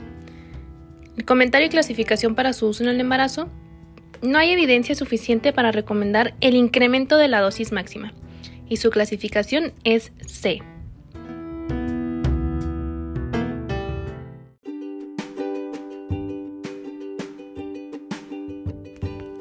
El 1.17 1.25
comentario 1.25 1.67
y 1.67 1.71
clasificación 1.71 2.35
para 2.35 2.53
su 2.53 2.69
uso 2.69 2.83
en 2.85 2.91
el 2.91 3.01
embarazo. 3.01 3.49
No 4.23 4.39
hay 4.39 4.51
evidencia 4.51 4.95
suficiente 4.95 5.53
para 5.53 5.73
recomendar 5.73 6.35
el 6.41 6.55
incremento 6.55 7.17
de 7.17 7.29
la 7.29 7.41
dosis 7.41 7.73
máxima 7.73 8.13
y 8.69 8.77
su 8.77 8.91
clasificación 8.91 9.73
es 9.85 10.13
C. 10.27 10.61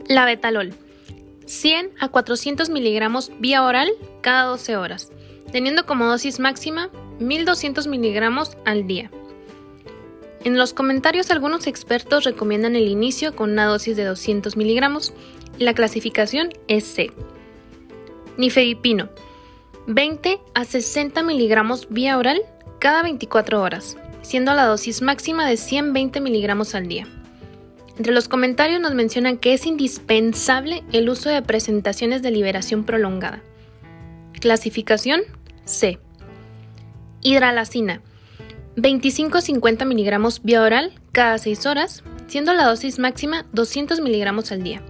La 0.08 0.26
betalol. 0.26 0.74
100 1.46 1.92
a 2.00 2.10
400 2.10 2.70
miligramos 2.70 3.32
vía 3.40 3.64
oral 3.64 3.90
cada 4.22 4.44
12 4.44 4.78
horas, 4.78 5.12
teniendo 5.52 5.86
como 5.86 6.06
dosis 6.06 6.40
máxima 6.40 6.90
1200 7.20 7.88
miligramos 7.88 8.58
al 8.66 8.88
día. 8.88 9.12
En 10.44 10.58
los 10.58 10.74
comentarios 10.74 11.32
algunos 11.32 11.68
expertos 11.68 12.24
recomiendan 12.24 12.76
el 12.76 12.88
inicio 12.88 13.36
con 13.36 13.52
una 13.52 13.66
dosis 13.66 13.98
de 13.98 14.06
200 14.06 14.56
miligramos 14.56 15.14
y 15.58 15.64
la 15.64 15.74
clasificación 15.74 16.50
es 16.68 16.86
C. 16.86 17.12
Nifedipino. 18.38 19.10
20 19.88 20.40
a 20.54 20.66
60 20.66 21.24
miligramos 21.24 21.88
vía 21.90 22.18
oral 22.18 22.42
cada 22.80 23.04
24 23.04 23.62
horas, 23.62 23.98
siendo 24.22 24.54
la 24.54 24.66
dosis 24.66 25.02
máxima 25.02 25.48
de 25.48 25.58
120 25.58 26.22
miligramos 26.22 26.76
al 26.76 26.88
día. 26.88 27.08
Entre 27.98 28.14
los 28.14 28.28
comentarios 28.28 28.80
nos 28.80 28.94
mencionan 28.94 29.38
que 29.38 29.54
es 29.54 29.66
indispensable 29.66 30.84
el 30.92 31.10
uso 31.10 31.30
de 31.30 31.42
presentaciones 31.42 32.22
de 32.22 32.30
liberación 32.30 32.84
prolongada. 32.84 33.42
Clasificación 34.40 35.22
C. 35.66 36.00
Hidralacina. 37.22 38.02
25-50 38.78 39.86
miligramos 39.88 40.44
vía 40.44 40.62
oral 40.62 40.94
cada 41.12 41.40
6 41.40 41.66
horas, 41.66 42.04
siendo 42.28 42.54
la 42.54 42.66
dosis 42.66 43.00
máxima 43.00 43.46
200 43.52 44.02
miligramos 44.02 44.52
al 44.52 44.62
día. 44.62 44.84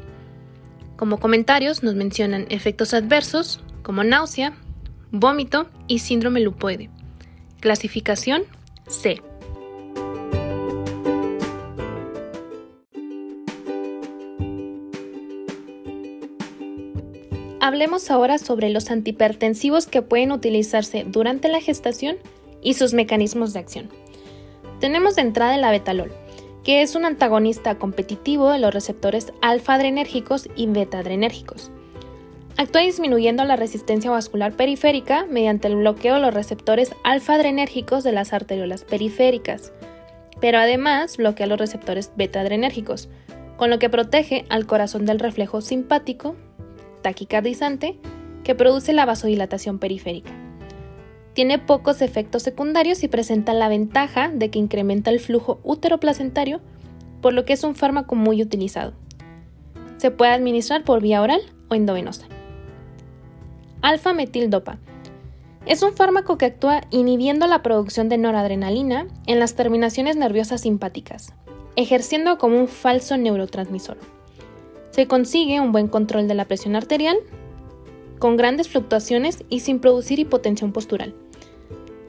Como 0.98 1.20
comentarios 1.20 1.84
nos 1.84 1.96
mencionan 1.96 2.48
efectos 2.50 2.94
adversos 2.94 3.62
como 3.84 4.04
náusea, 4.04 4.58
vómito 5.12 5.70
y 5.88 6.00
síndrome 6.00 6.42
lupoide. 6.42 6.90
Clasificación 7.62 8.44
C. 8.88 9.22
hablemos 17.68 18.10
ahora 18.12 18.38
sobre 18.38 18.70
los 18.70 18.90
antihipertensivos 18.92 19.88
que 19.88 20.02
pueden 20.02 20.32
utilizarse 20.32 21.04
durante 21.06 21.50
la 21.50 21.60
gestación 21.60 22.16
y 22.62 22.74
sus 22.74 22.94
mecanismos 22.94 23.54
de 23.54 23.60
acción. 23.60 23.90
Tenemos 24.80 25.16
de 25.16 25.22
entrada 25.22 25.56
el 25.56 25.64
abetalol, 25.64 26.12
que 26.64 26.82
es 26.82 26.96
un 26.96 27.06
antagonista 27.06 27.76
competitivo 27.76 28.52
de 28.52 28.60
los 28.60 28.74
receptores 28.74 29.32
alfa-adrenérgicos 29.42 30.50
y 30.56 30.68
beta-adrenérgicos. 30.68 31.72
Actúa 32.58 32.82
disminuyendo 32.82 33.46
la 33.46 33.56
resistencia 33.56 34.12
vascular 34.12 34.54
periférica 34.54 35.26
mediante 35.30 35.68
el 35.68 35.76
bloqueo 35.78 36.16
de 36.16 36.22
los 36.22 36.34
receptores 36.34 36.96
alfa-adrenérgicos 37.04 38.04
de 38.04 38.12
las 38.12 38.34
arteriolas 38.34 38.84
periféricas, 38.84 39.72
pero 40.42 40.58
además 40.58 41.18
bloquea 41.18 41.48
los 41.48 41.60
receptores 41.60 42.12
beta-adrenérgicos, 42.16 43.10
con 43.58 43.70
lo 43.70 43.80
que 43.80 43.90
protege 43.90 44.46
al 44.50 44.66
corazón 44.66 45.06
del 45.06 45.20
reflejo 45.20 45.62
simpático, 45.62 46.36
taquicardizante, 47.02 47.98
que 48.44 48.56
produce 48.56 48.94
la 48.94 49.06
vasodilatación 49.06 49.80
periférica. 49.80 50.47
Tiene 51.38 51.60
pocos 51.60 52.02
efectos 52.02 52.42
secundarios 52.42 53.04
y 53.04 53.08
presenta 53.08 53.54
la 53.54 53.70
ventaja 53.70 54.30
de 54.30 54.50
que 54.50 54.58
incrementa 54.58 55.12
el 55.12 55.20
flujo 55.20 55.60
útero-placentario, 55.64 56.62
por 57.22 57.34
lo 57.34 57.46
que 57.46 57.54
es 57.54 57.64
un 57.64 57.76
fármaco 57.76 58.16
muy 58.16 58.42
utilizado. 58.42 58.94
Se 59.98 60.10
puede 60.10 60.32
administrar 60.32 60.84
por 60.84 61.00
vía 61.00 61.22
oral 61.22 61.42
o 61.70 61.76
endovenosa. 61.76 62.26
Alfa-metildopa. 63.84 64.80
Es 65.68 65.84
un 65.84 65.94
fármaco 65.94 66.40
que 66.40 66.46
actúa 66.46 66.82
inhibiendo 66.90 67.46
la 67.46 67.62
producción 67.62 68.10
de 68.10 68.18
noradrenalina 68.18 69.06
en 69.28 69.38
las 69.38 69.54
terminaciones 69.54 70.16
nerviosas 70.16 70.62
simpáticas, 70.62 71.36
ejerciendo 71.76 72.40
como 72.40 72.60
un 72.60 72.68
falso 72.68 73.16
neurotransmisor. 73.16 74.00
Se 74.90 75.06
consigue 75.06 75.62
un 75.62 75.72
buen 75.72 75.88
control 75.88 76.28
de 76.28 76.34
la 76.34 76.46
presión 76.46 76.76
arterial, 76.76 77.18
con 78.18 78.38
grandes 78.38 78.70
fluctuaciones 78.70 79.44
y 79.50 79.60
sin 79.60 79.78
producir 79.78 80.18
hipotensión 80.18 80.72
postural. 80.72 81.14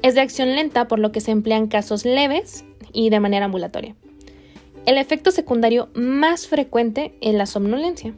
Es 0.02 0.14
de 0.14 0.20
acción 0.20 0.54
lenta 0.54 0.86
por 0.86 0.98
lo 0.98 1.12
que 1.12 1.20
se 1.20 1.32
emplea 1.32 1.56
en 1.56 1.66
casos 1.66 2.04
leves 2.04 2.64
y 2.92 3.10
de 3.10 3.20
manera 3.20 3.46
ambulatoria. 3.46 3.96
El 4.86 4.96
efecto 4.96 5.30
secundario 5.30 5.88
más 5.94 6.46
frecuente 6.46 7.14
es 7.20 7.34
la 7.34 7.46
somnolencia. 7.46 8.14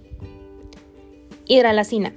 Hidralacina. 1.47 2.13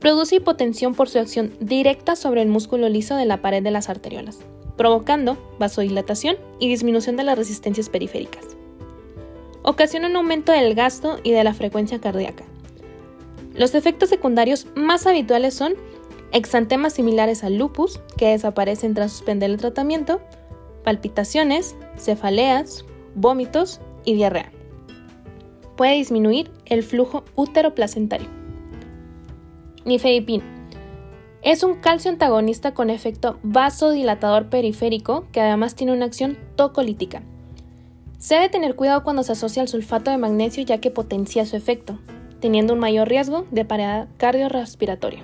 Produce 0.00 0.36
hipotensión 0.36 0.94
por 0.94 1.08
su 1.08 1.18
acción 1.18 1.52
directa 1.60 2.16
sobre 2.16 2.42
el 2.42 2.48
músculo 2.48 2.88
liso 2.88 3.14
de 3.16 3.24
la 3.24 3.40
pared 3.40 3.62
de 3.62 3.70
las 3.70 3.88
arteriolas, 3.88 4.40
provocando 4.76 5.38
vasodilatación 5.58 6.36
y 6.58 6.68
disminución 6.68 7.16
de 7.16 7.24
las 7.24 7.38
resistencias 7.38 7.88
periféricas. 7.88 8.44
Ocasiona 9.62 10.08
un 10.08 10.16
aumento 10.16 10.52
del 10.52 10.74
gasto 10.74 11.20
y 11.22 11.30
de 11.30 11.44
la 11.44 11.54
frecuencia 11.54 12.00
cardíaca. 12.00 12.44
Los 13.54 13.74
efectos 13.74 14.08
secundarios 14.08 14.66
más 14.74 15.06
habituales 15.06 15.54
son 15.54 15.74
exantemas 16.34 16.92
similares 16.92 17.44
al 17.44 17.56
lupus, 17.56 18.00
que 18.18 18.30
desaparecen 18.30 18.92
tras 18.92 19.12
suspender 19.12 19.50
el 19.50 19.56
tratamiento, 19.56 20.20
palpitaciones, 20.82 21.76
cefaleas, 21.96 22.84
vómitos 23.14 23.80
y 24.04 24.14
diarrea. 24.14 24.52
Puede 25.76 25.94
disminuir 25.94 26.50
el 26.66 26.82
flujo 26.82 27.24
útero-placentario. 27.36 28.28
Nifedipin. 29.84 30.42
Es 31.42 31.62
un 31.62 31.76
calcio 31.76 32.10
antagonista 32.10 32.74
con 32.74 32.90
efecto 32.90 33.38
vasodilatador 33.42 34.48
periférico 34.48 35.26
que 35.30 35.40
además 35.40 35.74
tiene 35.76 35.92
una 35.92 36.06
acción 36.06 36.36
tocolítica. 36.56 37.22
Se 38.18 38.34
debe 38.34 38.48
tener 38.48 38.74
cuidado 38.74 39.04
cuando 39.04 39.22
se 39.22 39.32
asocia 39.32 39.62
al 39.62 39.68
sulfato 39.68 40.10
de 40.10 40.16
magnesio 40.16 40.64
ya 40.64 40.78
que 40.78 40.90
potencia 40.90 41.44
su 41.44 41.56
efecto, 41.56 41.98
teniendo 42.40 42.72
un 42.72 42.80
mayor 42.80 43.08
riesgo 43.08 43.46
de 43.50 43.64
parada 43.64 44.08
cardiorrespiratoria. 44.16 45.22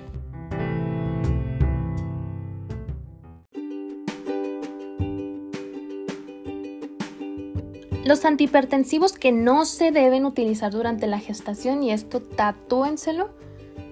Los 8.10 8.24
antihipertensivos 8.24 9.12
que 9.12 9.30
no 9.30 9.64
se 9.64 9.92
deben 9.92 10.26
utilizar 10.26 10.72
durante 10.72 11.06
la 11.06 11.20
gestación, 11.20 11.84
y 11.84 11.92
esto 11.92 12.20
tatúenselo, 12.20 13.30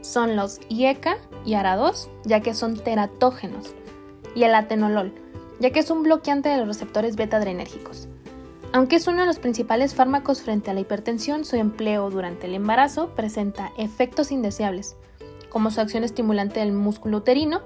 son 0.01 0.35
los 0.35 0.59
IECA 0.69 1.19
y 1.45 1.53
ARA2, 1.53 2.09
ya 2.25 2.41
que 2.41 2.53
son 2.53 2.77
teratógenos, 2.77 3.77
y 4.35 4.43
el 4.43 4.57
atenolol, 4.57 5.13
ya 5.61 5.71
que 5.71 5.79
es 5.79 5.91
un 5.93 6.03
bloqueante 6.03 6.49
de 6.49 6.57
los 6.57 6.67
receptores 6.67 7.15
beta-adrenérgicos. 7.15 8.09
Aunque 8.73 8.97
es 8.97 9.07
uno 9.07 9.21
de 9.21 9.27
los 9.27 9.39
principales 9.39 9.95
fármacos 9.95 10.43
frente 10.43 10.73
a 10.73 10.75
la 10.75 10.81
hipertensión, 10.81 11.45
su 11.45 11.55
empleo 11.55 12.11
durante 12.11 12.49
el 12.49 12.57
embarazo 12.57 13.15
presenta 13.15 13.71
efectos 13.79 14.33
indeseables, 14.33 14.97
como 15.49 15.71
su 15.71 15.81
acción 15.81 16.03
estimulante 16.03 16.59
del 16.59 16.73
músculo 16.73 17.19
uterino, 17.19 17.61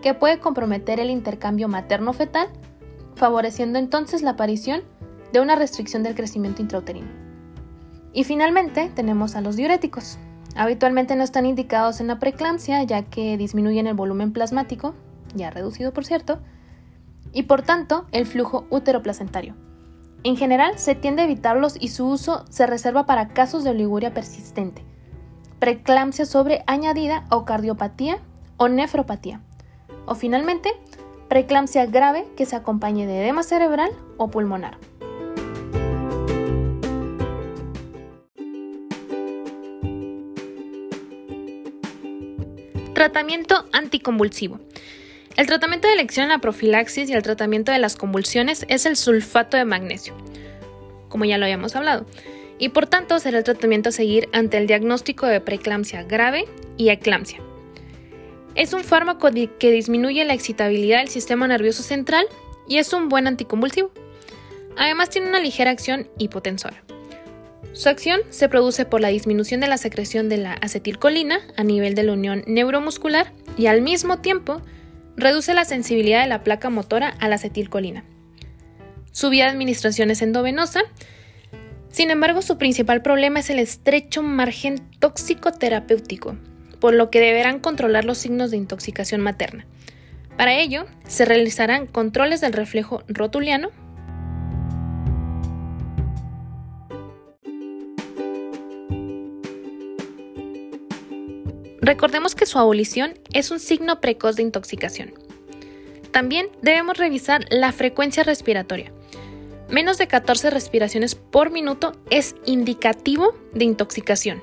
que 0.00 0.14
puede 0.14 0.40
comprometer 0.40 1.00
el 1.00 1.10
intercambio 1.10 1.68
materno-fetal, 1.68 2.48
favoreciendo 3.14 3.78
entonces 3.78 4.22
la 4.22 4.30
aparición 4.30 4.84
de 5.32 5.40
una 5.40 5.56
restricción 5.56 6.02
del 6.02 6.14
crecimiento 6.14 6.62
intrauterino. 6.62 7.08
Y 8.12 8.24
finalmente 8.24 8.90
tenemos 8.94 9.34
a 9.36 9.40
los 9.40 9.56
diuréticos. 9.56 10.18
Habitualmente 10.54 11.16
no 11.16 11.24
están 11.24 11.46
indicados 11.46 12.00
en 12.00 12.08
la 12.08 12.18
preeclampsia 12.18 12.82
ya 12.82 13.04
que 13.04 13.38
disminuyen 13.38 13.86
el 13.86 13.94
volumen 13.94 14.32
plasmático, 14.32 14.94
ya 15.34 15.50
reducido 15.50 15.92
por 15.92 16.04
cierto, 16.04 16.40
y 17.32 17.44
por 17.44 17.62
tanto 17.62 18.06
el 18.12 18.26
flujo 18.26 18.66
útero-placentario. 18.70 19.54
En 20.24 20.36
general 20.36 20.78
se 20.78 20.94
tiende 20.94 21.22
a 21.22 21.24
evitarlos 21.24 21.76
y 21.80 21.88
su 21.88 22.06
uso 22.06 22.44
se 22.48 22.66
reserva 22.66 23.06
para 23.06 23.28
casos 23.28 23.64
de 23.64 23.70
oliguria 23.70 24.14
persistente, 24.14 24.84
preeclampsia 25.58 26.26
sobre 26.26 26.62
añadida 26.66 27.24
o 27.30 27.44
cardiopatía 27.44 28.18
o 28.56 28.68
nefropatía, 28.68 29.40
o 30.06 30.14
finalmente 30.14 30.70
preeclampsia 31.28 31.86
grave 31.86 32.26
que 32.36 32.46
se 32.46 32.54
acompañe 32.54 33.06
de 33.06 33.22
edema 33.22 33.42
cerebral 33.42 33.90
o 34.18 34.28
pulmonar. 34.28 34.76
Tratamiento 43.02 43.66
anticonvulsivo. 43.72 44.60
El 45.36 45.48
tratamiento 45.48 45.88
de 45.88 45.94
elección 45.94 46.22
en 46.22 46.30
la 46.30 46.38
profilaxis 46.38 47.10
y 47.10 47.12
el 47.12 47.22
tratamiento 47.24 47.72
de 47.72 47.80
las 47.80 47.96
convulsiones 47.96 48.64
es 48.68 48.86
el 48.86 48.96
sulfato 48.96 49.56
de 49.56 49.64
magnesio, 49.64 50.14
como 51.08 51.24
ya 51.24 51.36
lo 51.36 51.44
habíamos 51.44 51.74
hablado, 51.74 52.06
y 52.60 52.68
por 52.68 52.86
tanto 52.86 53.18
será 53.18 53.38
el 53.38 53.42
tratamiento 53.42 53.88
a 53.88 53.92
seguir 53.92 54.28
ante 54.32 54.56
el 54.56 54.68
diagnóstico 54.68 55.26
de 55.26 55.40
preeclampsia 55.40 56.04
grave 56.04 56.44
y 56.76 56.90
eclampsia. 56.90 57.40
Es 58.54 58.72
un 58.72 58.84
fármaco 58.84 59.28
que 59.58 59.70
disminuye 59.72 60.24
la 60.24 60.34
excitabilidad 60.34 60.98
del 60.98 61.08
sistema 61.08 61.48
nervioso 61.48 61.82
central 61.82 62.26
y 62.68 62.78
es 62.78 62.92
un 62.92 63.08
buen 63.08 63.26
anticonvulsivo. 63.26 63.90
Además 64.76 65.10
tiene 65.10 65.26
una 65.26 65.40
ligera 65.40 65.72
acción 65.72 66.08
hipotensora. 66.18 66.84
Su 67.72 67.88
acción 67.88 68.20
se 68.28 68.50
produce 68.50 68.84
por 68.84 69.00
la 69.00 69.08
disminución 69.08 69.60
de 69.60 69.66
la 69.66 69.78
secreción 69.78 70.28
de 70.28 70.36
la 70.36 70.52
acetilcolina 70.52 71.40
a 71.56 71.64
nivel 71.64 71.94
de 71.94 72.02
la 72.02 72.12
unión 72.12 72.44
neuromuscular 72.46 73.32
y 73.56 73.66
al 73.66 73.80
mismo 73.80 74.18
tiempo 74.18 74.60
reduce 75.16 75.54
la 75.54 75.64
sensibilidad 75.64 76.22
de 76.22 76.28
la 76.28 76.42
placa 76.44 76.68
motora 76.68 77.14
a 77.18 77.28
la 77.28 77.36
acetilcolina. 77.36 78.04
Su 79.10 79.30
vía 79.30 79.44
de 79.44 79.50
administración 79.52 80.10
es 80.10 80.20
endovenosa, 80.20 80.82
sin 81.88 82.10
embargo 82.10 82.42
su 82.42 82.58
principal 82.58 83.00
problema 83.00 83.40
es 83.40 83.48
el 83.48 83.58
estrecho 83.58 84.22
margen 84.22 84.78
tóxico 84.98 85.52
terapéutico, 85.52 86.36
por 86.78 86.92
lo 86.92 87.10
que 87.10 87.20
deberán 87.20 87.58
controlar 87.58 88.04
los 88.04 88.18
signos 88.18 88.50
de 88.50 88.58
intoxicación 88.58 89.22
materna. 89.22 89.66
Para 90.36 90.54
ello, 90.58 90.86
se 91.06 91.24
realizarán 91.24 91.86
controles 91.86 92.40
del 92.40 92.52
reflejo 92.52 93.02
rotuliano 93.08 93.70
Recordemos 101.82 102.36
que 102.36 102.46
su 102.46 102.60
abolición 102.60 103.14
es 103.32 103.50
un 103.50 103.58
signo 103.58 104.00
precoz 104.00 104.36
de 104.36 104.42
intoxicación. 104.42 105.12
También 106.12 106.46
debemos 106.62 106.96
revisar 106.96 107.44
la 107.50 107.72
frecuencia 107.72 108.22
respiratoria. 108.22 108.92
Menos 109.68 109.98
de 109.98 110.06
14 110.06 110.50
respiraciones 110.50 111.16
por 111.16 111.50
minuto 111.50 111.92
es 112.08 112.36
indicativo 112.46 113.34
de 113.52 113.64
intoxicación, 113.64 114.40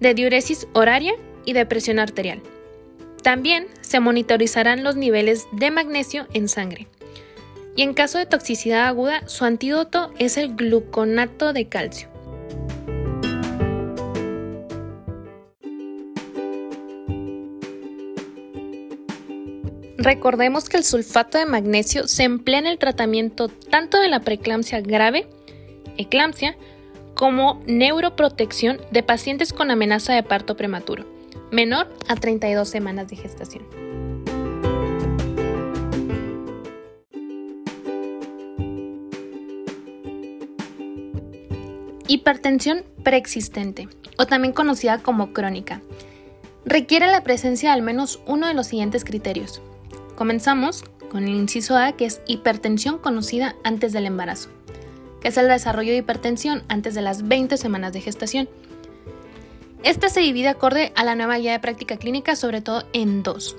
de 0.00 0.12
diuresis 0.12 0.68
horaria 0.74 1.14
y 1.46 1.54
de 1.54 1.64
presión 1.64 1.98
arterial. 1.98 2.42
También 3.22 3.66
se 3.80 4.00
monitorizarán 4.00 4.84
los 4.84 4.96
niveles 4.96 5.46
de 5.52 5.70
magnesio 5.70 6.26
en 6.34 6.48
sangre. 6.48 6.88
Y 7.74 7.82
en 7.82 7.94
caso 7.94 8.18
de 8.18 8.26
toxicidad 8.26 8.86
aguda, 8.86 9.26
su 9.28 9.46
antídoto 9.46 10.12
es 10.18 10.36
el 10.36 10.56
gluconato 10.56 11.54
de 11.54 11.68
calcio. 11.68 12.09
Recordemos 20.02 20.70
que 20.70 20.78
el 20.78 20.84
sulfato 20.84 21.36
de 21.36 21.44
magnesio 21.44 22.08
se 22.08 22.22
emplea 22.22 22.58
en 22.58 22.66
el 22.66 22.78
tratamiento 22.78 23.48
tanto 23.48 24.00
de 24.00 24.08
la 24.08 24.20
preeclampsia 24.20 24.80
grave, 24.80 25.28
eclampsia, 25.98 26.56
como 27.14 27.62
neuroprotección 27.66 28.80
de 28.92 29.02
pacientes 29.02 29.52
con 29.52 29.70
amenaza 29.70 30.14
de 30.14 30.22
parto 30.22 30.56
prematuro, 30.56 31.04
menor 31.50 31.94
a 32.08 32.16
32 32.16 32.66
semanas 32.66 33.08
de 33.08 33.16
gestación. 33.16 33.66
Hipertensión 42.08 42.84
preexistente, 43.02 43.86
o 44.16 44.24
también 44.24 44.54
conocida 44.54 44.96
como 45.02 45.34
crónica, 45.34 45.82
requiere 46.64 47.06
la 47.06 47.22
presencia 47.22 47.68
de 47.68 47.74
al 47.74 47.82
menos 47.82 48.22
uno 48.24 48.46
de 48.46 48.54
los 48.54 48.66
siguientes 48.66 49.04
criterios. 49.04 49.60
Comenzamos 50.20 50.84
con 51.10 51.24
el 51.24 51.30
inciso 51.30 51.78
A, 51.78 51.92
que 51.92 52.04
es 52.04 52.20
hipertensión 52.26 52.98
conocida 52.98 53.56
antes 53.64 53.94
del 53.94 54.04
embarazo 54.04 54.50
que 55.22 55.28
es 55.28 55.38
el 55.38 55.48
desarrollo 55.48 55.92
de 55.92 55.96
hipertensión 55.96 56.62
antes 56.68 56.94
de 56.94 57.00
las 57.00 57.26
20 57.26 57.56
semanas 57.56 57.94
de 57.94 58.02
gestación. 58.02 58.46
Esta 59.82 60.10
se 60.10 60.20
divide 60.20 60.48
acorde 60.48 60.92
a 60.94 61.04
la 61.04 61.14
nueva 61.14 61.38
guía 61.38 61.52
de 61.52 61.58
práctica 61.58 61.96
clínica, 61.96 62.36
sobre 62.36 62.60
todo 62.60 62.84
en 62.92 63.22
dos. 63.22 63.56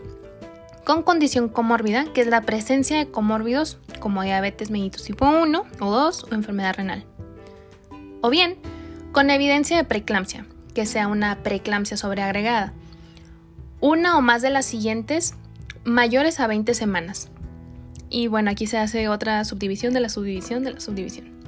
Con 0.86 1.02
condición 1.02 1.50
comórbida, 1.50 2.06
que 2.14 2.22
es 2.22 2.28
la 2.28 2.42
presencia 2.42 3.00
de 3.00 3.10
comórbidos 3.10 3.80
como 4.00 4.22
diabetes 4.22 4.70
mellitus 4.70 5.04
tipo 5.04 5.26
1 5.26 5.66
o 5.80 5.92
2 5.92 6.26
o 6.26 6.36
enfermedad 6.36 6.76
renal. 6.76 7.06
O 8.22 8.30
bien, 8.30 8.60
con 9.14 9.32
evidencia 9.32 9.78
de 9.78 9.84
preeclampsia, 9.84 10.46
que 10.76 10.86
sea 10.86 11.08
una 11.08 11.42
preeclampsia 11.42 11.98
sobreagregada. 11.98 12.72
Una 13.80 14.16
o 14.16 14.22
más 14.22 14.44
de 14.44 14.52
las 14.52 14.68
siguientes 14.68 15.34
mayores 15.84 16.40
a 16.40 16.48
20 16.48 16.74
semanas. 16.74 17.30
Y 18.10 18.28
bueno, 18.28 18.52
aquí 18.52 18.68
se 18.68 18.78
hace 18.78 19.08
otra 19.08 19.44
subdivisión 19.46 19.94
de 19.94 20.02
la 20.02 20.10
subdivisión 20.10 20.64
de 20.64 20.74
la 20.74 20.80
subdivisión 20.80 21.42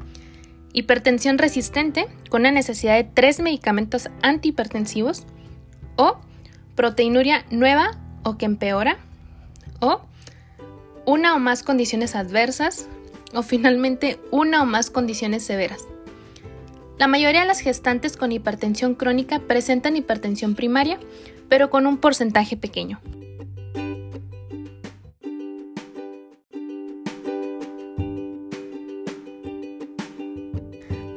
hipertensión 0.73 1.37
resistente 1.37 2.07
con 2.29 2.41
una 2.41 2.51
necesidad 2.51 2.95
de 2.95 3.03
tres 3.03 3.39
medicamentos 3.39 4.09
antihipertensivos 4.21 5.25
o 5.95 6.17
proteinuria 6.75 7.45
nueva 7.51 7.91
o 8.23 8.37
que 8.37 8.45
empeora 8.45 8.97
o 9.79 10.01
una 11.05 11.35
o 11.35 11.39
más 11.39 11.63
condiciones 11.63 12.15
adversas 12.15 12.87
o 13.33 13.43
finalmente 13.43 14.19
una 14.31 14.63
o 14.63 14.65
más 14.65 14.89
condiciones 14.89 15.45
severas. 15.45 15.85
La 16.97 17.07
mayoría 17.07 17.41
de 17.41 17.47
las 17.47 17.59
gestantes 17.59 18.17
con 18.17 18.31
hipertensión 18.31 18.95
crónica 18.95 19.39
presentan 19.39 19.97
hipertensión 19.97 20.55
primaria, 20.55 20.99
pero 21.49 21.69
con 21.69 21.87
un 21.87 21.97
porcentaje 21.97 22.55
pequeño. 22.55 23.01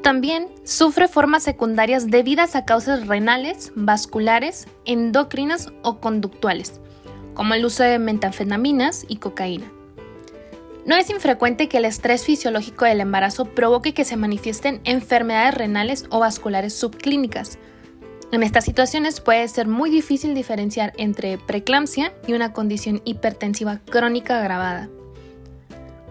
También 0.07 0.47
sufre 0.63 1.09
formas 1.09 1.43
secundarias 1.43 2.07
debidas 2.07 2.55
a 2.55 2.65
causas 2.65 3.09
renales, 3.09 3.73
vasculares, 3.75 4.69
endocrinas 4.85 5.73
o 5.83 5.99
conductuales, 5.99 6.81
como 7.35 7.55
el 7.55 7.65
uso 7.65 7.83
de 7.83 7.99
metanfetaminas 7.99 9.05
y 9.09 9.17
cocaína. 9.17 9.67
No 10.85 10.95
es 10.95 11.11
infrecuente 11.11 11.69
que 11.69 11.79
el 11.79 11.87
estrés 11.87 12.25
fisiológico 12.25 12.85
del 12.85 13.01
embarazo 13.01 13.47
provoque 13.47 13.95
que 13.95 14.05
se 14.05 14.17
manifiesten 14.17 14.81
enfermedades 14.85 15.55
renales 15.55 16.07
o 16.11 16.21
vasculares 16.21 16.73
subclínicas. 16.73 17.59
En 18.31 18.45
estas 18.45 18.65
situaciones 18.65 19.21
puede 19.21 19.49
ser 19.49 19.67
muy 19.67 19.91
difícil 19.91 20.37
diferenciar 20.37 20.93
entre 20.99 21.37
preeclampsia 21.37 22.13
y 22.29 22.35
una 22.35 22.53
condición 22.53 23.03
hipertensiva 23.05 23.81
crónica 23.91 24.39
agravada. 24.39 24.89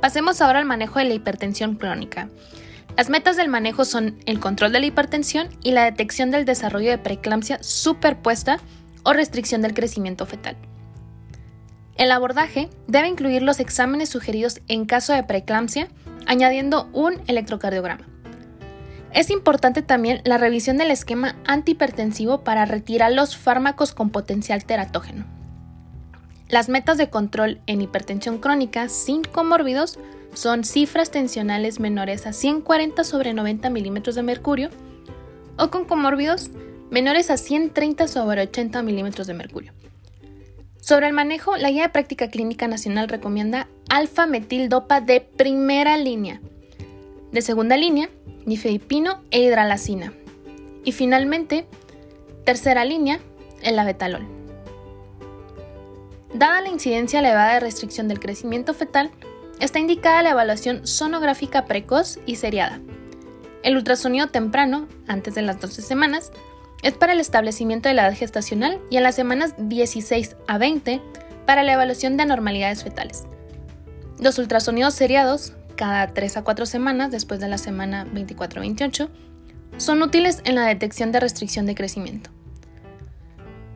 Pasemos 0.02 0.42
ahora 0.42 0.60
al 0.60 0.66
manejo 0.66 1.00
de 1.00 1.06
la 1.06 1.14
hipertensión 1.14 1.76
crónica. 1.76 2.28
Las 2.98 3.10
metas 3.10 3.36
del 3.36 3.50
manejo 3.50 3.84
son 3.84 4.18
el 4.26 4.40
control 4.40 4.72
de 4.72 4.80
la 4.80 4.86
hipertensión 4.86 5.50
y 5.62 5.72
la 5.72 5.84
detección 5.84 6.32
del 6.32 6.46
desarrollo 6.46 6.92
de 6.92 6.98
preeclampsia 6.98 7.62
superpuesta 7.62 8.60
o 9.04 9.12
restricción 9.12 9.62
del 9.62 9.74
crecimiento 9.74 10.26
fetal. 10.26 10.56
El 11.98 12.12
abordaje 12.12 12.70
debe 12.88 13.08
incluir 13.08 13.42
los 13.42 13.60
exámenes 13.60 14.10
sugeridos 14.10 14.62
en 14.68 14.86
caso 14.86 15.14
de 15.14 15.24
preeclampsia, 15.24 15.90
añadiendo 16.26 16.90
un 16.94 17.22
electrocardiograma. 17.28 18.06
Es 19.14 19.30
importante 19.30 19.82
también 19.82 20.22
la 20.26 20.38
revisión 20.38 20.78
del 20.78 20.92
esquema 20.92 21.36
antihipertensivo 21.46 22.44
para 22.44 22.66
retirar 22.66 23.12
los 23.12 23.38
fármacos 23.38 23.94
con 23.94 24.10
potencial 24.10 24.66
teratógeno. 24.66 25.26
Las 26.50 26.70
metas 26.70 26.98
de 26.98 27.10
control 27.10 27.62
en 27.66 27.82
hipertensión 27.82 28.40
crónica 28.40 28.88
sin 28.90 29.24
comórbidos 29.24 29.98
son 30.36 30.64
cifras 30.64 31.12
tensionales 31.12 31.80
menores 31.80 32.28
a 32.28 32.34
140 32.34 33.04
sobre 33.04 33.34
90 33.34 33.70
milímetros 33.70 34.16
de 34.16 34.24
mercurio 34.24 34.70
o 35.58 35.70
con 35.70 35.86
comórbidos 35.86 36.50
menores 36.90 37.30
a 37.30 37.38
130 37.38 38.08
sobre 38.08 38.42
80 38.44 38.84
milímetros 38.84 39.28
de 39.28 39.34
mercurio. 39.34 39.74
Sobre 40.80 41.08
el 41.08 41.14
manejo, 41.14 41.58
la 41.58 41.72
Guía 41.72 41.84
de 41.84 41.90
Práctica 41.90 42.30
Clínica 42.30 42.68
Nacional 42.68 43.10
recomienda 43.10 43.68
alfa-metildopa 43.90 45.02
de 45.02 45.20
primera 45.20 45.98
línea, 45.98 46.42
de 47.32 47.42
segunda 47.42 47.76
línea, 47.76 48.10
nifedipino 48.46 49.24
e 49.32 49.42
hidralacina, 49.42 50.14
y 50.84 50.92
finalmente, 50.92 51.66
tercera 52.44 52.86
línea, 52.86 53.20
el 53.64 53.80
abetalol. 53.80 54.28
Dada 56.36 56.62
la 56.62 56.70
incidencia 56.70 57.20
elevada 57.20 57.56
de 57.56 57.62
restricción 57.62 58.08
del 58.08 58.20
crecimiento 58.20 58.74
fetal, 58.76 59.10
está 59.60 59.80
indicada 59.80 60.24
la 60.24 60.32
evaluación 60.32 60.86
sonográfica 60.86 61.66
precoz 61.66 62.20
y 62.26 62.36
seriada. 62.36 62.80
El 63.64 63.78
ultrasonido 63.78 64.28
temprano, 64.28 64.88
antes 65.08 65.36
de 65.36 65.42
las 65.42 65.60
12 65.60 65.82
semanas, 65.82 66.32
es 66.84 66.94
para 66.94 67.14
el 67.14 67.20
establecimiento 67.20 67.90
de 67.90 67.96
la 67.96 68.08
edad 68.08 68.18
gestacional 68.18 68.80
y 68.90 68.98
en 68.98 69.04
las 69.04 69.16
semanas 69.16 69.56
16 69.58 70.36
a 70.48 70.58
20 70.58 71.02
para 71.46 71.64
la 71.64 71.74
evaluación 71.74 72.18
de 72.18 72.24
anormalidades 72.24 72.84
fetales. 72.84 73.26
Los 74.20 74.38
ultrasonidos 74.38 74.94
seriados, 74.94 75.54
cada 75.76 76.14
3 76.14 76.38
a 76.38 76.44
4 76.44 76.66
semanas 76.66 77.12
después 77.12 77.40
de 77.40 77.48
la 77.48 77.58
semana 77.58 78.06
24-28, 78.14 79.10
son 79.78 80.02
útiles 80.04 80.42
en 80.46 80.56
la 80.56 80.68
detección 80.68 81.12
de 81.12 81.20
restricción 81.20 81.66
de 81.66 81.76
crecimiento. 81.76 82.30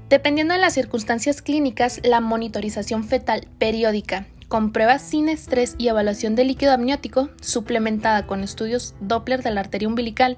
Dependiendo 0.09 0.53
de 0.53 0.59
las 0.59 0.73
circunstancias 0.73 1.41
clínicas, 1.41 1.99
la 2.03 2.21
monitorización 2.21 3.03
fetal 3.03 3.47
periódica 3.57 4.27
con 4.49 4.73
pruebas 4.73 5.03
sin 5.03 5.29
estrés 5.29 5.75
y 5.77 5.87
evaluación 5.87 6.35
de 6.35 6.43
líquido 6.43 6.73
amniótico, 6.73 7.29
suplementada 7.39 8.27
con 8.27 8.43
estudios 8.43 8.95
Doppler 8.99 9.43
de 9.43 9.51
la 9.51 9.61
arteria 9.61 9.87
umbilical, 9.87 10.37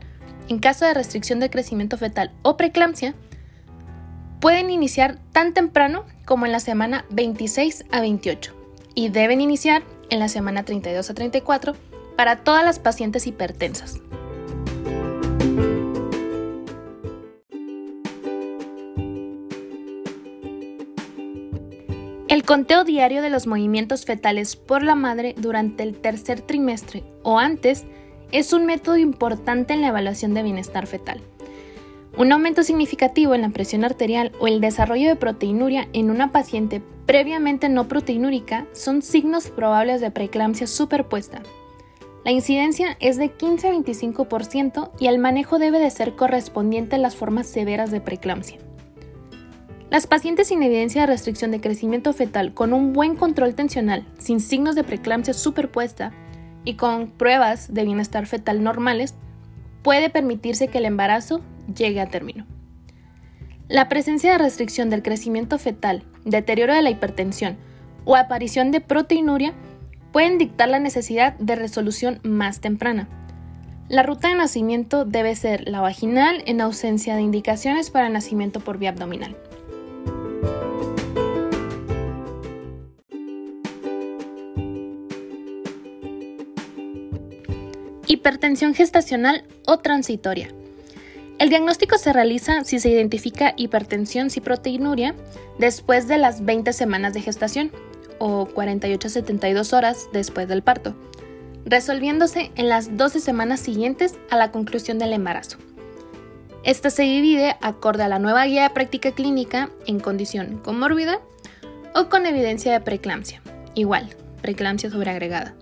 en 0.49 0.59
caso 0.59 0.85
de 0.85 0.93
restricción 0.93 1.39
de 1.39 1.49
crecimiento 1.49 1.97
fetal 1.97 2.31
o 2.43 2.57
preeclampsia, 2.57 3.15
pueden 4.41 4.69
iniciar 4.69 5.17
tan 5.31 5.53
temprano 5.53 6.05
como 6.25 6.45
en 6.45 6.51
la 6.51 6.59
semana 6.59 7.05
26 7.09 7.85
a 7.89 8.01
28 8.01 8.53
y 8.95 9.09
deben 9.09 9.39
iniciar 9.39 9.83
en 10.09 10.19
la 10.19 10.27
semana 10.27 10.63
32 10.63 11.09
a 11.09 11.13
34 11.13 11.75
para 12.17 12.43
todas 12.43 12.65
las 12.65 12.79
pacientes 12.79 13.27
hipertensas. 13.27 14.01
El 22.41 22.47
conteo 22.47 22.83
diario 22.83 23.21
de 23.21 23.29
los 23.29 23.45
movimientos 23.45 24.03
fetales 24.03 24.55
por 24.55 24.81
la 24.81 24.95
madre 24.95 25.35
durante 25.37 25.83
el 25.83 25.95
tercer 26.01 26.41
trimestre 26.41 27.03
o 27.21 27.37
antes 27.37 27.85
es 28.31 28.51
un 28.51 28.65
método 28.65 28.97
importante 28.97 29.75
en 29.75 29.81
la 29.81 29.89
evaluación 29.89 30.33
de 30.33 30.41
bienestar 30.41 30.87
fetal. 30.87 31.21
Un 32.17 32.31
aumento 32.31 32.63
significativo 32.63 33.35
en 33.35 33.43
la 33.43 33.51
presión 33.51 33.85
arterial 33.85 34.31
o 34.39 34.47
el 34.47 34.59
desarrollo 34.59 35.07
de 35.07 35.15
proteinuria 35.15 35.87
en 35.93 36.09
una 36.09 36.31
paciente 36.31 36.81
previamente 37.05 37.69
no 37.69 37.87
proteinúrica 37.87 38.65
son 38.71 39.03
signos 39.03 39.51
probables 39.51 40.01
de 40.01 40.09
preeclampsia 40.09 40.65
superpuesta. 40.65 41.43
La 42.25 42.31
incidencia 42.31 42.97
es 42.99 43.17
de 43.17 43.29
15 43.29 43.67
a 43.67 43.71
25% 43.71 44.89
y 44.99 45.05
el 45.05 45.19
manejo 45.19 45.59
debe 45.59 45.77
de 45.77 45.91
ser 45.91 46.15
correspondiente 46.15 46.95
a 46.95 46.99
las 46.99 47.15
formas 47.15 47.45
severas 47.45 47.91
de 47.91 48.01
preeclampsia. 48.01 48.57
Las 49.91 50.07
pacientes 50.07 50.47
sin 50.47 50.63
evidencia 50.63 51.01
de 51.01 51.07
restricción 51.07 51.51
de 51.51 51.59
crecimiento 51.59 52.13
fetal 52.13 52.53
con 52.53 52.71
un 52.71 52.93
buen 52.93 53.17
control 53.17 53.55
tensional, 53.55 54.07
sin 54.17 54.39
signos 54.39 54.73
de 54.73 54.85
preeclampsia 54.85 55.33
superpuesta 55.33 56.13
y 56.63 56.75
con 56.75 57.09
pruebas 57.09 57.73
de 57.73 57.83
bienestar 57.83 58.25
fetal 58.25 58.63
normales, 58.63 59.15
puede 59.83 60.09
permitirse 60.09 60.69
que 60.69 60.77
el 60.77 60.85
embarazo 60.85 61.41
llegue 61.75 61.99
a 61.99 62.05
término. 62.05 62.47
La 63.67 63.89
presencia 63.89 64.31
de 64.31 64.37
restricción 64.37 64.89
del 64.89 65.03
crecimiento 65.03 65.59
fetal, 65.59 66.05
deterioro 66.23 66.73
de 66.73 66.83
la 66.83 66.89
hipertensión 66.89 67.57
o 68.05 68.15
aparición 68.15 68.71
de 68.71 68.79
proteinuria 68.79 69.53
pueden 70.13 70.37
dictar 70.37 70.69
la 70.69 70.79
necesidad 70.79 71.33
de 71.37 71.57
resolución 71.57 72.21
más 72.23 72.61
temprana. 72.61 73.09
La 73.89 74.03
ruta 74.03 74.29
de 74.29 74.35
nacimiento 74.35 75.03
debe 75.03 75.35
ser 75.35 75.67
la 75.67 75.81
vaginal 75.81 76.43
en 76.45 76.61
ausencia 76.61 77.17
de 77.17 77.23
indicaciones 77.23 77.89
para 77.89 78.07
nacimiento 78.07 78.61
por 78.61 78.77
vía 78.77 78.91
abdominal. 78.91 79.35
Hipertensión 88.21 88.75
gestacional 88.75 89.45
o 89.65 89.79
transitoria. 89.79 90.49
El 91.39 91.49
diagnóstico 91.49 91.97
se 91.97 92.13
realiza 92.13 92.63
si 92.63 92.79
se 92.79 92.91
identifica 92.91 93.55
hipertensión 93.57 94.27
proteinuria 94.43 95.15
después 95.57 96.07
de 96.07 96.19
las 96.19 96.45
20 96.45 96.71
semanas 96.71 97.15
de 97.15 97.21
gestación 97.21 97.71
o 98.19 98.45
48 98.45 99.07
a 99.07 99.09
72 99.09 99.73
horas 99.73 100.07
después 100.13 100.47
del 100.47 100.61
parto, 100.61 100.93
resolviéndose 101.65 102.51
en 102.55 102.69
las 102.69 102.95
12 102.95 103.21
semanas 103.21 103.59
siguientes 103.59 104.19
a 104.29 104.37
la 104.37 104.51
conclusión 104.51 104.99
del 104.99 105.13
embarazo. 105.13 105.57
Esta 106.63 106.91
se 106.91 107.01
divide 107.01 107.57
acorde 107.59 108.03
a 108.03 108.07
la 108.07 108.19
nueva 108.19 108.45
guía 108.45 108.61
de 108.61 108.69
práctica 108.69 109.13
clínica 109.13 109.71
en 109.87 109.99
condición 109.99 110.59
comórbida 110.59 111.21
o 111.95 112.07
con 112.09 112.27
evidencia 112.27 112.71
de 112.71 112.81
preeclampsia, 112.81 113.41
igual, 113.73 114.15
preeclampsia 114.43 114.91
sobreagregada. 114.91 115.55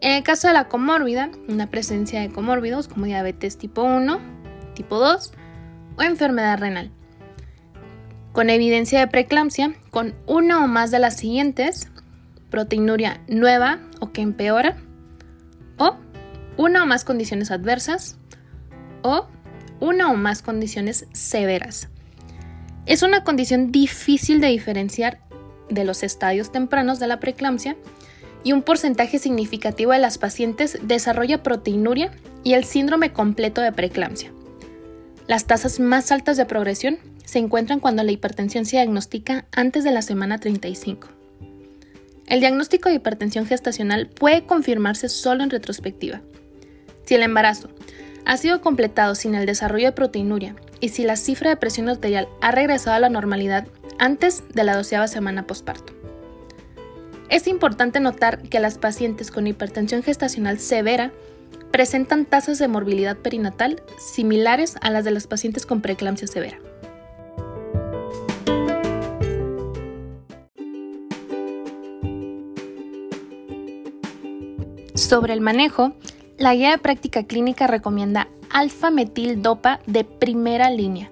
En 0.00 0.12
el 0.12 0.22
caso 0.22 0.46
de 0.46 0.54
la 0.54 0.68
comórbida, 0.68 1.30
una 1.48 1.70
presencia 1.70 2.20
de 2.20 2.30
comórbidos 2.30 2.86
como 2.86 3.06
diabetes 3.06 3.58
tipo 3.58 3.82
1, 3.82 4.20
tipo 4.74 4.98
2 4.98 5.32
o 5.96 6.02
enfermedad 6.02 6.58
renal. 6.58 6.92
Con 8.32 8.48
evidencia 8.48 9.00
de 9.00 9.08
preeclampsia, 9.08 9.74
con 9.90 10.14
una 10.26 10.64
o 10.64 10.68
más 10.68 10.92
de 10.92 11.00
las 11.00 11.16
siguientes, 11.16 11.90
proteinuria 12.48 13.20
nueva 13.26 13.80
o 14.00 14.12
que 14.12 14.20
empeora, 14.22 14.76
o 15.78 15.96
una 16.56 16.84
o 16.84 16.86
más 16.86 17.04
condiciones 17.04 17.50
adversas, 17.50 18.18
o 19.02 19.26
una 19.80 20.10
o 20.10 20.14
más 20.14 20.42
condiciones 20.42 21.06
severas. 21.12 21.88
Es 22.86 23.02
una 23.02 23.24
condición 23.24 23.72
difícil 23.72 24.40
de 24.40 24.48
diferenciar 24.48 25.20
de 25.68 25.84
los 25.84 26.04
estadios 26.04 26.52
tempranos 26.52 27.00
de 27.00 27.08
la 27.08 27.20
preeclampsia 27.20 27.76
y 28.44 28.52
un 28.52 28.62
porcentaje 28.62 29.18
significativo 29.18 29.92
de 29.92 29.98
las 29.98 30.18
pacientes 30.18 30.78
desarrolla 30.82 31.42
proteinuria 31.42 32.12
y 32.44 32.54
el 32.54 32.64
síndrome 32.64 33.12
completo 33.12 33.60
de 33.60 33.72
preeclampsia. 33.72 34.32
Las 35.26 35.44
tasas 35.44 35.80
más 35.80 36.10
altas 36.10 36.36
de 36.36 36.46
progresión 36.46 36.98
se 37.24 37.38
encuentran 37.38 37.80
cuando 37.80 38.02
la 38.02 38.12
hipertensión 38.12 38.64
se 38.64 38.76
diagnostica 38.76 39.44
antes 39.52 39.84
de 39.84 39.90
la 39.90 40.00
semana 40.00 40.38
35. 40.38 41.08
El 42.26 42.40
diagnóstico 42.40 42.88
de 42.88 42.96
hipertensión 42.96 43.46
gestacional 43.46 44.08
puede 44.08 44.44
confirmarse 44.44 45.08
solo 45.08 45.42
en 45.42 45.50
retrospectiva. 45.50 46.20
Si 47.04 47.14
el 47.14 47.22
embarazo 47.22 47.70
ha 48.24 48.36
sido 48.36 48.60
completado 48.60 49.14
sin 49.14 49.34
el 49.34 49.46
desarrollo 49.46 49.86
de 49.86 49.92
proteinuria 49.92 50.54
y 50.80 50.90
si 50.90 51.04
la 51.04 51.16
cifra 51.16 51.50
de 51.50 51.56
presión 51.56 51.88
arterial 51.88 52.28
ha 52.40 52.50
regresado 52.50 52.96
a 52.96 53.00
la 53.00 53.08
normalidad 53.08 53.66
antes 53.98 54.44
de 54.54 54.64
la 54.64 54.76
doceava 54.76 55.08
semana 55.08 55.46
posparto. 55.46 55.97
Es 57.28 57.46
importante 57.46 58.00
notar 58.00 58.42
que 58.42 58.58
las 58.58 58.78
pacientes 58.78 59.30
con 59.30 59.46
hipertensión 59.46 60.02
gestacional 60.02 60.58
severa 60.58 61.12
presentan 61.70 62.24
tasas 62.24 62.58
de 62.58 62.68
morbilidad 62.68 63.18
perinatal 63.18 63.82
similares 63.98 64.76
a 64.80 64.90
las 64.90 65.04
de 65.04 65.10
las 65.10 65.26
pacientes 65.26 65.66
con 65.66 65.82
preeclampsia 65.82 66.26
severa. 66.26 66.58
Sobre 74.94 75.34
el 75.34 75.40
manejo, 75.40 75.92
la 76.38 76.54
guía 76.54 76.70
de 76.70 76.78
práctica 76.78 77.24
clínica 77.24 77.66
recomienda 77.66 78.28
alfa-metil-dopa 78.50 79.80
de 79.86 80.04
primera 80.04 80.70
línea, 80.70 81.10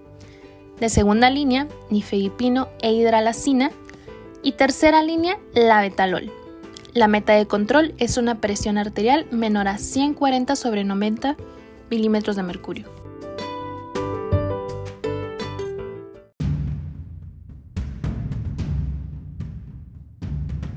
de 0.81 0.89
segunda 0.89 1.31
línea, 1.31 1.69
nifedipino 1.91 2.69
e 2.81 2.93
hidralacina, 2.93 3.71
y 4.47 4.53
tercera 4.53 5.03
línea, 5.03 5.40
la 5.55 5.80
betalol. 5.80 6.30
La 6.94 7.09
meta 7.09 7.32
de 7.32 7.49
control 7.49 7.94
es 7.99 8.16
una 8.16 8.40
presión 8.40 8.78
arterial 8.78 9.26
menor 9.32 9.66
a 9.66 9.76
140 9.76 10.55
sobre 10.55 10.84
90 10.84 11.36
milímetros 11.90 12.36
de 12.36 12.44
mercurio. 12.44 12.88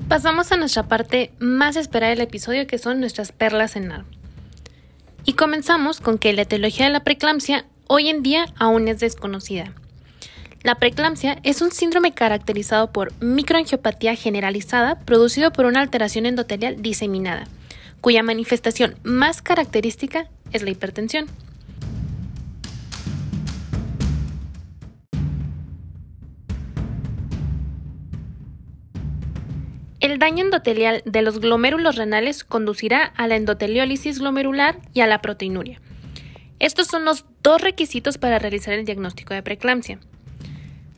Pasamos 0.08 0.50
a 0.50 0.56
nuestra 0.56 0.88
parte 0.88 1.30
más 1.38 1.76
esperada 1.76 2.10
del 2.10 2.22
episodio 2.22 2.66
que 2.66 2.76
son 2.76 2.98
nuestras 2.98 3.30
perlas 3.30 3.76
en 3.76 3.86
nada. 3.86 4.04
Y 5.24 5.34
comenzamos 5.34 6.00
con 6.00 6.18
que 6.18 6.32
la 6.32 6.42
etiología 6.42 6.86
de 6.86 6.92
la 6.92 7.04
preeclampsia 7.04 7.66
hoy 7.86 8.08
en 8.08 8.24
día 8.24 8.46
aún 8.58 8.88
es 8.88 8.98
desconocida. 8.98 9.72
La 10.62 10.74
preeclampsia 10.74 11.38
es 11.42 11.62
un 11.62 11.72
síndrome 11.72 12.12
caracterizado 12.12 12.92
por 12.92 13.14
microangiopatía 13.22 14.14
generalizada 14.14 14.98
producido 15.00 15.52
por 15.52 15.64
una 15.64 15.80
alteración 15.80 16.26
endotelial 16.26 16.82
diseminada, 16.82 17.46
cuya 18.02 18.22
manifestación 18.22 18.94
más 19.02 19.40
característica 19.40 20.28
es 20.52 20.62
la 20.62 20.68
hipertensión. 20.68 21.28
El 30.00 30.18
daño 30.18 30.44
endotelial 30.44 31.02
de 31.06 31.22
los 31.22 31.40
glomérulos 31.40 31.96
renales 31.96 32.44
conducirá 32.44 33.04
a 33.16 33.26
la 33.28 33.36
endoteliólisis 33.36 34.18
glomerular 34.18 34.78
y 34.92 35.00
a 35.00 35.06
la 35.06 35.22
proteinuria. 35.22 35.80
Estos 36.58 36.88
son 36.88 37.06
los 37.06 37.24
dos 37.42 37.62
requisitos 37.62 38.18
para 38.18 38.38
realizar 38.38 38.74
el 38.74 38.84
diagnóstico 38.84 39.32
de 39.32 39.42
preeclampsia. 39.42 39.98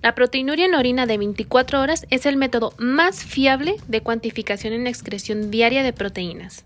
La 0.02 0.16
proteinuria 0.16 0.66
en 0.66 0.74
orina 0.74 1.06
de 1.06 1.16
24 1.16 1.80
horas 1.80 2.06
es 2.10 2.26
el 2.26 2.36
método 2.36 2.74
más 2.76 3.24
fiable 3.24 3.76
de 3.86 4.00
cuantificación 4.00 4.72
en 4.72 4.88
excreción 4.88 5.52
diaria 5.52 5.84
de 5.84 5.92
proteínas. 5.92 6.64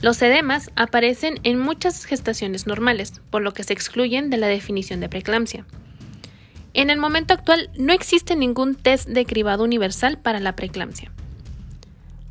Los 0.00 0.20
edemas 0.20 0.72
aparecen 0.74 1.38
en 1.44 1.60
muchas 1.60 2.04
gestaciones 2.04 2.66
normales, 2.66 3.20
por 3.30 3.42
lo 3.42 3.54
que 3.54 3.62
se 3.62 3.72
excluyen 3.72 4.28
de 4.28 4.38
la 4.38 4.48
definición 4.48 4.98
de 4.98 5.08
preeclampsia. 5.08 5.64
En 6.74 6.90
el 6.90 6.98
momento 6.98 7.32
actual 7.32 7.70
no 7.76 7.92
existe 7.92 8.34
ningún 8.34 8.74
test 8.74 9.08
de 9.08 9.24
cribado 9.24 9.62
universal 9.62 10.18
para 10.18 10.40
la 10.40 10.56
preeclampsia. 10.56 11.12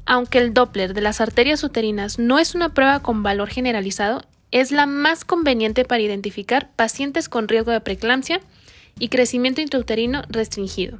Aunque 0.05 0.39
el 0.39 0.53
Doppler 0.53 0.93
de 0.93 0.99
las 0.99 1.21
arterias 1.21 1.63
uterinas 1.63 2.19
no 2.19 2.37
es 2.37 2.53
una 2.53 2.73
prueba 2.73 2.99
con 2.99 3.23
valor 3.23 3.49
generalizado, 3.49 4.25
es 4.51 4.71
la 4.71 4.87
más 4.87 5.23
conveniente 5.23 5.85
para 5.85 6.01
identificar 6.01 6.69
pacientes 6.75 7.29
con 7.29 7.47
riesgo 7.47 7.71
de 7.71 7.79
preeclampsia 7.79 8.41
y 9.01 9.09
crecimiento 9.09 9.61
intrauterino 9.61 10.21
restringido. 10.29 10.99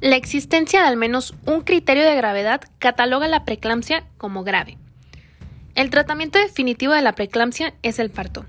La 0.00 0.16
existencia 0.16 0.80
de 0.80 0.86
al 0.86 0.96
menos 0.96 1.34
un 1.44 1.60
criterio 1.60 2.04
de 2.04 2.16
gravedad 2.16 2.62
cataloga 2.78 3.28
la 3.28 3.44
preeclampsia 3.44 4.06
como 4.16 4.42
grave. 4.42 4.78
El 5.74 5.90
tratamiento 5.90 6.38
definitivo 6.38 6.94
de 6.94 7.02
la 7.02 7.12
preeclampsia 7.12 7.74
es 7.82 7.98
el 7.98 8.08
parto. 8.08 8.46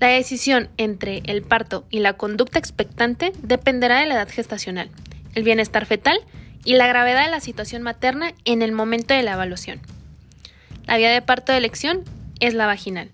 La 0.00 0.08
decisión 0.08 0.68
entre 0.76 1.22
el 1.24 1.40
parto 1.40 1.86
y 1.88 2.00
la 2.00 2.12
conducta 2.12 2.58
expectante 2.58 3.32
dependerá 3.40 4.00
de 4.00 4.06
la 4.06 4.16
edad 4.16 4.28
gestacional, 4.28 4.90
el 5.34 5.44
bienestar 5.44 5.86
fetal 5.86 6.20
y 6.62 6.74
la 6.74 6.86
gravedad 6.86 7.24
de 7.24 7.30
la 7.30 7.40
situación 7.40 7.80
materna 7.80 8.34
en 8.44 8.60
el 8.60 8.72
momento 8.72 9.14
de 9.14 9.22
la 9.22 9.32
evaluación. 9.32 9.80
La 10.86 10.96
vía 10.96 11.10
de 11.10 11.22
parto 11.22 11.52
de 11.52 11.58
elección 11.58 12.04
es 12.40 12.54
la 12.54 12.66
vaginal. 12.66 13.10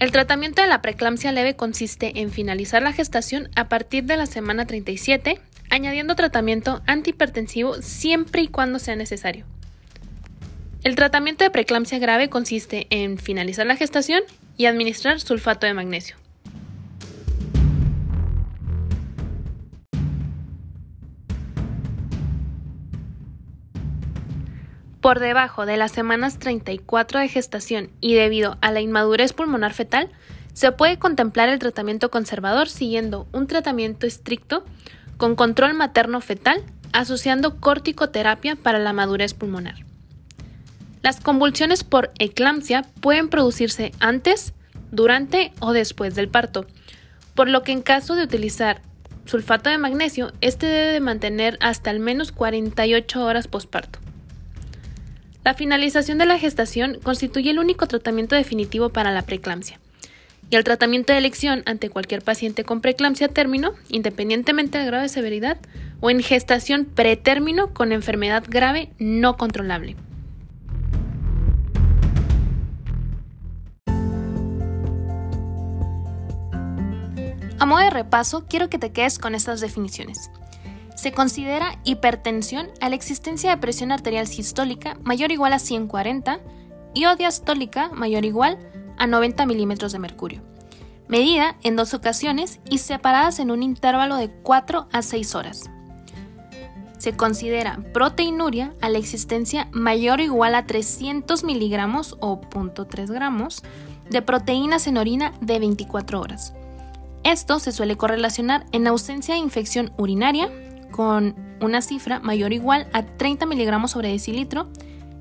El 0.00 0.10
tratamiento 0.10 0.60
de 0.60 0.68
la 0.68 0.82
preeclampsia 0.82 1.32
leve 1.32 1.54
consiste 1.54 2.20
en 2.20 2.30
finalizar 2.30 2.82
la 2.82 2.92
gestación 2.92 3.48
a 3.54 3.68
partir 3.68 4.04
de 4.04 4.16
la 4.16 4.26
semana 4.26 4.66
37, 4.66 5.40
añadiendo 5.70 6.16
tratamiento 6.16 6.82
antihipertensivo 6.86 7.80
siempre 7.80 8.42
y 8.42 8.48
cuando 8.48 8.78
sea 8.78 8.96
necesario. 8.96 9.46
El 10.82 10.96
tratamiento 10.96 11.44
de 11.44 11.50
preeclampsia 11.50 11.98
grave 11.98 12.28
consiste 12.28 12.86
en 12.90 13.18
finalizar 13.18 13.66
la 13.66 13.76
gestación 13.76 14.22
y 14.56 14.66
administrar 14.66 15.20
sulfato 15.20 15.66
de 15.66 15.74
magnesio. 15.74 16.16
Por 25.04 25.20
debajo 25.20 25.66
de 25.66 25.76
las 25.76 25.92
semanas 25.92 26.38
34 26.38 27.20
de 27.20 27.28
gestación 27.28 27.90
y 28.00 28.14
debido 28.14 28.56
a 28.62 28.72
la 28.72 28.80
inmadurez 28.80 29.34
pulmonar 29.34 29.74
fetal, 29.74 30.08
se 30.54 30.72
puede 30.72 30.98
contemplar 30.98 31.50
el 31.50 31.58
tratamiento 31.58 32.10
conservador 32.10 32.70
siguiendo 32.70 33.28
un 33.30 33.46
tratamiento 33.46 34.06
estricto 34.06 34.64
con 35.18 35.36
control 35.36 35.74
materno 35.74 36.22
fetal 36.22 36.62
asociando 36.94 37.60
corticoterapia 37.60 38.56
para 38.56 38.78
la 38.78 38.94
madurez 38.94 39.34
pulmonar. 39.34 39.74
Las 41.02 41.20
convulsiones 41.20 41.84
por 41.84 42.10
eclampsia 42.18 42.86
pueden 43.02 43.28
producirse 43.28 43.92
antes, 44.00 44.54
durante 44.90 45.52
o 45.60 45.74
después 45.74 46.14
del 46.14 46.30
parto, 46.30 46.64
por 47.34 47.50
lo 47.50 47.62
que 47.62 47.72
en 47.72 47.82
caso 47.82 48.14
de 48.14 48.24
utilizar 48.24 48.80
sulfato 49.26 49.68
de 49.68 49.76
magnesio, 49.76 50.32
este 50.40 50.64
debe 50.64 51.00
mantener 51.00 51.58
hasta 51.60 51.90
al 51.90 52.00
menos 52.00 52.32
48 52.32 53.22
horas 53.22 53.48
posparto. 53.48 53.98
La 55.44 55.52
finalización 55.52 56.16
de 56.16 56.24
la 56.24 56.38
gestación 56.38 56.98
constituye 57.02 57.50
el 57.50 57.58
único 57.58 57.86
tratamiento 57.86 58.34
definitivo 58.34 58.88
para 58.88 59.10
la 59.10 59.20
preeclampsia. 59.20 59.78
Y 60.48 60.56
el 60.56 60.64
tratamiento 60.64 61.12
de 61.12 61.18
elección 61.18 61.62
ante 61.66 61.90
cualquier 61.90 62.22
paciente 62.22 62.64
con 62.64 62.80
preeclampsia 62.80 63.28
término, 63.28 63.74
independientemente 63.90 64.78
del 64.78 64.86
grado 64.86 65.02
de 65.02 65.10
severidad 65.10 65.58
o 66.00 66.08
en 66.08 66.22
gestación 66.22 66.86
pretérmino 66.86 67.74
con 67.74 67.92
enfermedad 67.92 68.42
grave 68.48 68.88
no 68.98 69.36
controlable. 69.36 69.96
A 77.58 77.66
modo 77.66 77.80
de 77.80 77.90
repaso, 77.90 78.46
quiero 78.48 78.70
que 78.70 78.78
te 78.78 78.92
quedes 78.92 79.18
con 79.18 79.34
estas 79.34 79.60
definiciones. 79.60 80.30
Se 81.04 81.12
considera 81.12 81.78
hipertensión 81.84 82.68
a 82.80 82.88
la 82.88 82.94
existencia 82.94 83.50
de 83.50 83.58
presión 83.58 83.92
arterial 83.92 84.26
sistólica 84.26 84.96
mayor 85.02 85.28
o 85.28 85.34
igual 85.34 85.52
a 85.52 85.58
140 85.58 86.40
y 86.94 87.04
o 87.04 87.14
diastólica 87.14 87.90
mayor 87.90 88.22
o 88.22 88.26
igual 88.26 88.58
a 88.96 89.06
90 89.06 89.44
milímetros 89.44 89.92
de 89.92 89.98
mercurio, 89.98 90.40
medida 91.06 91.58
en 91.62 91.76
dos 91.76 91.92
ocasiones 91.92 92.58
y 92.70 92.78
separadas 92.78 93.38
en 93.38 93.50
un 93.50 93.62
intervalo 93.62 94.16
de 94.16 94.30
4 94.30 94.88
a 94.90 95.02
6 95.02 95.34
horas. 95.34 95.70
Se 96.96 97.14
considera 97.14 97.80
proteinuria 97.92 98.72
a 98.80 98.88
la 98.88 98.96
existencia 98.96 99.68
mayor 99.72 100.20
o 100.20 100.22
igual 100.22 100.54
a 100.54 100.64
300 100.64 101.44
miligramos 101.44 102.16
o 102.20 102.40
0.3 102.40 103.12
gramos 103.12 103.62
de 104.08 104.22
proteínas 104.22 104.86
en 104.86 104.96
orina 104.96 105.34
de 105.42 105.58
24 105.58 106.18
horas 106.18 106.54
esto 107.24 107.58
se 107.58 107.72
suele 107.72 107.96
correlacionar 107.96 108.66
en 108.72 108.86
ausencia 108.86 109.34
de 109.34 109.40
infección 109.40 109.92
urinaria 109.96 110.50
con 110.94 111.34
una 111.60 111.82
cifra 111.82 112.20
mayor 112.20 112.52
o 112.52 112.54
igual 112.54 112.86
a 112.92 113.02
30 113.02 113.46
miligramos 113.46 113.90
sobre 113.90 114.12
decilitro 114.12 114.68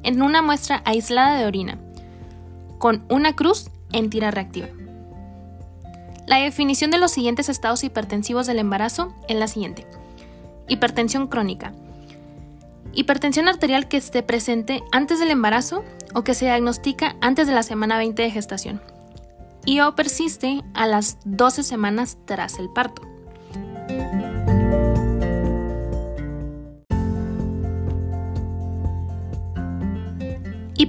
en 0.04 0.22
una 0.22 0.44
muestra 0.44 0.84
aislada 0.86 1.36
de 1.36 1.48
orina, 1.48 1.80
con 2.78 3.04
una 3.10 3.36
cruz 3.36 3.72
en 3.92 4.12
tira 4.12 4.30
reactiva. 4.30 4.68
La 6.28 6.38
definición 6.38 6.92
de 6.92 7.00
los 7.00 7.10
siguientes 7.10 7.50
estados 7.50 7.84
hipertensivos 7.84 8.46
del 8.46 8.60
embarazo 8.60 9.16
es 9.28 9.36
la 9.36 9.48
siguiente. 9.48 9.88
Hipertensión 10.68 11.26
crónica. 11.26 11.74
Hipertensión 12.94 13.48
arterial 13.48 13.88
que 13.88 13.98
esté 13.98 14.22
presente 14.22 14.84
antes 14.92 15.18
del 15.18 15.32
embarazo 15.32 15.84
o 16.14 16.24
que 16.24 16.36
se 16.36 16.46
diagnostica 16.46 17.16
antes 17.20 17.48
de 17.48 17.54
la 17.54 17.64
semana 17.64 17.98
20 17.98 18.22
de 18.22 18.30
gestación 18.30 18.80
y 19.66 19.80
o 19.80 19.96
persiste 19.96 20.62
a 20.76 20.86
las 20.86 21.18
12 21.26 21.64
semanas 21.64 22.20
tras 22.26 22.60
el 22.60 22.70
parto. 22.70 23.13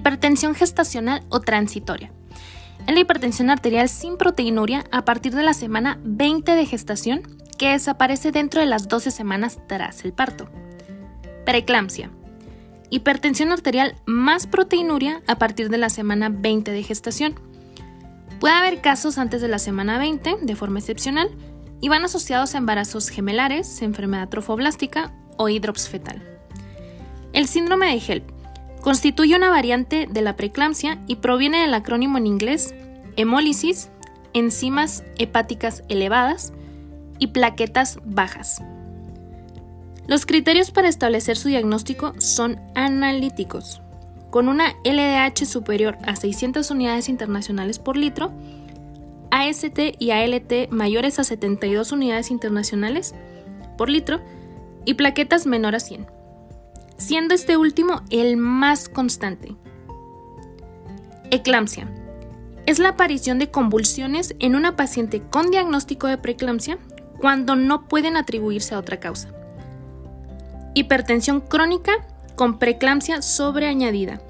Hipertensión 0.04 0.54
gestacional 0.54 1.22
o 1.30 1.40
transitoria. 1.40 2.12
Es 2.86 2.92
la 2.92 3.00
hipertensión 3.00 3.48
arterial 3.48 3.88
sin 3.88 4.18
proteinuria 4.18 4.84
a 4.92 5.06
partir 5.06 5.34
de 5.34 5.42
la 5.42 5.54
semana 5.54 5.98
20 6.04 6.54
de 6.54 6.66
gestación 6.66 7.22
que 7.56 7.70
desaparece 7.70 8.30
dentro 8.30 8.60
de 8.60 8.66
las 8.66 8.86
12 8.86 9.10
semanas 9.10 9.60
tras 9.66 10.04
el 10.04 10.12
parto. 10.12 10.50
Preeclampsia. 11.46 12.10
Hipertensión 12.90 13.50
arterial 13.50 13.96
más 14.04 14.46
proteinuria 14.46 15.22
a 15.26 15.36
partir 15.36 15.70
de 15.70 15.78
la 15.78 15.88
semana 15.88 16.28
20 16.28 16.70
de 16.70 16.82
gestación 16.82 17.40
Puede 18.40 18.56
haber 18.56 18.82
casos 18.82 19.16
antes 19.16 19.40
de 19.40 19.48
la 19.48 19.58
semana 19.58 19.96
20 19.96 20.36
de 20.42 20.54
forma 20.54 20.80
excepcional 20.80 21.30
y 21.80 21.88
van 21.88 22.04
asociados 22.04 22.54
a 22.54 22.58
embarazos 22.58 23.08
gemelares, 23.08 23.80
enfermedad 23.80 24.28
trofoblástica 24.28 25.14
o 25.38 25.48
hidrops 25.48 25.88
fetal. 25.88 26.22
El 27.32 27.46
síndrome 27.48 27.86
de 27.86 28.02
HELP 28.06 28.33
constituye 28.84 29.34
una 29.34 29.48
variante 29.48 30.06
de 30.10 30.20
la 30.20 30.36
preeclampsia 30.36 30.98
y 31.06 31.16
proviene 31.16 31.62
del 31.62 31.72
acrónimo 31.72 32.18
en 32.18 32.26
inglés 32.26 32.74
hemólisis, 33.16 33.88
enzimas 34.34 35.04
hepáticas 35.16 35.82
elevadas 35.88 36.52
y 37.18 37.28
plaquetas 37.28 37.98
bajas. 38.04 38.62
Los 40.06 40.26
criterios 40.26 40.70
para 40.70 40.88
establecer 40.88 41.38
su 41.38 41.48
diagnóstico 41.48 42.12
son 42.18 42.60
analíticos 42.74 43.80
con 44.28 44.48
una 44.48 44.74
LDH 44.84 45.46
superior 45.46 45.96
a 46.04 46.14
600 46.14 46.70
unidades 46.70 47.08
internacionales 47.08 47.78
por 47.78 47.96
litro, 47.96 48.32
AST 49.30 49.78
y 49.98 50.10
ALT 50.10 50.68
mayores 50.68 51.18
a 51.18 51.24
72 51.24 51.90
unidades 51.90 52.30
internacionales 52.30 53.14
por 53.78 53.88
litro 53.88 54.20
y 54.84 54.92
plaquetas 54.94 55.46
menor 55.46 55.74
a 55.74 55.80
100, 55.80 56.06
siendo 56.96 57.34
este 57.34 57.56
último 57.56 58.02
el 58.10 58.36
más 58.36 58.88
constante. 58.88 59.56
Eclampsia. 61.30 61.88
Es 62.66 62.78
la 62.78 62.90
aparición 62.90 63.38
de 63.38 63.50
convulsiones 63.50 64.34
en 64.38 64.56
una 64.56 64.76
paciente 64.76 65.20
con 65.20 65.50
diagnóstico 65.50 66.06
de 66.06 66.16
preeclampsia 66.16 66.78
cuando 67.18 67.56
no 67.56 67.88
pueden 67.88 68.16
atribuirse 68.16 68.74
a 68.74 68.78
otra 68.78 69.00
causa. 69.00 69.28
Hipertensión 70.74 71.40
crónica 71.40 71.92
con 72.36 72.58
preeclampsia 72.58 73.22
sobreañadida. 73.22 74.20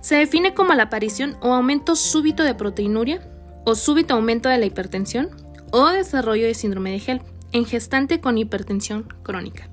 Se 0.00 0.16
define 0.16 0.54
como 0.54 0.74
la 0.74 0.84
aparición 0.84 1.36
o 1.40 1.52
aumento 1.52 1.94
súbito 1.96 2.42
de 2.42 2.54
proteinuria 2.54 3.22
o 3.64 3.74
súbito 3.74 4.14
aumento 4.14 4.48
de 4.48 4.58
la 4.58 4.66
hipertensión 4.66 5.30
o 5.70 5.88
desarrollo 5.88 6.46
de 6.46 6.54
síndrome 6.54 6.90
de 6.90 7.02
HELP 7.06 7.22
en 7.52 7.64
gestante 7.64 8.20
con 8.20 8.38
hipertensión 8.38 9.06
crónica. 9.22 9.68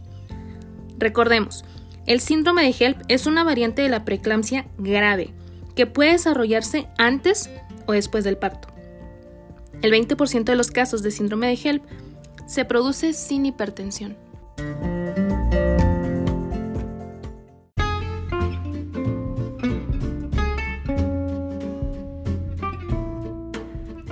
Recordemos, 0.97 1.65
el 2.10 2.22
síndrome 2.22 2.64
de 2.64 2.76
HELP 2.78 3.03
es 3.07 3.28
una 3.28 3.43
variante 3.43 3.84
de 3.84 3.89
la 3.89 4.03
preeclampsia 4.03 4.66
grave 4.80 5.30
que 5.76 5.86
puede 5.86 6.14
desarrollarse 6.14 6.88
antes 6.97 7.51
o 7.86 7.93
después 7.93 8.24
del 8.24 8.36
parto. 8.36 8.68
El 9.84 9.93
20% 9.93 10.43
de 10.43 10.55
los 10.55 10.72
casos 10.72 11.03
de 11.03 11.12
síndrome 11.12 11.47
de 11.47 11.60
HELP 11.64 11.84
se 12.47 12.66
produce 12.66 13.14
sin 13.14 13.45
hipertensión. 13.45 14.18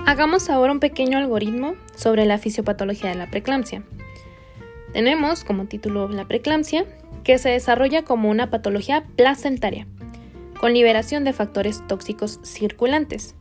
Hagamos 0.05 0.51
ahora 0.51 0.71
un 0.71 0.79
pequeño 0.79 1.17
algoritmo 1.17 1.73
sobre 1.95 2.27
la 2.27 2.37
fisiopatología 2.37 3.09
de 3.09 3.15
la 3.15 3.29
preeclampsia. 3.31 3.81
Tenemos 4.93 5.43
como 5.43 5.65
título 5.65 6.07
la 6.09 6.25
preeclampsia, 6.25 6.85
que 7.27 7.37
se 7.39 7.49
desarrolla 7.49 8.05
como 8.05 8.29
una 8.29 8.49
patología 8.49 9.03
placentaria, 9.17 9.85
con 10.61 10.73
liberación 10.73 11.25
de 11.25 11.33
factores 11.33 11.85
tóxicos 11.85 12.39
circulantes. 12.41 13.35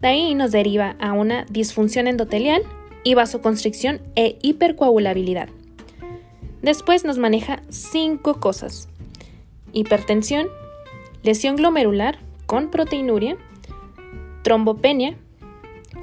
De 0.00 0.06
ahí 0.06 0.34
nos 0.36 0.52
deriva 0.52 0.94
a 1.00 1.12
una 1.12 1.44
disfunción 1.50 2.06
endotelial 2.06 2.62
y 3.02 3.14
vasoconstricción 3.14 4.00
e 4.14 4.38
hipercoagulabilidad. 4.42 5.48
Después 6.62 7.04
nos 7.04 7.18
maneja 7.18 7.62
cinco 7.68 8.38
cosas. 8.38 8.88
Hipertensión, 9.72 10.46
lesión 11.24 11.56
glomerular 11.56 12.20
con 12.46 12.70
proteinuria, 12.70 13.36
trombopenia, 14.44 15.16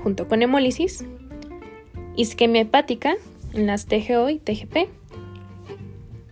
junto 0.03 0.28
con 0.28 0.41
hemólisis, 0.41 1.05
isquemia 2.18 2.64
hepática 2.64 3.16
en 3.53 3.66
las 3.66 3.86
TGO 3.86 4.30
y 4.30 4.39
TGP, 4.39 4.97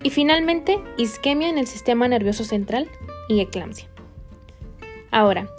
y 0.05 0.11
finalmente 0.11 0.77
isquemia 0.99 1.49
en 1.49 1.57
el 1.57 1.65
sistema 1.65 2.07
nervioso 2.07 2.43
central 2.43 2.87
y 3.27 3.39
eclampsia. 3.39 3.87
Ahora, 5.09 5.49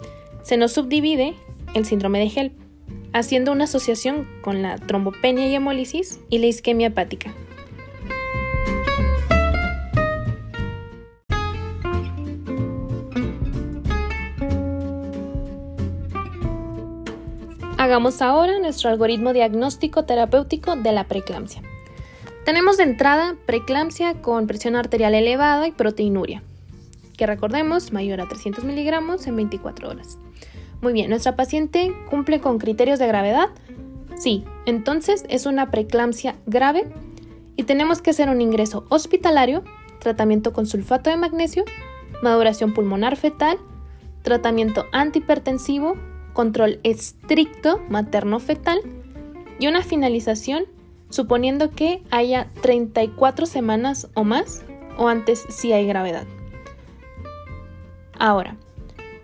se 0.41 0.55
nos 0.55 0.71
subdivide 0.71 1.33
el 1.73 1.83
síndrome 1.83 2.19
de 2.19 2.31
HELP, 2.33 2.53
haciendo 3.11 3.51
una 3.51 3.65
asociación 3.65 4.25
con 4.41 4.61
la 4.61 4.77
trombopenia 4.77 5.49
y 5.49 5.55
hemólisis 5.55 6.21
y 6.29 6.37
la 6.37 6.45
isquemia 6.45 6.87
hepática. 6.87 7.33
Hagamos 17.77 18.21
ahora 18.21 18.59
nuestro 18.59 18.89
algoritmo 18.89 19.33
diagnóstico 19.33 20.05
terapéutico 20.05 20.77
de 20.77 20.93
la 20.93 21.03
preeclampsia. 21.03 21.61
Tenemos 22.47 22.77
de 22.77 22.83
entrada 22.83 23.35
preeclampsia 23.45 24.21
con 24.21 24.47
presión 24.47 24.77
arterial 24.77 25.13
elevada 25.13 25.67
y 25.67 25.73
proteinuria, 25.73 26.43
que 27.17 27.27
recordemos 27.27 27.91
mayor 27.91 28.21
a 28.21 28.29
300 28.29 28.63
miligramos 28.63 29.27
en 29.27 29.35
24 29.35 29.89
horas. 29.89 30.17
Muy 30.79 30.93
bien, 30.93 31.09
¿nuestra 31.09 31.35
paciente 31.35 31.93
cumple 32.09 32.39
con 32.39 32.57
criterios 32.57 32.99
de 32.99 33.07
gravedad? 33.07 33.49
Sí, 34.15 34.45
entonces 34.65 35.25
es 35.27 35.45
una 35.45 35.71
preeclampsia 35.71 36.37
grave 36.45 36.87
y 37.57 37.63
tenemos 37.63 38.01
que 38.01 38.11
hacer 38.11 38.29
un 38.29 38.39
ingreso 38.39 38.85
hospitalario, 38.87 39.65
tratamiento 39.99 40.53
con 40.53 40.67
sulfato 40.67 41.09
de 41.09 41.17
magnesio, 41.17 41.65
maduración 42.23 42.73
pulmonar 42.73 43.17
fetal, 43.17 43.57
tratamiento 44.21 44.85
antihipertensivo, 44.93 45.97
control 46.31 46.79
estricto 46.83 47.81
materno-fetal 47.89 48.79
y 49.59 49.67
una 49.67 49.81
finalización 49.81 50.76
suponiendo 51.09 51.71
que 51.71 52.03
haya 52.11 52.47
34 52.61 53.45
semanas 53.45 54.09
o 54.13 54.23
más 54.23 54.63
o 54.97 55.07
antes 55.07 55.45
si 55.49 55.73
hay 55.73 55.87
gravedad. 55.87 56.25
Ahora, 58.17 58.57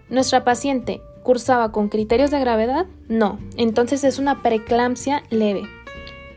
¿nuestra 0.09 0.43
paciente 0.43 1.01
cursaba 1.23 1.71
con 1.71 1.89
criterios 1.89 2.31
de 2.31 2.39
gravedad? 2.39 2.85
No, 3.07 3.39
entonces 3.57 4.03
es 4.03 4.19
una 4.19 4.41
preeclampsia 4.43 5.23
leve. 5.29 5.63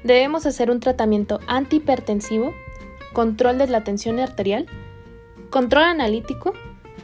Debemos 0.05 0.47
hacer 0.47 0.71
un 0.71 0.81
tratamiento 0.81 1.41
antihipertensivo 1.47 2.55
control 3.17 3.57
de 3.57 3.67
la 3.67 3.83
tensión 3.83 4.21
arterial, 4.21 4.67
control 5.49 5.85
analítico, 5.85 6.53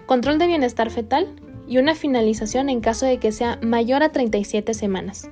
control 0.05 0.37
de 0.37 0.47
bienestar 0.47 0.91
fetal 0.91 1.35
y 1.67 1.79
una 1.79 1.95
finalización 1.95 2.69
en 2.69 2.83
caso 2.83 3.07
de 3.07 3.17
que 3.17 3.33
sea 3.33 3.59
mayor 3.63 4.03
a 4.03 4.11
37 4.11 4.75
semanas. 4.75 5.31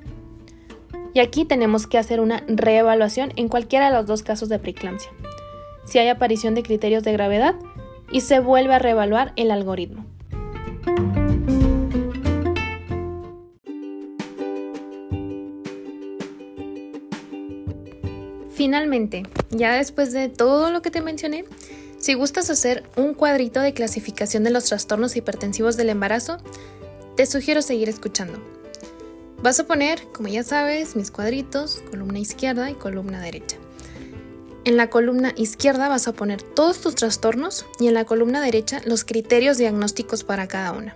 Y 1.12 1.20
aquí 1.20 1.44
tenemos 1.44 1.86
que 1.86 1.98
hacer 1.98 2.20
una 2.20 2.44
reevaluación 2.46 3.32
en 3.36 3.48
cualquiera 3.48 3.90
de 3.90 3.96
los 3.96 4.06
dos 4.06 4.22
casos 4.22 4.48
de 4.48 4.58
preeclampsia. 4.58 5.10
Si 5.84 5.98
hay 5.98 6.08
aparición 6.08 6.54
de 6.54 6.62
criterios 6.62 7.02
de 7.02 7.12
gravedad 7.12 7.56
y 8.12 8.20
se 8.20 8.40
vuelve 8.40 8.74
a 8.74 8.78
reevaluar 8.78 9.32
el 9.36 9.50
algoritmo. 9.50 10.04
Finalmente, 18.50 19.22
ya 19.48 19.74
después 19.74 20.12
de 20.12 20.28
todo 20.28 20.70
lo 20.70 20.82
que 20.82 20.90
te 20.90 21.00
mencioné, 21.00 21.44
si 21.98 22.14
gustas 22.14 22.50
hacer 22.50 22.84
un 22.96 23.14
cuadrito 23.14 23.60
de 23.60 23.72
clasificación 23.72 24.44
de 24.44 24.50
los 24.50 24.64
trastornos 24.64 25.16
hipertensivos 25.16 25.76
del 25.76 25.88
embarazo, 25.88 26.38
te 27.16 27.26
sugiero 27.26 27.62
seguir 27.62 27.88
escuchando. 27.88 28.59
Vas 29.42 29.58
a 29.58 29.66
poner, 29.66 30.02
como 30.12 30.28
ya 30.28 30.42
sabes, 30.42 30.96
mis 30.96 31.10
cuadritos, 31.10 31.82
columna 31.90 32.18
izquierda 32.18 32.70
y 32.70 32.74
columna 32.74 33.20
derecha. 33.20 33.56
En 34.64 34.76
la 34.76 34.90
columna 34.90 35.32
izquierda 35.34 35.88
vas 35.88 36.06
a 36.08 36.12
poner 36.12 36.42
todos 36.42 36.82
tus 36.82 36.94
trastornos 36.94 37.64
y 37.78 37.88
en 37.88 37.94
la 37.94 38.04
columna 38.04 38.42
derecha 38.42 38.82
los 38.84 39.04
criterios 39.04 39.56
diagnósticos 39.56 40.24
para 40.24 40.46
cada 40.46 40.72
una. 40.72 40.94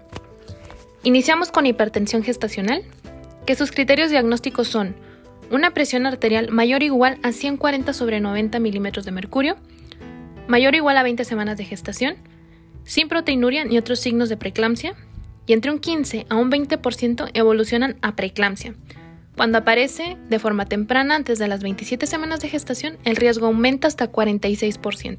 Iniciamos 1.05 1.51
con 1.51 1.65
hipertensión 1.65 2.23
gestacional, 2.23 2.83
que 3.47 3.55
sus 3.55 3.73
criterios 3.73 4.11
diagnósticos 4.11 4.69
son 4.69 4.95
una 5.51 5.73
presión 5.73 6.05
arterial 6.05 6.51
mayor 6.51 6.83
o 6.83 6.85
igual 6.85 7.19
a 7.23 7.33
140 7.33 7.95
sobre 7.95 8.21
90 8.21 8.59
milímetros 8.59 9.07
de 9.07 9.11
mercurio, 9.11 9.57
mayor 10.49 10.75
o 10.75 10.77
igual 10.77 10.99
a 10.99 11.03
20 11.03 11.25
semanas 11.25 11.57
de 11.57 11.65
gestación, 11.65 12.17
sin 12.85 13.09
proteinuria 13.09 13.65
ni 13.65 13.79
otros 13.79 14.01
signos 14.01 14.29
de 14.29 14.37
preeclampsia, 14.37 14.95
y 15.47 15.53
entre 15.53 15.71
un 15.71 15.79
15 15.79 16.27
a 16.29 16.37
un 16.37 16.51
20% 16.51 17.31
evolucionan 17.35 17.97
a 18.03 18.17
preeclampsia. 18.17 18.75
Cuando 19.37 19.59
aparece 19.59 20.17
de 20.29 20.39
forma 20.39 20.67
temprana 20.67 21.17
antes 21.17 21.39
de 21.39 21.49
las 21.49 21.63
27 21.63 22.07
semanas 22.07 22.41
de 22.41 22.49
gestación, 22.49 22.99
el 23.05 23.17
riesgo 23.17 23.47
aumenta 23.47 23.89
hasta 23.89 24.11
46%. 24.11 25.19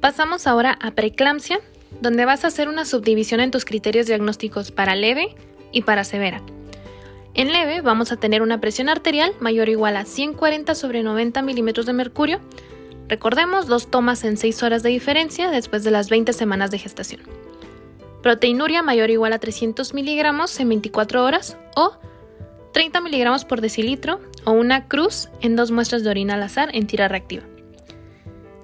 Pasamos 0.00 0.46
ahora 0.46 0.78
a 0.80 0.92
preeclampsia, 0.92 1.60
donde 2.00 2.24
vas 2.24 2.44
a 2.44 2.48
hacer 2.48 2.68
una 2.68 2.84
subdivisión 2.84 3.40
en 3.40 3.50
tus 3.50 3.64
criterios 3.64 4.06
diagnósticos 4.06 4.70
para 4.70 4.94
leve 4.94 5.34
y 5.72 5.82
para 5.82 6.04
severa. 6.04 6.40
En 7.38 7.52
leve 7.52 7.82
vamos 7.82 8.10
a 8.10 8.16
tener 8.16 8.42
una 8.42 8.60
presión 8.60 8.88
arterial 8.88 9.32
mayor 9.38 9.68
o 9.68 9.70
igual 9.70 9.96
a 9.96 10.04
140 10.04 10.74
sobre 10.74 11.04
90 11.04 11.40
milímetros 11.42 11.86
de 11.86 11.92
mercurio. 11.92 12.40
Recordemos 13.06 13.68
dos 13.68 13.92
tomas 13.92 14.24
en 14.24 14.36
6 14.36 14.64
horas 14.64 14.82
de 14.82 14.88
diferencia 14.88 15.48
después 15.48 15.84
de 15.84 15.92
las 15.92 16.10
20 16.10 16.32
semanas 16.32 16.72
de 16.72 16.80
gestación. 16.80 17.20
Proteinuria 18.24 18.82
mayor 18.82 19.10
o 19.10 19.12
igual 19.12 19.32
a 19.34 19.38
300 19.38 19.94
miligramos 19.94 20.58
en 20.58 20.68
24 20.68 21.22
horas 21.22 21.56
o 21.76 21.92
30 22.72 23.00
miligramos 23.02 23.44
por 23.44 23.60
decilitro 23.60 24.20
o 24.44 24.50
una 24.50 24.88
cruz 24.88 25.28
en 25.40 25.54
dos 25.54 25.70
muestras 25.70 26.02
de 26.02 26.10
orina 26.10 26.34
al 26.34 26.42
azar 26.42 26.70
en 26.72 26.88
tira 26.88 27.06
reactiva. 27.06 27.44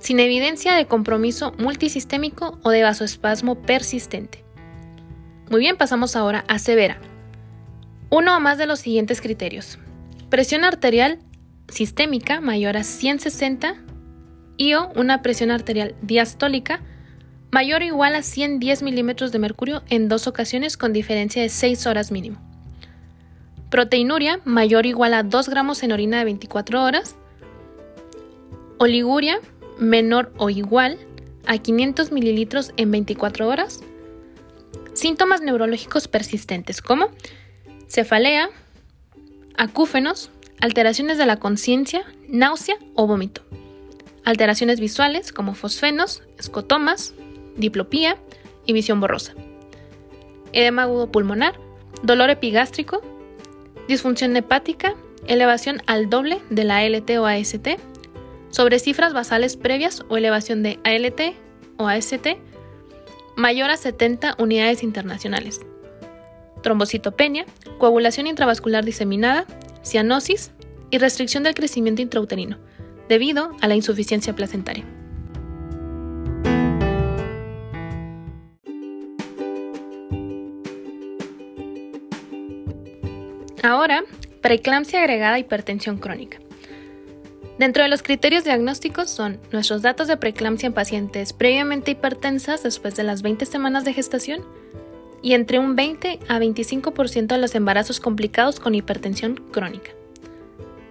Sin 0.00 0.18
evidencia 0.18 0.74
de 0.74 0.86
compromiso 0.86 1.52
multisistémico 1.58 2.58
o 2.64 2.70
de 2.70 2.82
vasoespasmo 2.82 3.54
persistente. 3.54 4.44
Muy 5.48 5.60
bien, 5.60 5.76
pasamos 5.76 6.16
ahora 6.16 6.44
a 6.48 6.58
severa 6.58 6.98
uno 8.14 8.36
o 8.36 8.38
más 8.38 8.58
de 8.58 8.66
los 8.66 8.78
siguientes 8.78 9.20
criterios. 9.20 9.76
Presión 10.30 10.62
arterial 10.62 11.18
sistémica 11.66 12.40
mayor 12.40 12.76
a 12.76 12.84
160 12.84 13.74
y 14.56 14.74
o 14.74 14.88
una 14.94 15.20
presión 15.20 15.50
arterial 15.50 15.96
diastólica 16.00 16.80
mayor 17.50 17.82
o 17.82 17.84
igual 17.84 18.14
a 18.14 18.22
110 18.22 18.84
milímetros 18.84 19.32
de 19.32 19.40
mercurio 19.40 19.82
en 19.88 20.08
dos 20.08 20.28
ocasiones 20.28 20.76
con 20.76 20.92
diferencia 20.92 21.42
de 21.42 21.48
6 21.48 21.88
horas 21.88 22.12
mínimo. 22.12 22.38
Proteinuria 23.68 24.40
mayor 24.44 24.84
o 24.84 24.88
igual 24.88 25.12
a 25.12 25.24
2 25.24 25.48
gramos 25.48 25.82
en 25.82 25.90
orina 25.90 26.18
de 26.18 26.24
24 26.26 26.84
horas. 26.84 27.16
Oliguria 28.78 29.40
menor 29.80 30.32
o 30.36 30.50
igual 30.50 30.98
a 31.46 31.58
500 31.58 32.12
mililitros 32.12 32.72
en 32.76 32.92
24 32.92 33.48
horas. 33.48 33.80
Síntomas 34.92 35.40
neurológicos 35.40 36.06
persistentes 36.06 36.80
como 36.80 37.08
cefalea, 37.94 38.50
acúfenos, 39.56 40.30
alteraciones 40.60 41.16
de 41.16 41.26
la 41.26 41.36
conciencia, 41.36 42.04
náusea 42.28 42.76
o 42.94 43.06
vómito. 43.06 43.42
Alteraciones 44.24 44.80
visuales 44.80 45.32
como 45.32 45.54
fosfenos, 45.54 46.24
escotomas, 46.36 47.14
diplopía 47.56 48.18
y 48.66 48.72
visión 48.72 49.00
borrosa. 49.00 49.34
Edema 50.52 50.82
agudo 50.82 51.12
pulmonar, 51.12 51.54
dolor 52.02 52.30
epigástrico, 52.30 53.00
disfunción 53.86 54.36
hepática, 54.36 54.94
elevación 55.28 55.80
al 55.86 56.10
doble 56.10 56.40
de 56.50 56.64
la 56.64 56.78
ALT 56.78 57.08
o 57.10 57.26
AST, 57.26 57.78
sobre 58.50 58.80
cifras 58.80 59.12
basales 59.12 59.56
previas 59.56 60.04
o 60.08 60.16
elevación 60.16 60.64
de 60.64 60.80
ALT 60.82 61.36
o 61.76 61.86
AST 61.86 62.26
mayor 63.36 63.70
a 63.70 63.76
70 63.76 64.34
unidades 64.38 64.82
internacionales 64.82 65.60
trombocitopenia, 66.64 67.46
coagulación 67.78 68.26
intravascular 68.26 68.84
diseminada, 68.84 69.46
cianosis 69.84 70.50
y 70.90 70.98
restricción 70.98 71.44
del 71.44 71.54
crecimiento 71.54 72.02
intrauterino, 72.02 72.58
debido 73.08 73.52
a 73.60 73.68
la 73.68 73.76
insuficiencia 73.76 74.34
placentaria. 74.34 74.84
Ahora, 83.62 84.04
preeclampsia 84.42 85.00
agregada 85.00 85.36
a 85.36 85.38
hipertensión 85.38 85.96
crónica. 85.98 86.38
Dentro 87.58 87.82
de 87.82 87.88
los 87.88 88.02
criterios 88.02 88.44
diagnósticos 88.44 89.08
son 89.08 89.40
nuestros 89.52 89.80
datos 89.80 90.08
de 90.08 90.16
preeclampsia 90.16 90.66
en 90.66 90.72
pacientes 90.72 91.32
previamente 91.32 91.92
hipertensas 91.92 92.62
después 92.62 92.96
de 92.96 93.04
las 93.04 93.22
20 93.22 93.46
semanas 93.46 93.84
de 93.84 93.94
gestación, 93.94 94.44
y 95.24 95.32
entre 95.32 95.58
un 95.58 95.74
20 95.74 96.20
a 96.28 96.38
25% 96.38 97.28
de 97.28 97.38
los 97.38 97.54
embarazos 97.54 97.98
complicados 97.98 98.60
con 98.60 98.74
hipertensión 98.74 99.36
crónica. 99.50 99.90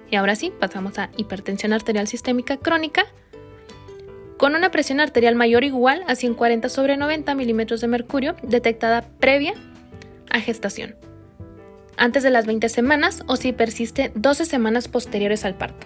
Y 0.10 0.16
ahora 0.16 0.36
sí, 0.36 0.52
pasamos 0.60 0.98
a 0.98 1.12
hipertensión 1.18 1.72
arterial 1.72 2.08
sistémica 2.08 2.58
crónica, 2.58 3.06
con 4.38 4.56
una 4.56 4.72
presión 4.72 5.00
arterial 5.00 5.36
mayor 5.36 5.62
o 5.62 5.68
igual 5.68 6.04
a 6.08 6.16
140 6.16 6.68
sobre 6.70 6.98
90 6.98 7.36
milímetros 7.36 7.80
de 7.80 7.88
mercurio 7.88 8.36
detectada 8.42 9.04
previa 9.20 9.54
a 10.32 10.40
gestación, 10.40 10.96
antes 11.96 12.24
de 12.24 12.32
las 12.32 12.48
20 12.48 12.70
semanas 12.70 13.22
o 13.28 13.36
si 13.36 13.54
persiste 13.54 14.12
12 14.16 14.46
semanas 14.46 14.88
posteriores 14.88 15.46
al 15.46 15.54
parto. 15.54 15.86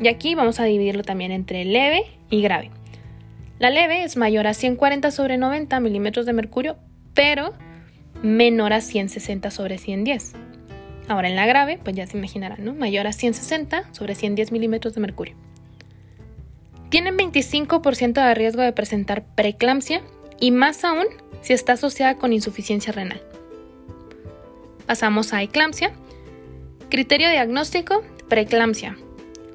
Y 0.00 0.08
aquí 0.08 0.34
vamos 0.34 0.60
a 0.60 0.64
dividirlo 0.64 1.02
también 1.02 1.30
entre 1.30 1.66
leve 1.66 2.04
y 2.30 2.40
grave. 2.40 2.70
La 3.58 3.68
leve 3.68 4.02
es 4.02 4.16
mayor 4.16 4.46
a 4.46 4.54
140 4.54 5.10
sobre 5.10 5.36
90 5.36 5.78
milímetros 5.80 6.24
de 6.24 6.32
mercurio, 6.32 6.78
pero 7.12 7.52
menor 8.22 8.72
a 8.72 8.80
160 8.80 9.50
sobre 9.50 9.78
110. 9.78 10.32
Ahora 11.08 11.28
en 11.28 11.36
la 11.36 11.46
grave, 11.46 11.78
pues 11.82 11.96
ya 11.96 12.06
se 12.06 12.16
imaginarán, 12.16 12.64
¿no? 12.64 12.74
Mayor 12.74 13.06
a 13.06 13.12
160 13.12 13.92
sobre 13.92 14.14
110 14.14 14.52
milímetros 14.52 14.94
de 14.94 15.00
mercurio. 15.00 15.36
Tienen 16.88 17.16
25% 17.16 18.12
de 18.12 18.34
riesgo 18.34 18.62
de 18.62 18.72
presentar 18.72 19.24
preeclampsia 19.34 20.02
y 20.38 20.50
más 20.50 20.84
aún 20.84 21.06
si 21.40 21.52
está 21.52 21.72
asociada 21.72 22.16
con 22.16 22.32
insuficiencia 22.32 22.92
renal. 22.92 23.22
Pasamos 24.86 25.32
a 25.32 25.42
eclampsia. 25.42 25.92
Criterio 26.90 27.30
diagnóstico, 27.30 28.02
preeclampsia. 28.28 28.96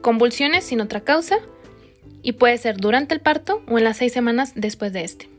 Convulsiones 0.01 0.63
sin 0.63 0.81
otra 0.81 1.01
causa 1.01 1.37
y 2.23 2.33
puede 2.33 2.57
ser 2.57 2.77
durante 2.77 3.13
el 3.13 3.21
parto 3.21 3.61
o 3.67 3.77
en 3.77 3.83
las 3.83 3.97
seis 3.97 4.13
semanas 4.13 4.53
después 4.55 4.91
de 4.91 5.03
este. 5.03 5.36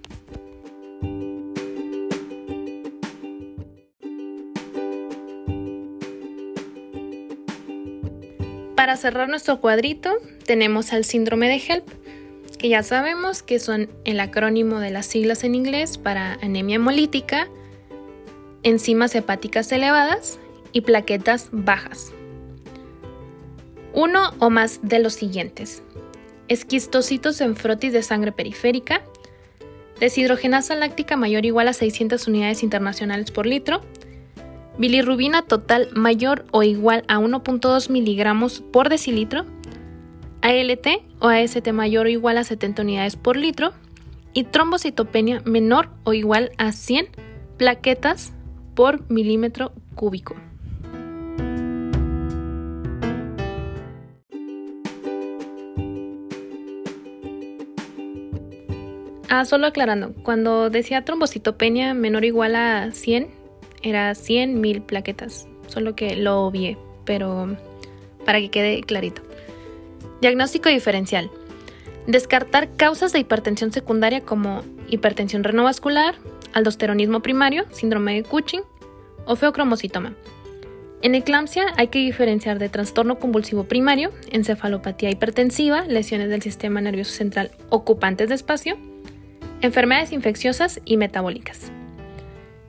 Para 8.88 8.96
cerrar 8.96 9.28
nuestro 9.28 9.60
cuadrito 9.60 10.16
tenemos 10.46 10.94
al 10.94 11.04
síndrome 11.04 11.46
de 11.46 11.56
HELP, 11.56 11.86
que 12.58 12.70
ya 12.70 12.82
sabemos 12.82 13.42
que 13.42 13.58
son 13.58 13.90
el 14.06 14.18
acrónimo 14.18 14.80
de 14.80 14.88
las 14.88 15.04
siglas 15.04 15.44
en 15.44 15.54
inglés 15.54 15.98
para 15.98 16.38
anemia 16.40 16.76
hemolítica, 16.76 17.48
enzimas 18.62 19.14
hepáticas 19.14 19.70
elevadas 19.72 20.38
y 20.72 20.80
plaquetas 20.80 21.50
bajas. 21.52 22.14
Uno 23.92 24.32
o 24.38 24.48
más 24.48 24.80
de 24.82 25.00
los 25.00 25.12
siguientes. 25.12 25.82
Esquistocitos 26.48 27.42
en 27.42 27.56
frotis 27.56 27.92
de 27.92 28.02
sangre 28.02 28.32
periférica, 28.32 29.02
deshidrogenasa 30.00 30.74
láctica 30.76 31.18
mayor 31.18 31.42
o 31.42 31.46
igual 31.46 31.68
a 31.68 31.74
600 31.74 32.26
unidades 32.26 32.62
internacionales 32.62 33.32
por 33.32 33.44
litro, 33.44 33.82
bilirrubina 34.78 35.42
total 35.42 35.88
mayor 35.94 36.46
o 36.52 36.62
igual 36.62 37.04
a 37.08 37.18
1.2 37.18 37.90
miligramos 37.90 38.62
por 38.72 38.88
decilitro, 38.88 39.44
ALT 40.42 40.86
o 41.20 41.28
AST 41.28 41.72
mayor 41.72 42.06
o 42.06 42.08
igual 42.08 42.38
a 42.38 42.44
70 42.44 42.82
unidades 42.82 43.16
por 43.16 43.36
litro 43.36 43.72
y 44.32 44.44
trombocitopenia 44.44 45.42
menor 45.44 45.90
o 46.04 46.12
igual 46.12 46.52
a 46.58 46.72
100 46.72 47.08
plaquetas 47.56 48.32
por 48.74 49.10
milímetro 49.10 49.72
cúbico. 49.94 50.36
Ah, 59.30 59.44
solo 59.44 59.66
aclarando, 59.66 60.14
cuando 60.22 60.70
decía 60.70 61.04
trombocitopenia 61.04 61.92
menor 61.92 62.22
o 62.22 62.26
igual 62.26 62.56
a 62.56 62.92
100, 62.92 63.37
era 63.82 64.14
100 64.14 64.60
mil 64.60 64.82
plaquetas, 64.82 65.46
solo 65.66 65.94
que 65.94 66.16
lo 66.16 66.46
obvié, 66.46 66.76
pero 67.04 67.56
para 68.24 68.40
que 68.40 68.50
quede 68.50 68.82
clarito. 68.82 69.22
Diagnóstico 70.20 70.68
diferencial. 70.68 71.30
Descartar 72.06 72.74
causas 72.76 73.12
de 73.12 73.20
hipertensión 73.20 73.72
secundaria 73.72 74.22
como 74.22 74.62
hipertensión 74.88 75.44
renovascular, 75.44 76.14
aldosteronismo 76.52 77.20
primario, 77.20 77.64
síndrome 77.70 78.14
de 78.14 78.22
Cushing 78.22 78.62
o 79.26 79.36
feocromocitoma. 79.36 80.14
En 81.00 81.14
eclampsia 81.14 81.66
hay 81.76 81.88
que 81.88 82.00
diferenciar 82.00 82.58
de 82.58 82.68
trastorno 82.68 83.20
convulsivo 83.20 83.64
primario, 83.64 84.10
encefalopatía 84.32 85.10
hipertensiva, 85.10 85.84
lesiones 85.84 86.28
del 86.28 86.42
sistema 86.42 86.80
nervioso 86.80 87.12
central 87.12 87.52
ocupantes 87.70 88.28
de 88.28 88.34
espacio, 88.34 88.76
enfermedades 89.60 90.10
infecciosas 90.12 90.80
y 90.84 90.96
metabólicas. 90.96 91.70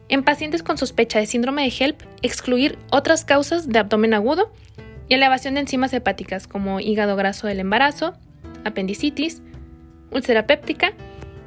En 0.10 0.24
pacientes 0.24 0.64
con 0.64 0.80
sospecha 0.80 1.20
de 1.20 1.28
síndrome 1.28 1.62
de 1.62 1.70
HELP, 1.70 2.02
excluir 2.24 2.80
otras 2.92 3.26
causas 3.26 3.70
de 3.70 3.78
abdomen 3.78 4.16
agudo 4.16 4.52
y 5.08 5.14
elevación 5.14 5.54
de 5.54 5.60
enzimas 5.60 5.94
hepáticas 5.94 6.48
como 6.48 6.80
hígado 6.80 7.16
graso 7.16 7.46
del 7.46 7.60
embarazo, 7.60 8.16
apendicitis, 8.66 9.44
úlcera 10.10 10.48
péptica, 10.48 10.94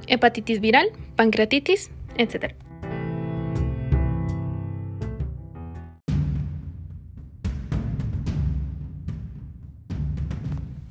hepatitis 0.06 0.60
viral, 0.60 0.90
pancreatitis, 1.16 1.90
etc. 2.16 2.54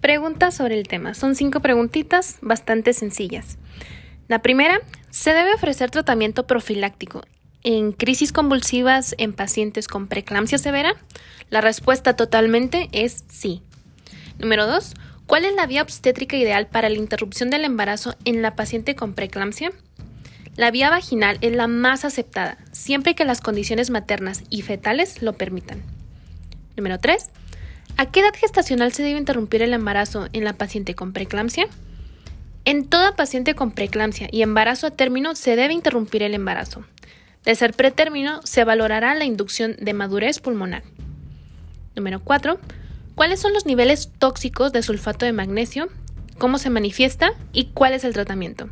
Preguntas 0.02 0.56
sobre 0.56 0.78
el 0.78 0.90
tema. 0.90 1.14
Son 1.14 1.36
cinco 1.36 1.62
preguntitas 1.62 2.38
bastante 2.42 2.92
sencillas. 2.92 3.58
La 4.28 4.42
primera, 4.42 4.82
¿se 5.10 5.32
debe 5.32 5.54
ofrecer 5.54 5.90
tratamiento 5.90 6.46
profiláctico 6.48 7.22
en 7.64 7.92
crisis 7.92 8.32
convulsivas 8.32 9.16
en 9.18 9.34
pacientes 9.34 9.88
con 9.88 10.08
preeclampsia 10.08 10.58
severa? 10.58 10.96
La 11.50 11.62
respuesta 11.62 12.16
totalmente 12.16 12.90
es 12.92 13.24
sí. 13.30 13.62
Número 14.40 14.68
2. 14.68 14.94
¿Cuál 15.28 15.46
es 15.46 15.56
la 15.56 15.66
vía 15.66 15.82
obstétrica 15.82 16.36
ideal 16.36 16.68
para 16.68 16.90
la 16.90 16.98
interrupción 16.98 17.50
del 17.50 17.64
embarazo 17.64 18.16
en 18.26 18.42
la 18.42 18.56
paciente 18.56 18.96
con 18.96 19.14
preeclampsia? 19.14 19.72
La 20.56 20.72
vía 20.72 20.90
vaginal 20.90 21.38
es 21.42 21.56
la 21.56 21.68
más 21.68 22.04
aceptada, 22.04 22.58
siempre 22.72 23.16
que 23.16 23.24
las 23.24 23.40
condiciones 23.40 23.90
maternas 23.90 24.44
y 24.50 24.62
fetales 24.64 25.22
lo 25.22 25.34
permitan. 25.34 25.82
Número 26.76 27.00
3. 27.00 27.30
¿A 27.98 28.12
qué 28.12 28.20
edad 28.20 28.34
gestacional 28.34 28.92
se 28.92 29.04
debe 29.04 29.20
interrumpir 29.20 29.62
el 29.62 29.74
embarazo 29.74 30.28
en 30.34 30.44
la 30.44 30.54
paciente 30.54 30.96
con 30.96 31.14
preeclampsia? 31.14 31.68
En 32.66 32.88
toda 32.88 33.16
paciente 33.16 33.56
con 33.56 33.72
preeclampsia 33.72 34.28
y 34.32 34.42
embarazo 34.42 34.88
a 34.88 34.92
término 34.92 35.36
se 35.36 35.56
debe 35.56 35.74
interrumpir 35.74 36.24
el 36.24 36.34
embarazo. 36.34 36.84
De 37.46 37.56
ser 37.56 37.74
pretérmino, 37.74 38.40
se 38.44 38.64
valorará 38.64 39.16
la 39.16 39.26
inducción 39.26 39.76
de 39.80 39.94
madurez 39.94 40.40
pulmonar. 40.40 40.84
Número 41.96 42.20
4. 42.20 42.60
¿Cuáles 43.16 43.40
son 43.40 43.54
los 43.54 43.66
niveles 43.66 44.12
tóxicos 44.20 44.72
de 44.72 44.84
sulfato 44.84 45.26
de 45.26 45.34
magnesio? 45.34 45.90
¿Cómo 46.38 46.58
se 46.58 46.70
manifiesta? 46.70 47.34
¿Y 47.52 47.66
cuál 47.66 47.94
es 47.94 48.04
el 48.04 48.14
tratamiento? 48.14 48.70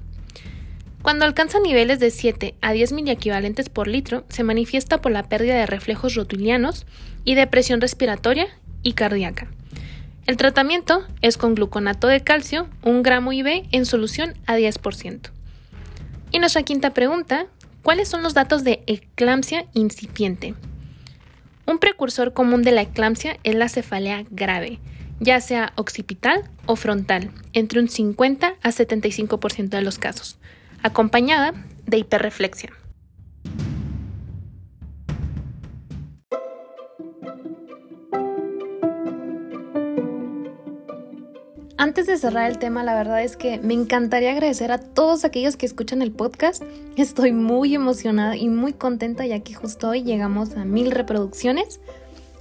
Cuando 1.02 1.26
alcanza 1.26 1.60
niveles 1.60 2.00
de 2.00 2.12
7 2.12 2.56
a 2.62 2.74
10 2.74 2.92
miliequivalentes 2.92 3.70
por 3.70 3.88
litro, 3.88 4.26
se 4.30 4.44
manifiesta 4.44 5.02
por 5.02 5.12
la 5.12 5.24
pérdida 5.24 5.56
de 5.56 5.66
reflejos 5.66 6.16
rotulianos 6.16 6.86
y 7.24 7.36
de 7.36 7.48
presión 7.48 7.82
respiratoria 7.82 8.48
y 8.84 8.94
cardíaca. 8.94 9.48
El 10.28 10.38
tratamiento 10.38 11.06
es 11.22 11.38
con 11.38 11.56
gluconato 11.56 12.08
de 12.08 12.22
calcio, 12.22 12.68
1 12.84 13.02
gramo 13.02 13.34
IV 13.34 13.68
en 13.72 13.86
solución 13.86 14.36
a 14.46 14.58
10%. 14.58 15.32
Y 16.32 16.40
nuestra 16.40 16.64
quinta 16.64 16.94
pregunta, 16.94 17.48
¿cuáles 17.90 18.08
son 18.08 18.22
los 18.22 18.36
datos 18.36 18.64
de 18.64 18.84
eclampsia 18.86 19.66
incipiente? 19.74 20.54
Un 21.66 21.80
precursor 21.80 22.34
común 22.34 22.62
de 22.62 22.72
la 22.72 22.84
eclampsia 22.84 23.40
es 23.44 23.56
la 23.56 23.68
cefalea 23.68 24.26
grave, 24.30 24.78
ya 25.20 25.42
sea 25.42 25.74
occipital 25.76 26.48
o 26.68 26.76
frontal, 26.76 27.32
entre 27.54 27.80
un 27.80 27.90
50 27.90 28.54
a 28.62 28.70
75% 28.70 29.70
de 29.70 29.82
los 29.82 29.98
casos, 29.98 30.38
acompañada 30.84 31.56
de 31.88 31.98
hiperreflexia. 31.98 32.70
Antes 41.80 42.08
de 42.08 42.18
cerrar 42.18 42.52
el 42.52 42.60
tema, 42.60 42.84
la 42.84 42.94
verdad 42.94 43.24
es 43.24 43.38
que 43.38 43.58
me 43.58 43.74
encantaría 43.74 44.34
agradecer 44.34 44.70
a 44.70 44.80
todos 44.80 45.24
aquellos 45.24 45.56
que 45.56 45.66
escuchan 45.66 46.02
el 46.02 46.12
podcast. 46.12 46.62
Estoy 46.98 47.32
muy 47.32 47.74
emocionada 47.74 48.36
y 48.36 48.50
muy 48.50 48.74
contenta 48.74 49.26
ya 49.26 49.40
que 49.40 49.54
justo 49.54 49.88
hoy 49.88 50.04
llegamos 50.04 50.58
a 50.58 50.66
mil 50.66 50.92
reproducciones. 50.92 51.80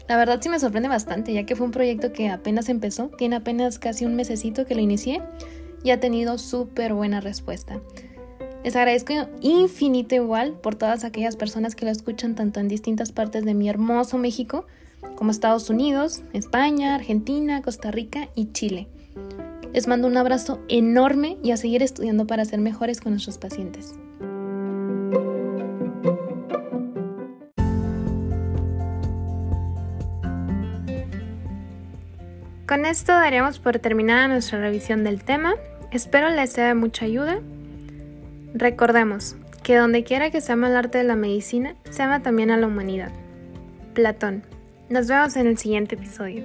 La 0.08 0.16
verdad 0.16 0.40
sí 0.42 0.48
me 0.48 0.58
sorprende 0.58 0.88
bastante 0.88 1.32
ya 1.32 1.46
que 1.46 1.54
fue 1.54 1.66
un 1.66 1.70
proyecto 1.70 2.12
que 2.12 2.30
apenas 2.30 2.68
empezó, 2.68 3.12
tiene 3.16 3.36
apenas 3.36 3.78
casi 3.78 4.04
un 4.06 4.16
mesecito 4.16 4.66
que 4.66 4.74
lo 4.74 4.80
inicié 4.80 5.22
y 5.84 5.90
ha 5.90 6.00
tenido 6.00 6.36
súper 6.36 6.92
buena 6.92 7.20
respuesta. 7.20 7.78
Les 8.64 8.74
agradezco 8.74 9.12
infinito 9.40 10.16
igual 10.16 10.54
por 10.54 10.74
todas 10.74 11.04
aquellas 11.04 11.36
personas 11.36 11.76
que 11.76 11.84
lo 11.84 11.92
escuchan 11.92 12.34
tanto 12.34 12.58
en 12.58 12.66
distintas 12.66 13.12
partes 13.12 13.44
de 13.44 13.54
mi 13.54 13.68
hermoso 13.68 14.18
México 14.18 14.66
como 15.14 15.30
Estados 15.30 15.70
Unidos, 15.70 16.22
España, 16.32 16.96
Argentina, 16.96 17.62
Costa 17.62 17.92
Rica 17.92 18.30
y 18.34 18.50
Chile. 18.50 18.88
Les 19.72 19.86
mando 19.86 20.08
un 20.08 20.16
abrazo 20.16 20.60
enorme 20.68 21.38
y 21.42 21.52
a 21.52 21.56
seguir 21.56 21.82
estudiando 21.82 22.26
para 22.26 22.44
ser 22.44 22.60
mejores 22.60 23.00
con 23.00 23.12
nuestros 23.12 23.38
pacientes. 23.38 23.94
Con 32.66 32.84
esto 32.84 33.12
daríamos 33.12 33.58
por 33.58 33.78
terminada 33.78 34.28
nuestra 34.28 34.60
revisión 34.60 35.02
del 35.02 35.24
tema. 35.24 35.54
Espero 35.90 36.28
les 36.28 36.52
sea 36.52 36.68
de 36.68 36.74
mucha 36.74 37.06
ayuda. 37.06 37.40
Recordemos 38.52 39.36
que 39.62 39.76
donde 39.76 40.04
quiera 40.04 40.30
que 40.30 40.42
se 40.42 40.52
ama 40.52 40.68
el 40.68 40.76
arte 40.76 40.98
de 40.98 41.04
la 41.04 41.16
medicina, 41.16 41.76
se 41.90 42.02
ama 42.02 42.22
también 42.22 42.50
a 42.50 42.58
la 42.58 42.66
humanidad. 42.66 43.10
Platón. 43.94 44.42
Nos 44.90 45.08
vemos 45.08 45.36
en 45.36 45.46
el 45.46 45.56
siguiente 45.56 45.94
episodio. 45.94 46.44